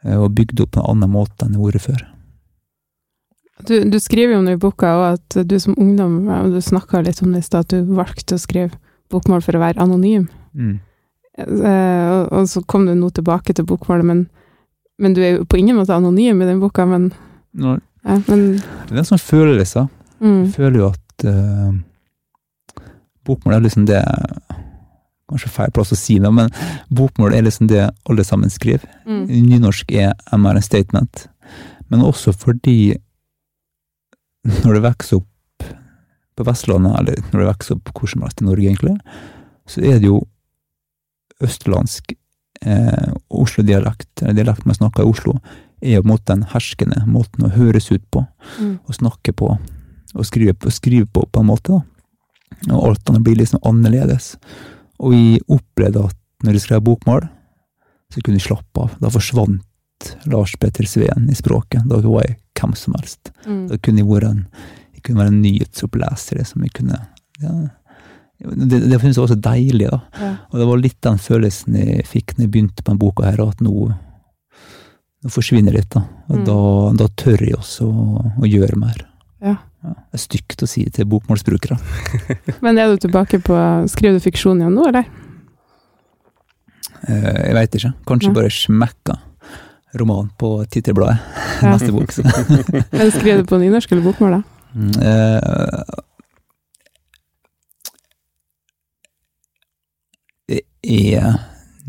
eh, 0.05 0.17
og 0.17 0.35
bygd 0.37 0.61
opp 0.65 0.75
på 0.75 0.83
en 0.83 0.91
annen 0.93 1.13
måte 1.15 1.45
enn 1.47 1.55
det 1.55 1.61
har 1.61 1.71
vært 1.71 1.87
før. 1.87 2.05
Du, 3.67 3.75
du 3.93 3.97
skriver 4.01 4.37
jo 4.37 4.43
nå 4.45 4.55
i 4.55 4.61
boka 4.61 4.93
òg 4.97 5.07
at 5.15 5.41
du 5.45 5.57
som 5.61 5.77
ungdom, 5.77 6.23
og 6.33 6.53
du 6.53 6.61
snakka 6.65 7.03
litt 7.05 7.21
om 7.21 7.33
det 7.33 7.43
i 7.43 7.49
stad, 7.49 7.67
at 7.67 7.75
du 7.75 7.97
valgte 7.97 8.37
å 8.37 8.41
skrive 8.41 8.77
bokmål 9.13 9.43
for 9.45 9.57
å 9.57 9.61
være 9.61 9.81
anonym. 9.83 10.29
Eh, 11.37 12.05
og, 12.11 12.31
og 12.35 12.47
så 12.49 12.63
kom 12.69 12.87
du 12.87 12.93
nå 12.97 13.09
tilbake 13.15 13.55
til 13.57 13.67
bokmålet, 13.69 14.07
men, 14.07 14.23
men 15.01 15.15
du 15.17 15.21
er 15.25 15.37
jo 15.39 15.45
på 15.49 15.57
ingen 15.59 15.77
måte 15.79 15.95
anonym 15.95 16.41
i 16.43 16.47
den 16.49 16.61
boka, 16.61 16.85
men, 16.89 17.09
Nei. 17.57 17.77
ja, 18.05 18.17
men 18.27 18.45
det 18.61 18.93
er 18.95 19.01
en 19.03 19.09
sånn 19.11 19.21
følelse. 19.21 19.87
mm, 20.21 20.41
Jeg 20.45 20.53
føler 20.55 20.77
jo 20.83 20.89
at 20.91 21.25
uh, 21.25 21.73
bokmål 23.27 23.57
er 23.57 23.65
liksom 23.67 23.87
det 23.89 24.01
Kanskje 25.31 25.47
feil 25.53 25.71
plass 25.71 25.93
å 25.95 25.95
si 25.95 26.17
det, 26.19 26.27
men 26.35 26.49
bokmål 26.91 27.31
er 27.37 27.45
liksom 27.45 27.69
det 27.71 27.85
alle 28.09 28.23
sammen 28.27 28.51
skriver. 28.51 28.83
mm, 29.07 29.29
Nynorsk 29.47 29.93
er 29.95 30.11
MR 30.35 30.57
en 30.59 30.65
statement. 30.65 31.21
Men 31.87 32.03
også 32.03 32.33
fordi 32.35 32.97
når 34.65 34.73
du 34.75 34.81
vokser 34.83 35.21
opp 35.21 35.63
på 36.35 36.43
Vestlandet, 36.47 36.97
eller 36.99 37.21
når 37.31 37.39
du 37.39 37.47
vokser 37.47 37.77
opp 37.77 37.93
hvor 37.95 38.11
som 38.11 38.25
helst 38.25 38.41
i 38.43 38.47
Norge, 38.49 38.67
egentlig, 38.67 38.97
så 39.71 39.79
er 39.87 40.01
det 40.03 40.09
jo 40.09 40.19
østlandsk 41.41 42.11
eh, 42.65 43.11
Oslo-dialekt, 43.29 44.21
eller 44.21 44.37
dialekt 44.41 44.65
man 44.65 44.77
snakker 44.77 45.03
i 45.03 45.11
Oslo, 45.11 45.37
er 45.81 45.97
jo 45.97 46.03
på 46.03 46.07
en 46.07 46.13
måte 46.13 46.33
den 46.33 46.47
herskende 46.51 47.03
måten 47.09 47.47
å 47.47 47.53
høres 47.55 47.89
ut 47.91 48.03
på, 48.13 48.25
mm, 48.59 48.73
og 48.85 48.97
snakke 48.97 49.33
på, 49.33 49.49
og 50.11 50.27
skrive, 50.27 50.53
på, 50.53 50.73
skrive 50.73 51.07
på, 51.09 51.25
på 51.25 51.41
en 51.41 51.49
måte, 51.49 51.79
da. 51.79 51.87
Og 52.69 52.91
alt 52.91 53.09
annet 53.09 53.23
blir 53.25 53.39
liksom 53.39 53.61
annerledes. 53.65 54.35
Og 55.01 55.15
vi 55.15 55.39
opplevde 55.49 56.03
at 56.11 56.17
når 56.45 56.57
jeg 56.57 56.65
skrev 56.65 56.83
bokmål, 56.85 57.25
så 58.11 58.21
kunne 58.21 58.37
jeg 58.37 58.45
slappe 58.49 58.83
av. 58.83 58.97
Da 59.01 59.09
forsvant 59.13 60.11
Lars 60.29 60.53
Petter 60.59 60.85
Sveen 60.89 61.29
i 61.31 61.37
språket. 61.37 61.85
Da 61.89 62.01
var 62.03 62.25
jeg 62.25 62.37
hvem 62.59 62.75
som 62.77 62.97
helst. 62.99 63.31
mm. 63.47 63.67
Da 63.71 63.79
kunne 63.81 64.03
jeg 64.03 64.09
være 64.09 64.33
en, 64.35 64.43
jeg 64.93 65.05
kunne 65.05 65.23
være 65.23 65.33
en 65.33 65.41
nyhetsoppleser. 65.41 66.43
Som 66.45 66.65
jeg 66.67 66.75
kunne, 66.77 66.99
ja, 67.41 67.55
det, 68.41 68.79
det 68.89 68.99
finnes 69.01 69.17
også 69.21 69.35
deilig, 69.37 69.87
da. 69.91 69.99
Ja. 70.19 70.31
Og 70.51 70.59
det 70.61 70.67
var 70.71 70.79
litt 70.81 70.97
den 71.05 71.19
følelsen 71.21 71.75
jeg 71.77 72.05
fikk 72.09 72.33
når 72.37 72.45
jeg 72.47 72.51
begynte 72.55 72.81
på 72.83 72.89
denne 72.91 73.01
boka 73.03 73.27
her, 73.27 73.41
at 73.45 73.61
nå, 73.61 73.73
nå 75.21 75.29
forsvinner 75.33 75.75
litt, 75.77 75.89
da. 75.93 76.01
Og 76.31 76.37
Mm. 76.41 76.45
da, 76.47 76.57
da 77.03 77.07
tør 77.21 77.41
jeg 77.45 77.57
også 77.59 77.85
å, 77.85 78.21
å 78.41 78.49
gjøre 78.49 78.77
mer. 78.81 79.03
Ja. 79.41 79.57
Ja, 79.81 79.95
det 79.97 80.17
er 80.19 80.21
stygt 80.21 80.61
å 80.61 80.67
si 80.69 80.83
til 80.93 81.05
bokmålsbrukere. 81.09 81.77
Men 82.65 82.77
er 82.77 82.91
du 82.93 82.97
tilbake 83.01 83.39
på 83.41 83.55
Skriver 83.89 84.19
du 84.19 84.21
fiksjon 84.21 84.59
igjen 84.61 84.75
nå, 84.77 84.83
eller? 84.91 85.07
Eh, 87.09 87.47
Jeg 87.47 87.55
veit 87.57 87.77
ikke. 87.79 87.93
Kanskje 88.05 88.33
bare 88.35 88.51
smekka 88.53 89.15
roman 89.97 90.29
på 90.37 90.51
tittelbladet. 90.69 91.17
Neste 91.65 91.89
bok. 91.95 92.13
Så. 92.13 92.21
Men 92.93 93.09
skriver 93.11 93.41
du 93.41 93.49
på 93.49 93.57
nynorsk 93.61 93.91
eller 93.91 94.05
bokmål, 94.05 94.37
da? 94.37 94.43
Mm, 94.77 94.93
eh, 95.01 95.81
Det 100.47 100.61
er 100.83 101.39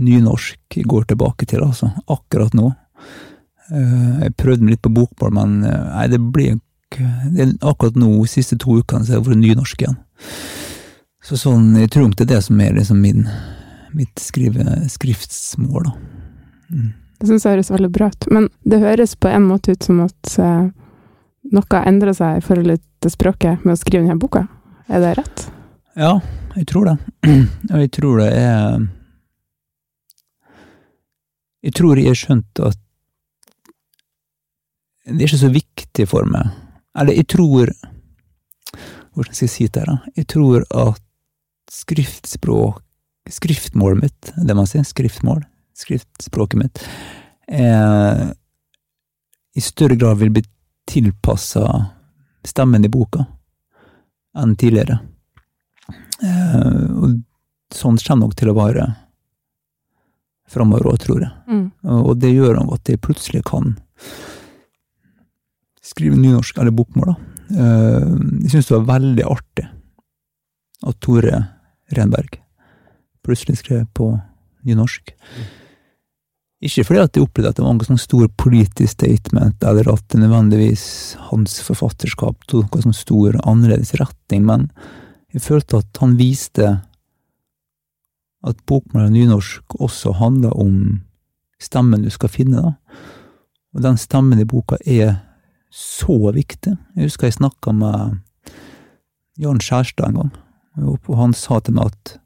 nynorsk 0.02 0.78
går 0.88 1.04
tilbake 1.12 1.46
til, 1.46 1.64
altså. 1.64 1.90
Akkurat 2.10 2.54
nå. 2.56 2.72
Eh, 3.72 4.22
Jeg 4.26 4.36
prøvde 4.36 4.64
meg 4.64 4.76
litt 4.76 4.84
på 4.84 4.92
bokmål, 4.94 5.32
men 5.36 5.64
eh, 5.64 5.88
nei, 5.92 6.06
det 6.12 6.20
blir 6.20 6.60
Akkurat 7.64 7.94
nå, 7.96 8.10
de 8.20 8.28
siste 8.28 8.58
to 8.60 8.74
ukene, 8.82 9.00
så 9.00 9.14
har 9.14 9.22
jeg 9.22 9.24
vært 9.30 9.40
nynorsk 9.40 9.80
igjen. 9.80 9.94
Så 11.24 11.38
sånn, 11.40 11.70
jeg 11.80 11.88
tror 11.94 12.10
det 12.12 12.26
er 12.26 12.34
det 12.34 12.40
som 12.44 12.60
er 12.60 12.74
liksom 12.76 12.98
min, 13.00 13.22
mitt 13.96 14.20
skrive, 14.20 14.66
skriftsmål, 14.92 15.88
da. 15.88 15.94
Mm. 16.68 16.90
Det 17.16 17.30
syns 17.30 17.46
jeg 17.46 17.54
høres 17.54 17.72
veldig 17.72 17.90
bra 17.94 18.10
ut. 18.12 18.28
Men 18.28 18.50
det 18.68 18.82
høres 18.82 19.16
på 19.16 19.30
en 19.32 19.48
måte 19.48 19.72
ut 19.72 19.88
som 19.88 20.02
at 20.04 20.34
noe 21.52 21.64
har 21.72 21.88
endra 21.88 22.12
seg 22.16 22.42
i 22.42 22.44
forhold 22.44 22.76
til 23.00 23.14
språket 23.14 23.64
med 23.64 23.76
å 23.76 23.80
skrive 23.80 24.04
denne 24.04 24.20
boka. 24.20 24.46
Er 24.92 25.00
det 25.00 25.16
rett? 25.22 25.51
Ja, 25.94 26.20
jeg 26.56 26.66
tror 26.70 26.88
det. 26.88 26.96
Og 27.72 27.80
jeg 27.82 27.90
tror 27.92 28.22
det 28.22 28.30
er 28.32 28.86
Jeg 31.62 31.74
tror 31.78 31.98
jeg 31.98 32.08
har 32.08 32.18
skjønt 32.18 32.62
at 32.64 32.78
det 35.02 35.18
er 35.18 35.26
ikke 35.26 35.38
så 35.40 35.50
viktig 35.50 36.04
for 36.06 36.26
meg. 36.30 36.52
Eller 36.94 37.18
jeg 37.18 37.26
tror 37.34 37.72
Hvordan 39.12 39.34
skal 39.34 39.44
jeg 39.44 39.52
si 39.52 39.66
det? 39.66 39.84
da? 39.86 39.98
Jeg 40.16 40.26
tror 40.30 40.64
at 40.70 41.02
skriftspråk 41.70 42.80
Skriftmålet 43.30 44.02
mitt, 44.02 44.32
det 44.34 44.54
man 44.58 44.66
sier, 44.66 44.82
skriftmål, 44.82 45.44
skriftspråket 45.78 46.58
mitt, 46.58 46.80
er, 47.46 48.32
i 49.54 49.62
større 49.62 49.94
grad 49.94 50.18
vil 50.18 50.32
bli 50.34 50.42
tilpassa 50.90 51.62
stemmen 52.42 52.82
i 52.82 52.90
boka 52.90 53.22
enn 54.42 54.56
tidligere. 54.58 54.98
Eh, 56.22 56.90
og 57.02 57.18
sånn 57.74 57.98
kommer 57.98 58.26
nok 58.28 58.36
til 58.38 58.52
å 58.52 58.56
være 58.56 58.86
framover 60.52 60.90
òg, 60.92 60.98
tror 61.02 61.22
jeg. 61.24 61.32
Mm. 61.48 61.64
Og 62.04 62.12
det 62.20 62.34
gjør 62.34 62.60
at 62.62 62.90
jeg 62.90 63.00
plutselig 63.02 63.42
kan 63.48 63.74
skrive 65.82 66.18
nynorsk, 66.18 66.58
eller 66.60 66.74
bokmål, 66.76 67.12
da. 67.12 67.16
Eh, 67.52 68.12
Jeg 68.44 68.52
syns 68.52 68.68
det 68.68 68.78
var 68.78 69.00
veldig 69.00 69.24
artig 69.28 69.66
at 70.82 71.00
Tore 71.00 71.40
Renberg 71.92 72.38
plutselig 73.22 73.60
skrev 73.60 73.86
på 73.94 74.12
nynorsk. 74.66 75.12
Ikke 76.62 76.84
fordi 76.86 77.02
at 77.02 77.16
jeg 77.16 77.26
opplevde 77.26 77.50
at 77.50 77.58
det 77.58 77.64
var 77.64 77.74
noen 77.74 77.88
sånn 77.88 78.00
stor 78.00 78.28
politisk 78.38 78.92
statement, 78.94 79.62
eller 79.66 79.88
at 79.92 80.04
det 80.14 80.20
nødvendigvis 80.22 80.84
hans 81.30 81.58
forfatterskap 81.66 82.46
tok 82.46 82.70
noen 82.70 82.86
sånn 82.86 82.98
stor 82.98 83.38
annerledes 83.42 83.94
retning, 83.98 84.44
men 84.46 84.68
jeg 85.32 85.44
følte 85.44 85.80
at 85.80 86.00
han 86.02 86.16
viste 86.18 86.68
at 88.42 88.62
bokmål 88.66 89.06
og 89.06 89.14
nynorsk 89.14 89.76
også 89.80 90.16
handler 90.18 90.54
om 90.58 91.02
stemmen 91.62 92.02
du 92.02 92.10
skal 92.10 92.32
finne, 92.32 92.62
da. 92.62 92.72
Og 93.72 93.84
den 93.84 93.96
stemmen 94.00 94.40
i 94.42 94.48
boka 94.48 94.76
er 94.84 95.20
så 95.72 96.16
viktig. 96.34 96.74
Jeg 96.96 97.08
husker 97.08 97.30
jeg 97.30 97.38
snakka 97.38 97.72
med 97.72 98.18
Jan 99.40 99.62
Skjærstad 99.62 100.10
en 100.10 100.18
gang, 100.18 100.32
og 100.84 101.14
han 101.16 101.32
sa 101.36 101.60
til 101.60 101.78
meg 101.78 101.94
at 101.94 102.18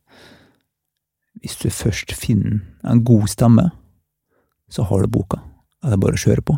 hvis 1.42 1.59
du 1.61 1.68
først 1.70 2.14
finner 2.16 2.64
en 2.82 3.04
god 3.07 3.28
stemme, 3.30 3.68
så 4.72 4.82
har 4.88 5.04
du 5.04 5.12
boka. 5.12 5.38
Det 5.84 5.94
er 5.94 6.00
bare 6.02 6.16
å 6.16 6.18
kjøre 6.18 6.42
på. 6.42 6.57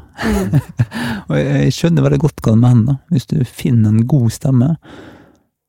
og 1.28 1.34
jeg, 1.36 1.48
jeg 1.66 1.74
skjønner 1.76 2.06
veldig 2.06 2.20
godt 2.22 2.40
hva 2.40 2.54
han 2.54 2.62
mener. 2.62 3.00
Hvis 3.12 3.28
du 3.28 3.36
finner 3.44 3.90
en 3.90 4.06
god 4.08 4.30
stemme, 4.32 4.70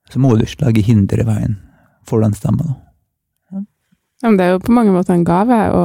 så 0.10 0.20
hinder 0.82 1.22
i 1.22 1.26
veien 1.26 1.58
for 2.06 2.22
den 2.22 2.34
stemmen. 2.34 2.68
da. 2.68 2.76
Ja, 4.22 4.28
men 4.28 4.38
det 4.38 4.46
er 4.46 4.56
jo 4.56 4.64
på 4.66 4.76
mange 4.76 4.92
måter 4.92 5.14
en 5.16 5.24
gave 5.24 5.58
å 5.72 5.84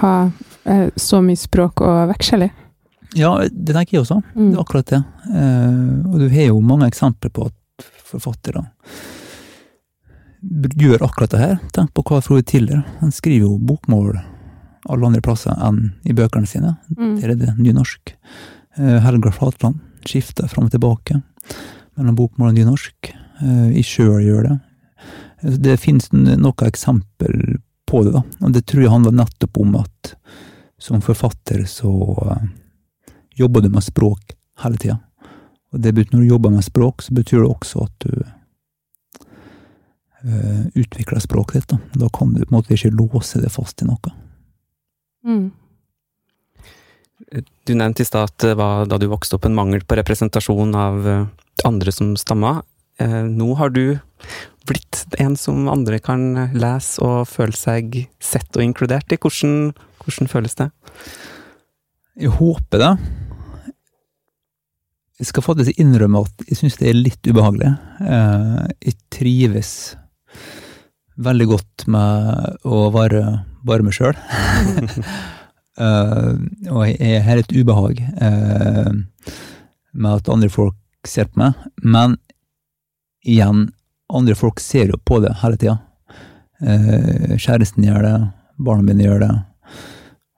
ha 0.00 0.14
eh, 0.64 0.88
så 0.96 1.20
mye 1.20 1.36
språk 1.36 1.82
å 1.84 2.06
veksle 2.08 2.46
i. 2.46 2.52
Ja, 3.14 3.36
det 3.44 3.74
tenker 3.76 3.98
jeg 3.98 4.04
også. 4.06 4.22
Mm. 4.34 4.46
Det 4.52 4.56
er 4.56 4.62
akkurat 4.62 4.86
det. 4.90 5.02
Eh, 5.28 6.06
og 6.08 6.16
du 6.22 6.28
har 6.32 6.48
jo 6.48 6.62
mange 6.64 6.88
eksempler 6.88 7.30
på 7.34 7.50
at 7.50 7.90
forfattere 8.08 8.64
gjør 10.80 11.04
akkurat 11.04 11.34
det 11.34 11.40
her. 11.40 11.58
Tenk 11.72 11.92
på 11.96 12.04
hva 12.08 12.20
Frode 12.24 12.44
Tiller 12.48 12.82
Han 13.00 13.12
skriver 13.12 13.46
jo 13.46 13.58
bokmål 13.58 14.18
alle 14.84 15.08
andre 15.08 15.22
plasser 15.24 15.56
enn 15.64 15.94
i 16.04 16.12
bøkene 16.16 16.48
sine. 16.48 16.74
Mm. 16.96 17.14
Der 17.20 17.32
er 17.32 17.38
det 17.40 17.54
nynorsk. 17.56 18.14
Eh, 18.76 18.98
Helga 19.04 19.32
Flatland 19.32 19.80
skifter 20.04 20.48
fram 20.48 20.68
og 20.68 20.74
tilbake 20.74 21.20
mellom 21.96 22.16
bokmål 22.18 22.52
og 22.52 22.58
nynorsk. 22.58 23.14
Eh, 23.42 23.76
Jeg 23.76 23.84
sjøl 23.84 24.22
gjør 24.22 24.42
det. 24.48 24.58
Eh, 25.42 25.56
Det 25.58 25.80
finnes 25.80 26.12
noen 26.12 26.66
eksempel 26.66 27.58
på 27.86 28.04
det, 28.04 28.12
da. 28.12 28.22
Og 28.40 28.52
det 28.52 28.66
tror 28.66 28.82
jeg 28.82 28.90
handler 28.90 29.12
nettopp 29.12 29.58
om 29.58 29.76
at 29.76 30.14
som 30.78 31.00
forfatter 31.00 31.64
så 31.64 31.90
eh, 32.30 32.48
jobber 33.36 33.60
du 33.60 33.68
med 33.68 33.82
språk 33.82 34.34
hele 34.62 34.76
tida. 34.76 34.98
Og 35.72 35.80
det 35.80 35.94
betyr, 35.94 36.14
når 36.14 36.20
du 36.20 36.28
jobber 36.28 36.50
med 36.50 36.64
språk, 36.64 37.02
så 37.02 37.14
betyr 37.14 37.42
det 37.42 37.50
også 37.50 37.82
at 37.82 38.04
du 38.04 38.12
uh, 40.24 40.66
utvikler 40.78 41.18
språket 41.18 41.54
ditt. 41.54 41.68
Da. 41.72 41.78
da 42.04 42.08
kan 42.14 42.30
du 42.30 42.44
på 42.44 42.52
en 42.52 42.58
måte 42.60 42.76
ikke 42.76 42.94
låse 42.94 43.40
det 43.42 43.50
fast 43.50 43.82
i 43.82 43.88
noe. 43.88 44.12
Mm. 45.26 45.50
Du 47.66 47.74
nevnte 47.74 48.04
i 48.04 48.06
stad 48.06 48.30
at 48.30 48.38
det 48.44 48.54
var 48.60 48.86
da 48.86 49.00
du 49.02 49.08
vokste 49.10 49.34
opp 49.34 49.48
en 49.48 49.56
mangel 49.56 49.82
på 49.82 49.98
representasjon 49.98 50.74
av 50.78 51.08
eh, 51.08 51.26
andre 51.66 51.92
som 51.92 52.14
stamma. 52.20 52.60
Eh, 53.02 53.22
Nå 53.26 53.54
har 53.58 53.72
du 53.74 53.98
blitt 54.68 55.02
en 55.20 55.34
som 55.36 55.66
andre 55.68 55.98
kan 56.00 56.22
lese 56.56 57.02
og 57.04 57.26
føle 57.28 57.56
seg 57.56 57.98
sett 58.22 58.56
og 58.56 58.64
inkludert 58.64 59.12
i. 59.12 59.18
Hvordan, 59.20 59.72
hvordan 60.04 60.30
føles 60.30 60.54
det? 60.60 60.70
Jeg 62.16 62.30
håper 62.38 62.80
det. 62.80 62.92
Jeg 65.20 65.28
skal 65.30 65.44
faktisk 65.46 65.78
innrømme 65.78 66.24
at 66.26 66.46
jeg 66.48 66.58
syns 66.58 66.78
det 66.80 66.88
er 66.90 66.96
litt 66.98 67.28
ubehagelig. 67.30 67.72
Eh, 68.02 68.62
Jeg 68.88 68.96
trives 69.14 69.72
veldig 71.14 71.46
godt 71.46 71.84
med 71.94 72.64
å 72.66 72.88
være 72.94 73.20
bare 73.64 73.84
meg 73.86 73.94
sjøl. 73.94 74.16
Og 76.74 76.82
jeg 76.86 77.22
har 77.26 77.40
et 77.40 77.52
ubehag 77.54 77.98
eh, 78.02 78.90
med 79.94 80.10
at 80.10 80.28
andre 80.30 80.50
folk 80.52 80.76
ser 81.06 81.26
på 81.30 81.40
meg. 81.42 81.58
Men 81.82 82.16
igjen, 83.24 83.68
andre 84.12 84.36
folk 84.38 84.60
ser 84.62 84.92
jo 84.92 85.00
på 85.04 85.20
det 85.24 85.32
hele 85.42 85.58
tida. 85.60 85.78
Eh, 86.60 87.34
Kjæresten 87.40 87.86
gjør 87.86 88.04
det, 88.04 88.14
barna 88.62 88.86
mine 88.86 89.06
gjør 89.06 89.24
det. 89.24 89.32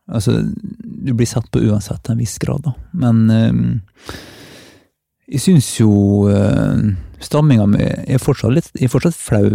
Altså, 0.07 0.39
du 0.79 1.13
blir 1.15 1.27
sett 1.27 1.51
på 1.51 1.65
uansett 1.67 2.03
til 2.07 2.15
en 2.15 2.23
viss 2.23 2.39
grad, 2.43 2.63
da. 2.67 2.75
Men 2.95 3.25
eh, 3.35 4.17
jeg 5.35 5.43
syns 5.43 5.73
jo 5.81 5.91
eh, 6.31 6.85
stamminga 7.25 7.67
mi 7.71 7.83
er 7.83 8.23
fortsatt 8.23 8.55
litt 8.55 8.69
Jeg 8.77 8.87
er 8.87 8.93
fortsatt 8.93 9.19
flau 9.19 9.49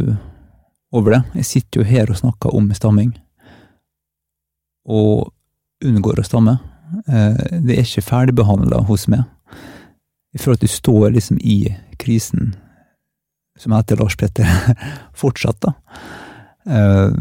over 0.91 1.15
det. 1.15 1.21
Jeg 1.39 1.47
sitter 1.47 1.81
jo 1.81 1.87
her 1.87 2.11
og 2.11 2.19
snakker 2.19 2.55
om 2.55 2.67
stamming, 2.75 3.13
og 4.83 5.31
unngår 5.85 6.19
å 6.19 6.27
stamme. 6.27 6.57
Eh, 7.07 7.61
det 7.63 7.77
er 7.77 7.85
ikke 7.85 8.03
ferdigbehandla 8.09 8.83
hos 8.89 9.07
meg. 9.11 9.23
Jeg 10.35 10.43
føler 10.43 10.59
at 10.59 10.65
du 10.65 10.71
står 10.71 11.15
liksom 11.15 11.39
i 11.39 11.57
krisen, 11.99 12.53
som 13.61 13.75
heter 13.77 14.01
Lars 14.01 14.17
Petter, 14.17 14.49
fortsatt, 15.21 15.61
da. 15.61 15.75
Eh, 16.65 17.13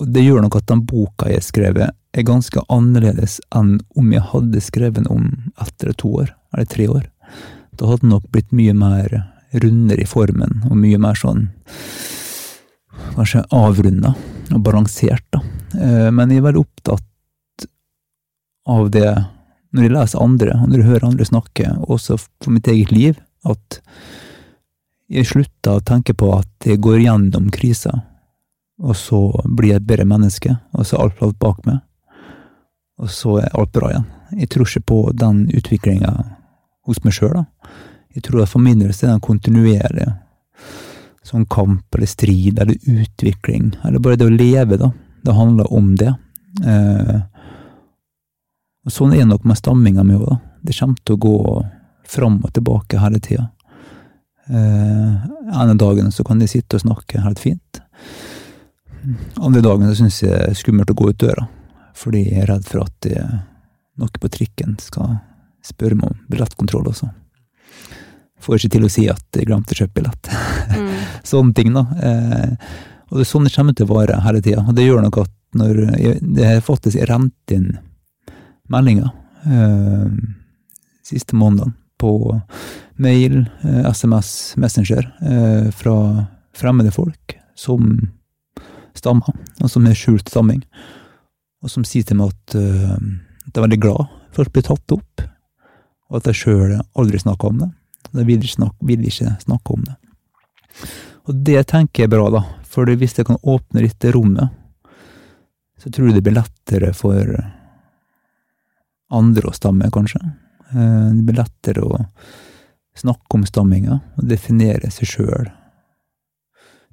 og 0.00 0.08
det 0.14 0.24
gjør 0.24 0.44
nok 0.46 0.56
at 0.56 0.68
den 0.70 0.84
boka 0.88 1.28
jeg 1.28 1.40
har 1.42 1.46
skrevet, 1.46 1.96
er 2.10 2.26
ganske 2.26 2.62
annerledes 2.72 3.38
enn 3.54 3.76
om 3.98 4.12
jeg 4.14 4.24
hadde 4.32 4.62
skrevet 4.64 4.96
den 4.98 5.10
om 5.12 5.26
etter 5.62 5.92
to 6.00 6.10
år, 6.24 6.32
eller 6.54 6.66
tre 6.70 6.88
år. 6.90 7.04
Da 7.78 7.86
hadde 7.86 8.06
den 8.06 8.14
nok 8.16 8.26
blitt 8.34 8.50
mye 8.56 8.74
mer 8.74 9.12
rundere 9.62 10.02
i 10.02 10.08
formen, 10.08 10.64
og 10.70 10.78
mye 10.78 10.98
mer 11.02 11.18
sånn 11.18 11.48
kanskje 13.14 13.44
avrunda 13.54 14.14
og 14.50 14.62
balansert, 14.64 15.24
da. 15.34 15.42
Eh, 15.78 16.10
Men 16.10 16.30
jeg 16.30 16.40
er 16.40 16.48
veldig 16.48 16.64
opptatt 16.64 17.68
av 18.66 18.90
det 18.90 19.10
når 19.70 19.86
jeg 19.86 19.94
leser 19.94 20.22
andre, 20.22 20.56
når 20.66 20.80
jeg 20.80 20.88
hører 20.88 21.06
andre 21.06 21.26
snakke, 21.28 21.68
også 21.86 22.18
for 22.18 22.50
mitt 22.50 22.66
eget 22.66 22.90
liv, 22.90 23.20
at 23.46 23.80
jeg 25.10 25.26
slutter 25.26 25.78
å 25.78 25.82
tenke 25.82 26.14
på 26.14 26.30
at 26.36 26.66
jeg 26.66 26.80
går 26.82 27.00
gjennom 27.02 27.50
krisa, 27.50 27.92
og 28.80 28.96
så 28.96 29.20
blir 29.44 29.74
jeg 29.74 29.82
et 29.82 29.88
bedre 29.88 30.06
menneske, 30.08 30.54
og 30.72 30.86
så 30.86 30.96
er 30.96 31.04
alt 31.04 31.22
lagt 31.24 31.40
bak 31.42 31.60
meg, 31.66 31.80
og 33.00 33.10
så 33.12 33.40
er 33.42 33.56
alt 33.58 33.72
bra 33.74 33.90
igjen. 33.90 34.08
Jeg 34.38 34.52
tror 34.52 34.68
ikke 34.68 34.86
på 34.92 35.00
den 35.18 35.42
utviklinga 35.50 36.12
hos 36.86 37.02
meg 37.04 37.16
sjøl, 37.16 37.40
da. 37.42 37.74
Jeg 38.14 38.24
tror 38.26 38.44
at 38.44 38.50
for 38.50 38.62
min 38.62 38.80
del 38.80 38.90
er 38.90 38.98
den 38.98 39.16
en 39.16 39.22
kontinuerlig 39.22 40.08
sånn 41.26 41.44
kamp 41.50 41.94
eller 41.94 42.08
strid 42.10 42.58
eller 42.58 42.78
utvikling, 42.80 43.74
eller 43.84 44.02
bare 44.02 44.18
det 44.18 44.30
å 44.30 44.34
leve, 44.34 44.78
da. 44.80 44.90
Det 45.22 45.36
handler 45.36 45.68
om 45.74 45.92
det. 46.00 46.14
Eh, 46.64 47.18
og 48.86 48.94
sånn 48.94 49.12
er 49.14 49.24
det 49.24 49.30
nok 49.30 49.44
med 49.46 49.58
stamminga 49.58 50.06
mi 50.06 50.16
òg, 50.16 50.26
da. 50.26 50.40
Det 50.64 50.76
kommer 50.76 51.02
til 51.04 51.16
å 51.16 51.22
gå 51.26 51.36
fram 52.10 52.40
og 52.44 52.52
tilbake 52.56 53.00
hele 53.00 53.20
tida. 53.22 53.50
Eh, 54.50 55.28
ene 55.62 55.76
dagen 55.78 56.10
så 56.12 56.24
kan 56.26 56.42
de 56.42 56.48
sitte 56.50 56.78
og 56.78 56.84
snakke 56.84 57.22
helt 57.22 57.42
fint. 57.42 57.80
Andre 59.40 59.62
dagen 59.64 59.88
så 59.88 59.96
syns 60.02 60.20
jeg 60.22 60.34
det 60.34 60.50
er 60.50 60.58
skummelt 60.58 60.92
å 60.92 60.98
gå 60.98 61.12
ut 61.12 61.22
døra, 61.22 61.46
fordi 61.96 62.26
jeg 62.26 62.42
er 62.42 62.50
redd 62.52 62.66
for 62.68 62.84
at 62.84 63.08
noe 64.00 64.20
på 64.20 64.30
trikken 64.32 64.76
skal 64.80 65.18
spørre 65.64 65.98
meg 65.98 66.12
om 66.12 66.20
billettkontroll 66.32 66.88
også. 66.90 67.08
Får 68.40 68.56
ikke 68.56 68.72
til 68.76 68.86
å 68.86 68.92
si 68.92 69.04
at 69.12 69.36
jeg 69.36 69.48
glemte 69.48 69.76
å 69.76 69.82
kjøpe 69.82 70.00
billett. 70.00 70.30
Mm. 70.72 70.88
Sånne 71.30 71.56
ting, 71.56 71.74
da. 71.76 71.84
Eh, 72.00 72.70
og 73.10 73.18
det 73.18 73.26
er 73.26 73.28
sånn 73.28 73.46
det 73.46 73.52
kommer 73.52 73.76
til 73.76 73.88
å 73.88 73.98
være 73.98 74.20
hele 74.24 74.40
tida. 74.44 74.64
Og 74.64 74.76
det 74.76 74.86
gjør 74.86 75.04
nok 75.04 75.20
at 75.24 75.32
når 75.60 75.80
jeg, 75.98 76.20
det 76.22 76.46
har 76.46 76.62
faktisk 76.64 77.02
rent 77.10 77.54
inn 77.54 77.72
meldinger 78.70 79.10
eh, 79.50 80.12
siste 81.04 81.36
måneden 81.36 81.74
på 82.00 82.12
mail, 83.00 83.42
eh, 83.64 83.90
SMS, 83.90 84.56
Messenger 84.56 85.10
eh, 85.22 85.70
fra 85.70 86.26
fremmede 86.56 86.92
folk 86.92 87.36
som 87.54 88.10
stammer, 88.94 89.34
og 89.60 89.70
som 89.70 89.86
har 89.86 89.96
skjult 89.96 90.28
stamming, 90.28 90.62
og 91.62 91.72
som 91.72 91.84
sier 91.86 92.06
til 92.06 92.20
meg 92.20 92.32
at 92.32 92.56
eh, 92.60 92.96
de 93.46 93.56
er 93.56 93.66
veldig 93.66 93.80
glad 93.82 94.08
for 94.34 94.46
å 94.46 94.54
bli 94.54 94.64
tatt 94.64 94.96
opp, 94.96 95.24
og 96.10 96.18
at 96.18 96.28
de 96.28 96.36
sjøl 96.36 96.76
aldri 96.98 97.20
snakker 97.22 97.52
om 97.52 97.62
det. 97.62 97.70
De 98.10 98.24
vil 98.26 98.42
ikke 98.42 98.58
snakke, 98.58 98.86
vil 98.88 99.06
ikke 99.06 99.36
snakke 99.44 99.76
om 99.76 99.84
det. 99.86 99.96
Og 101.28 101.42
det 101.46 101.62
tenker 101.70 102.02
jeg 102.04 102.10
er 102.10 102.14
bra, 102.16 102.26
da. 102.32 102.42
For 102.66 102.88
hvis 102.88 103.16
jeg 103.18 103.28
kan 103.28 103.38
åpne 103.42 103.84
litt 103.84 104.06
rommet, 104.14 104.50
så 105.80 105.92
tror 105.92 106.10
jeg 106.10 106.18
det 106.18 106.24
blir 106.26 106.36
lettere 106.36 106.90
for 106.96 107.30
andre 109.14 109.48
å 109.48 109.54
stamme, 109.54 109.88
kanskje. 109.94 110.20
Eh, 110.74 111.10
Det 111.14 111.24
blir 111.26 111.40
lettere 111.40 111.82
å 111.84 112.04
snakke 112.96 113.38
om 113.38 113.46
stamminga 113.46 114.00
og 114.18 114.28
definere 114.28 114.90
seg 114.90 115.08
sjøl 115.08 115.50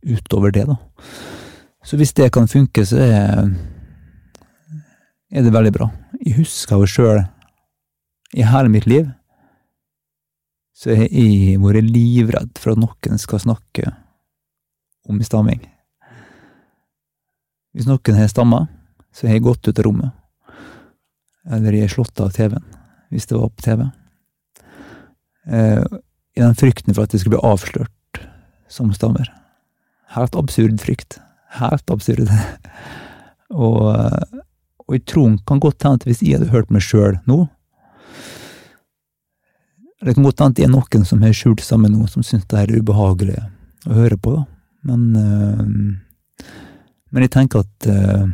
utover 0.07 0.51
det, 0.51 0.65
da. 0.69 0.77
Så 1.83 1.97
hvis 1.97 2.13
det 2.13 2.31
kan 2.35 2.47
funke, 2.47 2.85
så 2.85 2.99
er, 3.01 3.49
er 5.31 5.43
det 5.43 5.53
veldig 5.53 5.73
bra. 5.75 5.89
Jeg 6.21 6.37
husker 6.41 6.79
jo 6.81 6.89
sjøl, 6.89 7.21
i 8.35 8.43
hele 8.43 8.69
mitt 8.69 8.85
liv, 8.87 9.07
så 10.75 10.93
har 10.93 11.07
jeg 11.09 11.57
vært 11.63 11.87
livredd 11.89 12.59
for 12.59 12.75
at 12.75 12.81
noen 12.81 13.21
skal 13.21 13.41
snakke 13.41 13.93
om 15.09 15.21
stamming. 15.25 15.63
Hvis 17.73 17.87
noen 17.89 18.19
har 18.19 18.29
stamma, 18.29 18.67
så 19.11 19.27
har 19.27 19.37
jeg 19.37 19.47
gått 19.47 19.67
ut 19.67 19.79
av 19.79 19.87
rommet. 19.87 20.13
Eller 21.47 21.73
jeg 21.73 21.87
har 21.87 21.95
slått 21.95 22.19
av 22.21 22.33
TV-en, 22.35 22.65
hvis 23.13 23.27
det 23.29 23.37
var 23.37 23.49
på 23.49 23.65
TV. 23.65 23.85
Eh, 25.47 25.83
I 26.37 26.43
den 26.43 26.55
frykten 26.55 26.93
for 26.93 27.05
at 27.05 27.13
det 27.13 27.21
skulle 27.21 27.37
bli 27.37 27.49
avslørt 27.49 28.21
som 28.71 28.91
stammer. 28.93 29.29
Helt 30.15 30.35
absurd 30.35 30.79
frykt. 30.81 31.19
Helt 31.59 31.91
absurd. 31.91 32.27
og, 33.63 33.93
og 34.87 34.95
jeg 34.95 35.05
tror 35.07 35.37
kan 35.47 35.61
godt 35.63 35.83
hende 35.83 36.01
at 36.01 36.07
hvis 36.07 36.23
jeg 36.23 36.39
hadde 36.39 36.51
hørt 36.51 36.73
meg 36.73 36.83
sjøl 36.83 37.15
nå 37.29 37.45
Det 40.03 40.13
kan 40.13 40.25
godt 40.25 40.41
hende 40.43 40.51
at 40.51 40.57
det 40.59 40.65
er 40.67 40.73
noen 40.73 41.05
som 41.09 41.23
har 41.23 41.33
skjult 41.33 41.63
sammen 41.65 41.95
nå, 41.95 42.05
som 42.11 42.25
syns 42.25 42.45
det 42.51 42.59
er 42.59 42.75
ubehagelig 42.77 43.39
å 43.87 43.95
høre 43.97 44.17
på, 44.21 44.35
da. 44.35 44.43
Men, 44.85 45.01
eh, 45.17 46.45
men 47.09 47.25
jeg 47.25 47.33
tenker 47.33 47.63
at 47.63 47.87
eh, 47.89 48.27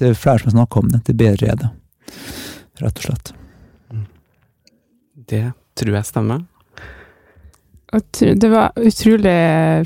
det 0.00 0.08
er 0.08 0.16
flere 0.16 0.40
som 0.40 0.54
snakker 0.54 0.80
om 0.80 0.88
det, 0.88 1.02
til 1.04 1.18
bedre 1.20 1.52
er 1.52 1.60
det. 1.60 1.68
Rett 2.80 3.02
og 3.02 3.10
slett. 3.10 3.34
Det 5.30 5.44
tror 5.78 5.94
jeg 5.94 6.08
stemmer. 6.08 6.42
Det 7.90 8.48
var 8.50 8.76
utrolig 8.78 9.38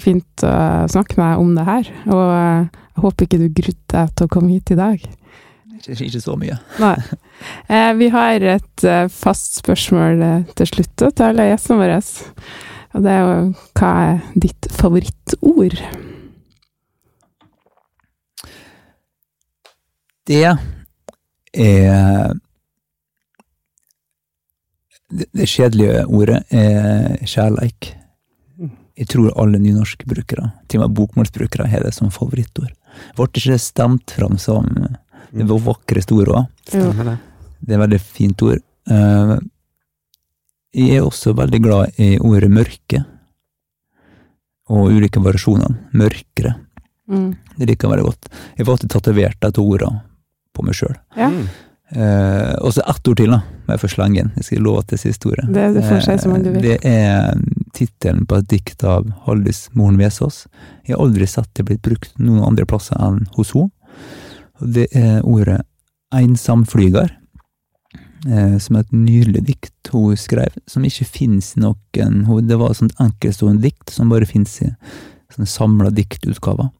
fint 0.04 0.44
å 0.44 0.54
snakke 0.92 1.16
med 1.16 1.24
deg 1.24 1.40
om 1.40 1.52
det 1.56 1.64
her, 1.64 1.92
og 2.12 2.24
eh, 2.36 2.80
jeg 2.94 3.04
håper 3.04 3.26
ikke 3.26 3.40
du 3.40 3.46
grudde 3.48 3.94
deg 3.94 4.10
til 4.12 4.26
å 4.26 4.32
komme 4.34 4.52
hit 4.52 4.72
i 4.74 4.76
dag. 4.76 5.06
Ikke, 5.78 5.96
ikke 6.04 6.20
så 6.20 6.36
mye. 6.40 6.58
Nei. 6.82 6.96
Eh, 7.68 7.90
vi 7.96 8.10
har 8.12 8.44
et 8.54 8.84
eh, 8.88 9.08
fast 9.12 9.58
spørsmål 9.62 10.20
til 10.56 10.68
slutt 10.70 11.02
til 11.02 11.24
alle 11.24 11.48
gjestene 11.48 11.80
våre. 11.80 11.98
Og 12.94 13.04
det 13.04 13.14
er 13.14 13.24
jo 13.24 13.48
hva 13.80 13.90
er 14.04 14.20
ditt 14.44 14.68
favorittord? 14.72 15.80
Det 20.28 20.44
er 21.52 22.34
Det, 25.14 25.26
det 25.36 25.46
kjedelige 25.48 26.04
ordet 26.10 26.40
er 26.50 27.14
kjærleik. 27.30 27.92
Jeg 28.98 29.08
tror 29.10 29.32
alle 29.42 29.58
nynorskbrukere, 29.58 30.52
til 30.70 30.80
og 30.80 30.88
med 30.88 30.94
bokmålsbrukere, 30.98 31.66
har 31.70 31.82
det 31.82 31.94
som 31.96 32.10
favorittord. 32.14 32.70
Ble 33.18 33.26
ikke 33.26 33.50
det 33.52 33.60
stemt 33.62 34.12
fram 34.14 34.36
som 34.38 34.68
det 35.34 35.46
var 35.50 35.62
vakreste 35.66 36.14
ordet 36.14 36.34
òg? 36.38 36.44
Det. 36.70 37.16
Det 37.64 37.74
er 37.74 37.80
veldig 37.82 37.98
fint 38.04 38.42
ord. 38.46 38.60
Eh, 38.90 39.34
Jeg 40.74 40.96
er 40.98 41.04
også 41.06 41.34
veldig 41.38 41.60
glad 41.62 41.98
i 42.02 42.16
ordet 42.18 42.50
mørke, 42.50 43.04
og 44.70 44.88
ulike 44.94 45.20
variasjoner. 45.22 45.74
Mørkere. 45.92 46.54
Mm. 47.10 47.34
Det 47.58 47.66
liker 47.68 47.86
jeg 47.88 47.92
veldig 47.92 48.06
godt. 48.08 48.28
Jeg 48.56 48.64
har 48.66 48.72
alltid 48.74 48.90
tatovert 48.94 49.40
de 49.44 49.50
to 49.58 49.64
ordene 49.74 50.00
på 50.54 50.64
meg 50.64 50.74
sjøl. 50.78 50.94
Ja. 51.18 51.28
Eh, 51.94 52.54
og 52.58 52.72
så 52.74 52.82
ett 52.90 53.08
ord 53.08 53.16
til, 53.16 53.30
da. 53.30 53.40
med 53.68 53.80
få. 53.80 53.88
Jeg 54.36 54.44
skal 54.44 54.62
love 54.62 54.82
til 54.82 54.98
siste 54.98 55.26
ordet. 55.30 55.46
Det- 55.52 55.74
det. 55.74 55.84
Eh, 55.84 56.62
Det 56.62 56.84
er 56.84 57.34
tittelen 57.72 58.26
på 58.26 58.36
et 58.38 58.48
dikt 58.48 58.84
av 58.84 59.06
Haldis 59.26 59.68
Moren 59.74 59.96
Vesaas. 59.96 60.46
Jeg 60.86 60.96
har 60.96 61.04
aldri 61.06 61.26
sett 61.26 61.48
det 61.54 61.64
blitt 61.64 61.82
brukt 61.82 62.12
noen 62.18 62.44
andre 62.44 62.64
plasser 62.66 62.96
enn 63.00 63.26
hos 63.36 63.52
henne. 63.52 63.70
Det 64.60 64.88
er 64.94 65.22
ordet 65.22 65.62
ensamflyger, 66.12 67.10
eh, 68.26 68.58
som 68.58 68.76
er 68.76 68.80
et 68.80 68.92
nydelig 68.92 69.44
dikt 69.46 69.70
hun 69.92 70.16
skrev, 70.16 70.52
som 70.66 70.82
ikke 70.82 71.06
fins 71.06 71.54
noen 71.56 72.46
Det 72.48 72.58
var 72.58 72.70
et 72.70 72.76
sånt 72.76 72.94
enkeltstående 73.00 73.62
dikt 73.62 73.90
som 73.90 74.08
bare 74.08 74.26
fins 74.26 74.60
i 74.62 74.74
sånne 75.32 75.46
samla 75.48 75.90
diktutgaver. 75.90 76.70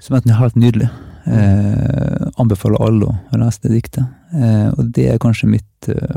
Som 0.00 0.16
er 0.16 0.20
helt 0.34 0.54
nydelig. 0.56 0.90
Eh, 1.26 2.26
anbefaler 2.40 2.80
alle 2.80 3.10
å 3.10 3.40
lese 3.40 3.66
det 3.66 3.74
diktet. 3.74 4.06
Eh, 4.32 4.68
og 4.72 4.88
det 4.94 5.10
er 5.12 5.20
kanskje 5.22 5.50
mitt 5.50 5.90
eh, 5.92 6.16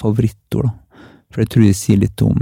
favorittord, 0.00 0.70
da. 0.70 1.06
For 1.34 1.42
jeg 1.42 1.50
tror 1.50 1.66
det 1.66 1.78
sier 1.78 1.98
litt 1.98 2.22
om 2.22 2.38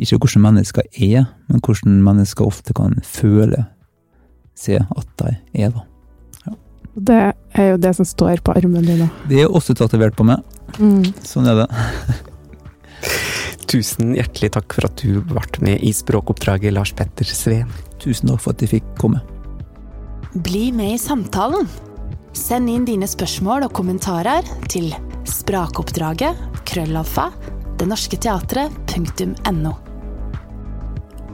ikke 0.00 0.18
hvordan 0.18 0.46
mennesker 0.48 0.86
er, 0.90 1.28
men 1.50 1.62
hvordan 1.62 2.00
mennesker 2.06 2.46
ofte 2.46 2.74
kan 2.74 2.96
føle 3.06 3.66
se 4.58 4.78
at 4.80 5.10
de 5.20 5.34
er, 5.64 5.70
da. 5.74 5.86
Og 6.90 7.04
Det 7.06 7.20
er 7.54 7.68
jo 7.70 7.76
det 7.78 7.92
som 7.94 8.06
står 8.08 8.42
på 8.42 8.54
armen 8.58 8.82
din. 8.84 9.04
da. 9.04 9.08
Det 9.28 9.42
er 9.42 9.46
også 9.46 9.76
tatovert 9.78 10.16
på 10.18 10.26
meg. 10.26 10.42
Mm. 10.78 11.04
Sånn 11.22 11.46
er 11.46 11.62
det. 11.62 11.68
Tusen 13.70 14.16
hjertelig 14.18 14.50
takk 14.56 14.74
for 14.74 14.88
at 14.88 14.98
du 14.98 15.20
ble 15.22 15.44
med 15.62 15.84
i 15.86 15.92
språkoppdraget, 15.94 16.74
Lars 16.74 16.90
Petter 16.90 17.28
Sveen. 17.28 17.70
Tusen 18.02 18.32
takk 18.32 18.42
for 18.42 18.56
at 18.56 18.64
jeg 18.64 18.80
fikk 18.80 18.90
komme. 18.98 19.22
Bli 20.32 20.72
med 20.72 20.94
i 20.94 20.98
samtalen. 20.98 21.66
Send 22.32 22.70
inn 22.70 22.84
dine 22.86 23.06
spørsmål 23.10 23.64
og 23.66 23.72
kommentarer 23.74 24.46
til 24.70 24.92
sprakoppdraget 25.26 26.38
krøllalfa 26.70 27.24
denorsketeatret.no. 27.80 29.72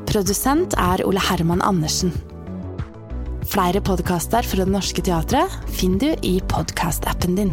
Produsent 0.09 0.79
er 0.81 1.05
Ole 1.05 1.21
Herman 1.29 1.61
Andersen. 1.61 2.15
Flere 3.45 3.85
podkaster 3.85 4.49
fra 4.49 4.65
Det 4.65 4.73
Norske 4.73 5.05
Teatret 5.05 5.61
finner 5.69 6.17
du 6.17 6.25
i 6.25 6.39
podkastappen 6.49 7.37
din. 7.37 7.53